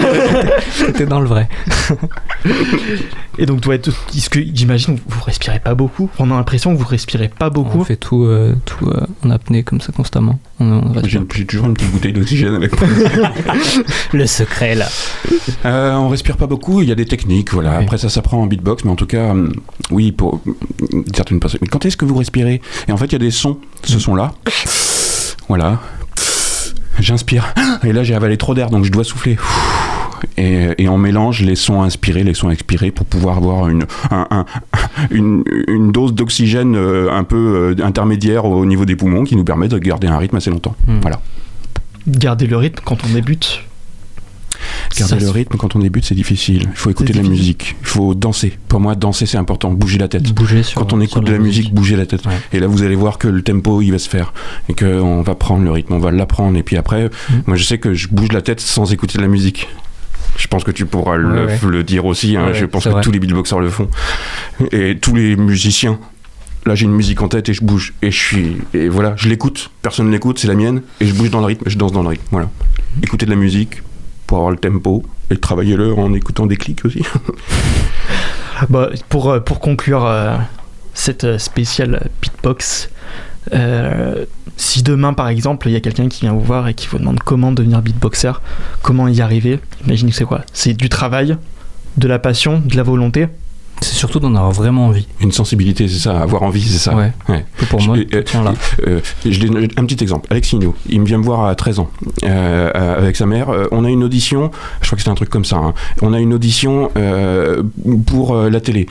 C'était 0.71 1.07
dans 1.07 1.21
le 1.21 1.27
vrai. 1.27 1.49
Et 3.39 3.47
donc, 3.47 3.67
être. 3.69 3.91
Est-ce 4.17 4.31
que 4.31 4.41
j'imagine 4.41 4.99
vous 5.07 5.23
respirez 5.23 5.59
pas 5.59 5.75
beaucoup 5.75 6.09
On 6.19 6.31
a 6.31 6.35
l'impression 6.35 6.73
que 6.73 6.79
vous 6.79 6.87
respirez 6.87 7.29
pas 7.29 7.51
beaucoup. 7.51 7.81
On 7.81 7.85
fait 7.85 7.97
tout, 7.97 8.25
euh, 8.25 8.55
tout 8.65 8.87
euh, 8.89 9.07
en 9.25 9.31
apnée 9.31 9.63
comme 9.63 9.81
ça 9.81 9.93
constamment. 9.93 10.39
On, 10.61 10.67
on 10.67 10.93
reste 10.93 11.09
J'ai 11.09 11.45
toujours 11.47 11.67
une 11.67 11.75
petite 11.75 11.91
bouteille 11.91 12.13
d'oxygène 12.13 12.55
avec 12.55 12.81
moi. 12.81 12.89
Le 14.13 14.27
secret 14.27 14.75
là. 14.77 14.89
Euh, 15.65 15.95
on 15.95 16.09
respire 16.09 16.37
pas 16.37 16.47
beaucoup, 16.47 16.81
il 16.83 16.89
y 16.89 16.93
a 16.93 16.95
des 16.95 17.07
techniques, 17.07 17.53
voilà. 17.53 17.79
Après 17.79 17.99
ça 17.99 18.09
s'apprend 18.09 18.41
en 18.41 18.47
beatbox, 18.47 18.85
mais 18.85 18.91
en 18.91 18.97
tout 18.97 19.07
cas, 19.07 19.31
hum, 19.31 19.53
oui, 19.91 20.13
pour 20.13 20.41
hum, 20.93 21.05
certaines 21.15 21.41
personnes. 21.41 21.61
Mais 21.63 21.69
quand 21.69 21.85
est-ce 21.85 21.97
que 21.97 22.05
vous 22.05 22.17
respirez? 22.17 22.61
Et 22.89 22.93
en 22.93 22.97
fait, 22.97 23.07
il 23.07 23.13
y 23.13 23.17
a 23.17 23.19
des 23.19 23.31
sons, 23.33 23.59
ce 23.83 23.99
son-là. 23.99 24.33
Voilà. 25.49 25.81
J'inspire. 26.99 27.53
Et 27.85 27.93
là, 27.93 28.03
j'ai 28.03 28.15
avalé 28.15 28.37
trop 28.37 28.55
d'air, 28.55 28.71
donc 28.71 28.85
je 28.85 28.93
dois 28.93 29.05
souffler. 29.05 29.37
Et, 30.39 30.69
et 30.79 30.89
on 30.89 30.97
mélange 30.97 31.43
les 31.43 31.55
sons 31.55 31.83
inspirés, 31.83 32.25
les 32.25 32.33
sons 32.35 32.51
expirés 32.51 32.91
pour 32.91 33.05
pouvoir 33.05 33.37
avoir 33.37 33.69
une, 33.69 33.85
un- 34.11 34.27
un- 34.31 34.45
une, 35.11 35.45
une 35.69 35.93
dose 35.93 36.15
d'oxygène 36.15 36.77
euh, 36.77 37.13
un 37.13 37.25
peu 37.25 37.75
euh, 37.79 37.85
intermédiaire 37.85 38.45
au 38.47 38.65
niveau 38.65 38.85
des 38.87 38.97
poumons 38.97 39.25
qui 39.25 39.37
nous 39.37 39.45
permet 39.45 39.69
de 39.69 39.79
garder 39.79 40.07
un 40.07 40.17
rythme 40.17 40.37
assez 40.37 40.51
longtemps. 40.51 40.77
Hmm. 40.87 41.01
Voilà. 41.03 41.21
Garder 42.07 42.47
le 42.47 42.57
rythme 42.57 42.81
quand 42.85 42.99
on 43.05 43.13
débute. 43.13 43.61
Garder 44.99 45.15
Ça 45.15 45.21
le 45.21 45.31
rythme 45.31 45.57
quand 45.57 45.77
on 45.77 45.79
débute, 45.79 46.05
c'est 46.05 46.15
difficile. 46.15 46.69
Il 46.71 46.77
faut 46.77 46.91
écouter 46.91 47.13
de 47.13 47.21
la 47.23 47.29
musique. 47.29 47.77
Il 47.81 47.87
faut 47.87 48.15
danser. 48.15 48.57
Pour 48.69 48.81
moi, 48.81 48.95
danser, 48.95 49.27
c'est 49.27 49.37
important. 49.39 49.71
Bouger 49.73 49.99
la 49.99 50.09
tête. 50.09 50.33
Bouger 50.33 50.63
sur 50.63 50.81
Quand 50.81 50.93
on 50.93 51.01
écoute 51.01 51.25
de 51.25 51.33
la 51.33 51.39
musique, 51.39 51.73
bouger 51.75 51.97
la 51.97 52.07
tête. 52.07 52.25
Ouais. 52.27 52.33
Et 52.53 52.61
là, 52.61 52.67
vous 52.67 52.83
allez 52.83 52.95
voir 52.95 53.19
que 53.19 53.29
le 53.29 53.43
tempo, 53.43 53.81
il 53.83 53.91
va 53.91 53.99
se 53.99 54.09
faire. 54.09 54.33
Et 54.69 54.75
qu'on 54.75 55.23
va 55.23 55.35
prendre 55.35 55.65
le 55.65 55.71
rythme, 55.71 55.95
on 55.95 55.99
va 55.99 56.11
l'apprendre. 56.11 56.57
Et 56.59 56.63
puis 56.63 56.77
après, 56.77 57.05
Mm. 57.07 57.35
moi, 57.47 57.57
je 57.57 57.65
sais 57.65 57.79
que 57.79 57.95
je 57.95 58.09
bouge 58.09 58.33
la 58.33 58.43
tête 58.43 58.61
sans 58.61 58.93
écouter 58.93 59.17
de 59.19 59.23
la 59.23 59.29
musique. 59.29 59.69
Je 60.37 60.47
pense 60.49 60.65
que 60.65 60.71
tu 60.73 60.85
pourras 60.87 61.17
le, 61.17 61.47
Ouais, 61.47 61.53
ouais. 61.63 61.71
le 61.71 61.83
dire 61.85 62.05
aussi. 62.07 62.37
hein. 62.37 62.53
Je 62.53 62.65
pense 62.67 62.85
que 62.85 62.89
vrai. 62.89 63.03
tous 63.03 63.13
les 63.13 63.21
beatboxers 63.21 63.61
le 63.61 63.71
font. 63.71 63.89
Et 64.73 64.97
tous 65.01 65.15
les 65.15 65.37
musiciens. 65.37 65.99
Là, 66.67 66.75
j'ai 66.75 66.87
une 66.87 66.93
musique 66.95 67.21
en 67.21 67.29
tête 67.29 67.49
et 67.51 67.55
je 67.55 67.63
bouge. 67.63 67.93
Et 68.03 68.11
je 68.11 68.19
suis. 68.19 68.57
Et 68.73 68.89
voilà, 68.89 69.15
je 69.17 69.29
l'écoute. 69.29 69.71
Personne 69.83 70.07
ne 70.07 70.13
l'écoute, 70.13 70.39
c'est 70.39 70.49
la 70.49 70.55
mienne. 70.55 70.83
Et 71.01 71.07
je 71.07 71.15
bouge 71.15 71.31
dans 71.31 71.41
le 71.41 71.47
rythme, 71.47 71.65
je 71.69 71.77
danse 71.77 71.93
dans 71.93 72.03
le 72.03 72.09
rythme. 72.09 72.25
Voilà. 72.31 72.49
Écoutez 73.03 73.27
de 73.27 73.31
la 73.31 73.37
musique 73.37 73.83
pour 74.27 74.39
avoir 74.39 74.51
le 74.51 74.59
tempo. 74.59 75.03
Et 75.31 75.37
travaillez-le 75.37 75.95
en 75.95 76.13
écoutant 76.13 76.47
des 76.47 76.57
clics 76.57 76.85
aussi. 76.85 77.03
Bah, 78.71 78.91
pour, 79.09 79.31
euh, 79.31 79.41
pour 79.41 79.59
conclure 79.59 80.07
euh, 80.07 80.37
cette 80.95 81.25
euh, 81.25 81.39
spéciale 81.39 82.09
beatbox, 82.23 82.89
si 84.57 84.83
demain 84.83 85.13
par 85.13 85.29
exemple 85.29 85.69
il 85.69 85.73
y 85.73 85.77
a 85.77 85.81
quelqu'un 85.81 86.09
qui 86.09 86.23
vient 86.23 86.33
vous 86.33 86.41
voir 86.41 86.69
et 86.69 86.75
qui 86.75 86.87
vous 86.87 86.99
demande 86.99 87.21
comment 87.21 87.53
devenir 87.53 87.83
beatboxer, 87.83 88.33
comment 88.81 89.09
y 89.09 89.21
arriver, 89.21 89.61
imaginez 89.85 90.13
que 90.13 90.17
c'est 90.17 90.25
quoi? 90.25 90.43
C'est 90.53 90.73
du 90.73 90.89
travail, 90.89 91.37
de 91.97 92.09
la 92.09 92.19
passion, 92.19 92.63
de 92.65 92.77
la 92.77 92.83
volonté? 92.83 93.27
C'est 93.81 93.95
surtout 93.95 94.19
d'en 94.21 94.35
avoir 94.35 94.53
vraiment 94.53 94.87
envie. 94.87 95.07
Une 95.21 95.33
sensibilité, 95.33 95.89
c'est 95.89 95.99
ça. 95.99 96.19
Avoir 96.21 96.43
envie, 96.43 96.63
c'est 96.63 96.79
ça. 96.79 96.95
Ouais. 96.95 97.13
Ouais. 97.29 97.45
Pour 97.69 97.83
moi, 97.83 97.97
Je- 97.97 98.17
euh, 98.17 98.23
tient 98.23 98.43
là. 98.43 98.55
Euh, 98.87 99.01
je 99.27 99.41
donne 99.41 99.69
un 99.77 99.85
petit 99.85 100.03
exemple. 100.03 100.27
Alexinho, 100.31 100.75
il 100.89 101.01
me 101.01 101.07
vient 101.07 101.19
me 101.19 101.25
voir 101.25 101.45
à 101.45 101.55
13 101.55 101.79
ans 101.81 101.91
euh, 102.25 102.71
euh, 102.75 102.99
avec 102.99 103.17
sa 103.17 103.27
mère. 103.27 103.49
On 103.73 103.85
a 103.85 103.91
une 103.91 104.03
audition, 104.05 104.51
je 104.81 104.87
crois 104.87 104.97
que 104.97 105.03
c'était 105.03 105.11
un 105.11 105.15
truc 105.17 105.29
comme 105.31 105.45
ça. 105.45 105.57
hein. 105.57 105.75
On 106.03 106.13
a 106.13 106.21
une 106.21 106.33
audition 106.33 106.91
pour 108.07 108.37
la 108.37 108.61
télé. 108.61 108.87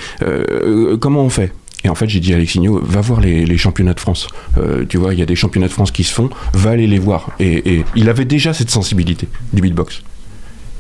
Comment 0.99 1.21
on 1.21 1.29
fait? 1.29 1.51
Et 1.86 1.89
en 1.89 1.95
fait, 1.95 2.07
j'ai 2.07 2.21
dit 2.21 2.31
à 2.31 2.38
Alexinho, 2.38 2.79
va 2.81 3.01
voir 3.01 3.19
les, 3.19 3.45
les 3.45 3.57
championnats 3.57 3.93
de 3.93 3.99
France. 3.99 4.27
Euh, 4.57 4.86
tu 4.88 4.97
vois, 4.97 5.13
il 5.13 5.19
y 5.19 5.21
a 5.21 5.25
des 5.25 5.36
championnats 5.36 5.67
de 5.67 5.73
France 5.73 5.91
qui 5.91 6.05
se 6.05 6.13
font, 6.13 6.29
va 6.53 6.69
aller 6.71 6.88
les 6.88 6.97
voir. 6.99 7.31
Et, 7.41 7.73
et 7.79 7.86
il 7.95 8.07
avait 8.09 8.23
déjà 8.23 8.53
cette 8.53 8.69
sensibilité 8.69 9.27
du 9.51 9.61
beatbox. 9.61 10.01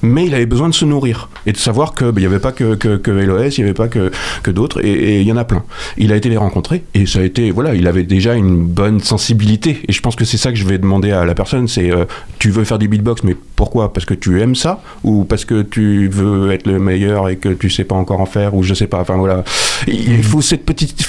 Mais 0.03 0.25
il 0.25 0.35
avait 0.35 0.45
besoin 0.45 0.69
de 0.69 0.73
se 0.73 0.85
nourrir 0.85 1.29
et 1.45 1.51
de 1.53 1.57
savoir 1.57 1.93
que 1.93 2.05
bah, 2.05 2.13
il 2.17 2.19
n'y 2.21 2.25
avait 2.27 2.39
pas 2.39 2.51
que, 2.51 2.75
que, 2.75 3.09
LOS, 3.11 3.57
il 3.57 3.61
n'y 3.61 3.63
avait 3.63 3.73
pas 3.73 3.87
que, 3.87 4.11
que 4.43 4.51
d'autres, 4.51 4.83
et- 4.85 5.21
il 5.21 5.27
y 5.27 5.31
en 5.31 5.37
a 5.37 5.45
plein. 5.45 5.63
Il 5.97 6.11
a 6.11 6.15
été 6.17 6.29
les 6.29 6.37
rencontrer 6.37 6.83
et 6.93 7.05
ça 7.05 7.19
a 7.19 7.23
été, 7.23 7.51
voilà, 7.51 7.73
il 7.73 7.87
avait 7.87 8.03
déjà 8.03 8.35
une 8.35 8.63
bonne 8.65 8.99
sensibilité. 8.99 9.79
Et 9.87 9.91
je 9.93 10.01
pense 10.01 10.15
que 10.15 10.25
c'est 10.25 10.37
ça 10.37 10.51
que 10.51 10.57
je 10.57 10.65
vais 10.65 10.77
demander 10.77 11.11
à 11.11 11.25
la 11.25 11.33
personne 11.33 11.67
c'est 11.67 11.89
euh, 11.91 12.05
tu 12.39 12.49
veux 12.51 12.63
faire 12.65 12.79
du 12.79 12.87
beatbox, 12.87 13.23
mais 13.23 13.35
pourquoi? 13.55 13.93
Parce 13.93 14.05
que 14.05 14.13
tu 14.13 14.41
aimes 14.41 14.55
ça 14.55 14.81
ou 15.03 15.23
parce 15.23 15.45
que 15.45 15.61
tu 15.61 16.07
veux 16.09 16.51
être 16.51 16.67
le 16.67 16.79
meilleur 16.79 17.29
et 17.29 17.37
que 17.37 17.49
tu 17.49 17.69
sais 17.69 17.83
pas 17.85 17.95
encore 17.95 18.19
en 18.19 18.25
faire 18.25 18.53
ou 18.55 18.63
je 18.63 18.73
sais 18.73 18.87
pas. 18.87 18.99
Enfin 18.99 19.15
voilà, 19.15 19.43
il 19.87 20.21
faut 20.23 20.41
cette 20.41 20.65
petite. 20.65 21.01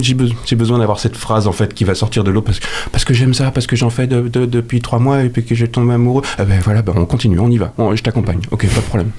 J'ai 0.00 0.14
be- 0.14 0.32
j'ai 0.46 0.56
besoin 0.56 0.78
d'avoir 0.78 1.00
cette 1.00 1.16
phrase 1.16 1.46
en 1.48 1.52
fait 1.52 1.74
qui 1.74 1.84
va 1.84 1.94
sortir 1.94 2.22
de 2.24 2.30
l'eau 2.30 2.42
parce, 2.42 2.60
que- 2.60 2.66
parce 2.92 3.04
que 3.04 3.14
j'aime 3.14 3.34
ça, 3.34 3.50
parce 3.50 3.66
que 3.66 3.74
j'en 3.76 3.90
fais 3.90 4.06
de- 4.06 4.28
de- 4.28 4.46
depuis 4.46 4.80
trois 4.80 4.98
mois 5.00 5.22
et 5.24 5.28
puis 5.28 5.44
que 5.44 5.54
je 5.54 5.66
tombe 5.66 5.90
amoureux. 5.90 6.22
Ah 6.38 6.44
ben 6.44 6.60
voilà, 6.62 6.82
ben 6.82 6.92
on 6.96 7.06
continue, 7.06 7.38
on 7.40 7.50
y 7.50 7.58
va, 7.58 7.72
je 7.94 8.02
t'accompagne. 8.02 8.19
Ok, 8.50 8.66
pas 8.68 8.80
de 8.80 8.86
problème. 8.86 9.10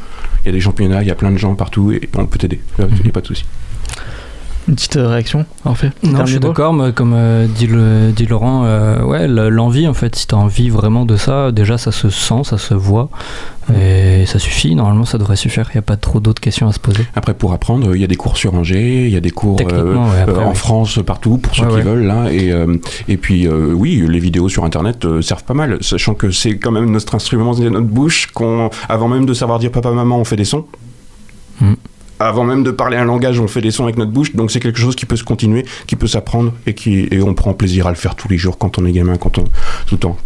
Il 0.44 0.48
y 0.48 0.50
a 0.50 0.52
des 0.52 0.60
championnats, 0.62 1.02
il 1.02 1.08
y 1.08 1.12
a 1.12 1.16
plein 1.16 1.32
de 1.32 1.38
gens 1.38 1.54
partout 1.56 1.92
et 1.92 2.10
on 2.18 2.26
peut 2.26 2.40
t'aider. 2.40 2.60
Il 2.80 2.86
n'y 3.04 3.10
a 3.10 3.12
pas 3.12 3.22
de 3.22 3.28
souci. 3.28 3.46
Une 4.72 4.76
petite 4.78 4.96
euh, 4.96 5.08
réaction, 5.10 5.46
en 5.66 5.76
fait. 5.76 5.92
Non, 6.02 6.26
je 6.26 6.32
suis 6.32 6.40
d'accord, 6.40 6.72
mais 6.74 6.94
comme 6.94 7.12
euh, 7.14 7.46
dit, 7.46 7.68
le, 7.68 8.14
dit 8.16 8.26
Laurent, 8.26 8.64
euh, 8.64 9.04
ouais, 9.04 9.28
le- 9.28 9.50
l'envie, 9.50 9.86
en 9.86 9.94
fait, 9.94 10.16
si 10.16 10.28
tu 10.28 10.34
as 10.34 10.38
envie 10.38 10.70
vraiment 10.70 11.06
de 11.06 11.18
ça, 11.18 11.52
déjà 11.52 11.78
ça 11.78 11.92
se 11.92 12.10
sent, 12.10 12.44
ça 12.46 12.58
se 12.58 12.74
voit, 12.74 13.10
et 13.78 14.26
ça 14.26 14.40
suffit, 14.40 14.74
normalement 14.74 15.04
ça 15.04 15.18
devrait 15.18 15.36
suffire, 15.36 15.66
il 15.74 15.76
n'y 15.76 15.80
a 15.80 15.82
pas 15.82 15.98
trop 15.98 16.22
d'autres 16.22 16.40
questions 16.42 16.70
à 16.70 16.72
se 16.72 16.80
poser. 16.80 17.04
Après, 17.16 17.34
pour 17.34 17.52
apprendre, 17.52 17.94
il 17.96 18.00
y 18.02 18.06
a 18.06 18.08
des 18.08 18.16
cours 18.16 18.38
sur 18.38 18.54
Angers, 18.54 19.08
il 19.08 19.10
y 19.12 19.18
a 19.18 19.20
des 19.20 19.30
cours 19.32 19.56
euh, 19.56 19.64
Techniquement, 19.66 20.10
ouais, 20.10 20.22
après, 20.22 20.42
euh, 20.42 20.46
en 20.46 20.50
oui. 20.52 20.56
France, 20.56 21.00
partout, 21.06 21.38
pour 21.38 21.54
ceux 21.54 21.64
Ouais, 21.64 21.70
qui 21.70 21.76
ouais. 21.76 21.82
veulent. 21.82 22.06
Là, 22.06 22.32
et, 22.32 22.54
euh, 22.54 22.78
et 23.10 23.18
puis, 23.18 23.48
euh, 23.48 23.74
oui, 23.74 24.06
les 24.08 24.20
vidéos 24.20 24.48
sur 24.48 24.64
Internet 24.64 25.04
euh, 25.04 25.22
servent 25.22 25.44
pas 25.44 25.54
mal, 25.54 25.80
sachant 25.82 26.14
que 26.14 26.32
c'est 26.32 26.58
quand 26.58 26.72
même 26.72 26.90
notre 26.92 27.14
instrument, 27.14 27.52
c'est 27.54 27.70
notre 27.70 27.88
bouche, 27.88 28.28
qu'on, 28.34 28.70
avant 28.88 29.10
même 29.10 29.26
de 29.26 29.34
savoir 29.34 29.60
dire 29.60 29.72
papa, 29.72 29.92
maman, 29.92 30.18
on 30.18 30.24
fait 30.24 30.38
des 30.38 30.46
sons. 30.46 30.66
Mm. 31.60 31.74
Avant 32.22 32.44
même 32.44 32.64
de 32.64 32.72
parler 32.72 32.98
un 32.98 33.06
langage, 33.06 33.40
on 33.40 33.48
fait 33.48 33.62
des 33.62 33.72
sons 33.72 33.84
avec 33.84 33.98
notre 33.98 34.12
bouche, 34.12 34.36
donc 34.36 34.52
c'est 34.52 34.60
quelque 34.60 34.80
chose 34.80 34.96
qui 34.96 35.06
peut 35.06 35.16
se 35.16 35.24
continuer, 35.24 35.66
qui 35.88 35.96
peut 35.96 36.08
s'apprendre 36.08 36.54
et 36.66 36.74
qui 36.74 37.08
et 37.12 37.22
on 37.22 37.34
prend 37.34 37.54
plaisir 37.54 37.88
à 37.88 37.90
le 37.90 37.96
faire 37.96 38.16
tous 38.16 38.28
les 38.28 38.38
jours 38.38 38.58
quand 38.58 38.78
on 38.78 38.86
est 38.86 38.92
gamin, 38.92 39.18
quand 39.18 39.38
on 39.38 39.44
tout 39.44 39.96
le 39.96 39.98
temps. 39.98 40.18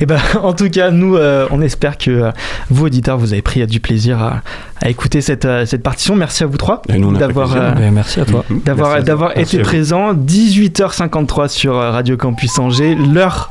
Et 0.00 0.06
ben, 0.06 0.18
en 0.42 0.52
tout 0.52 0.68
cas, 0.70 0.90
nous, 0.90 1.16
euh, 1.16 1.46
on 1.50 1.60
espère 1.60 1.98
que 1.98 2.10
euh, 2.10 2.30
vous, 2.70 2.86
auditeurs, 2.86 3.18
vous 3.18 3.32
avez 3.32 3.42
pris 3.42 3.66
du 3.66 3.80
plaisir 3.80 4.22
à, 4.22 4.42
à 4.80 4.88
écouter 4.88 5.20
cette, 5.20 5.44
euh, 5.44 5.66
cette 5.66 5.82
partition. 5.82 6.16
Merci 6.16 6.44
à 6.44 6.46
vous 6.46 6.56
trois 6.56 6.82
d'avoir 7.18 7.56
euh, 7.56 7.70
Ben, 7.72 7.92
merci 7.92 8.20
à 8.20 8.24
toi. 8.24 8.44
D'avoir 8.64 9.02
d'avoir 9.02 9.36
été 9.36 9.58
présent. 9.58 10.14
18h53 10.14 11.48
sur 11.48 11.74
Radio 11.74 12.16
Campus 12.16 12.58
Angers. 12.58 12.94
L'heure 12.94 13.50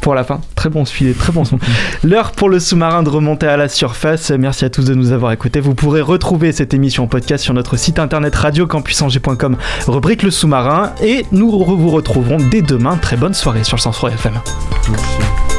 pour 0.00 0.14
la 0.14 0.24
fin. 0.24 0.40
Très 0.54 0.68
bon 0.68 0.84
filet, 0.84 1.12
très 1.12 1.32
bon 1.32 1.44
son. 1.44 1.58
L'heure 2.04 2.32
pour 2.32 2.48
le 2.48 2.58
sous-marin 2.58 3.02
de 3.02 3.08
remonter 3.08 3.46
à 3.46 3.56
la 3.56 3.68
surface. 3.68 4.30
Merci 4.30 4.64
à 4.64 4.70
tous 4.70 4.84
de 4.84 4.94
nous 4.94 5.12
avoir 5.12 5.32
écoutés. 5.32 5.60
Vous 5.60 5.74
pourrez 5.74 6.00
retrouver 6.00 6.52
cette 6.52 6.74
émission 6.74 7.04
en 7.04 7.06
podcast 7.06 7.44
sur 7.44 7.54
notre 7.54 7.76
site 7.76 7.98
internet 7.98 8.34
radiocampusangers.com, 8.34 9.56
rubrique 9.86 10.22
le 10.22 10.30
sous-marin. 10.30 10.92
Et 11.02 11.26
nous 11.32 11.50
vous 11.50 11.90
retrouverons 11.90 12.38
dès 12.50 12.62
demain. 12.62 12.96
Très 12.96 13.16
bonne 13.16 13.34
soirée 13.34 13.64
sur 13.64 13.76
le 13.76 13.82
103 13.82 14.10
FM. 14.10 14.34
Merci. 14.90 15.49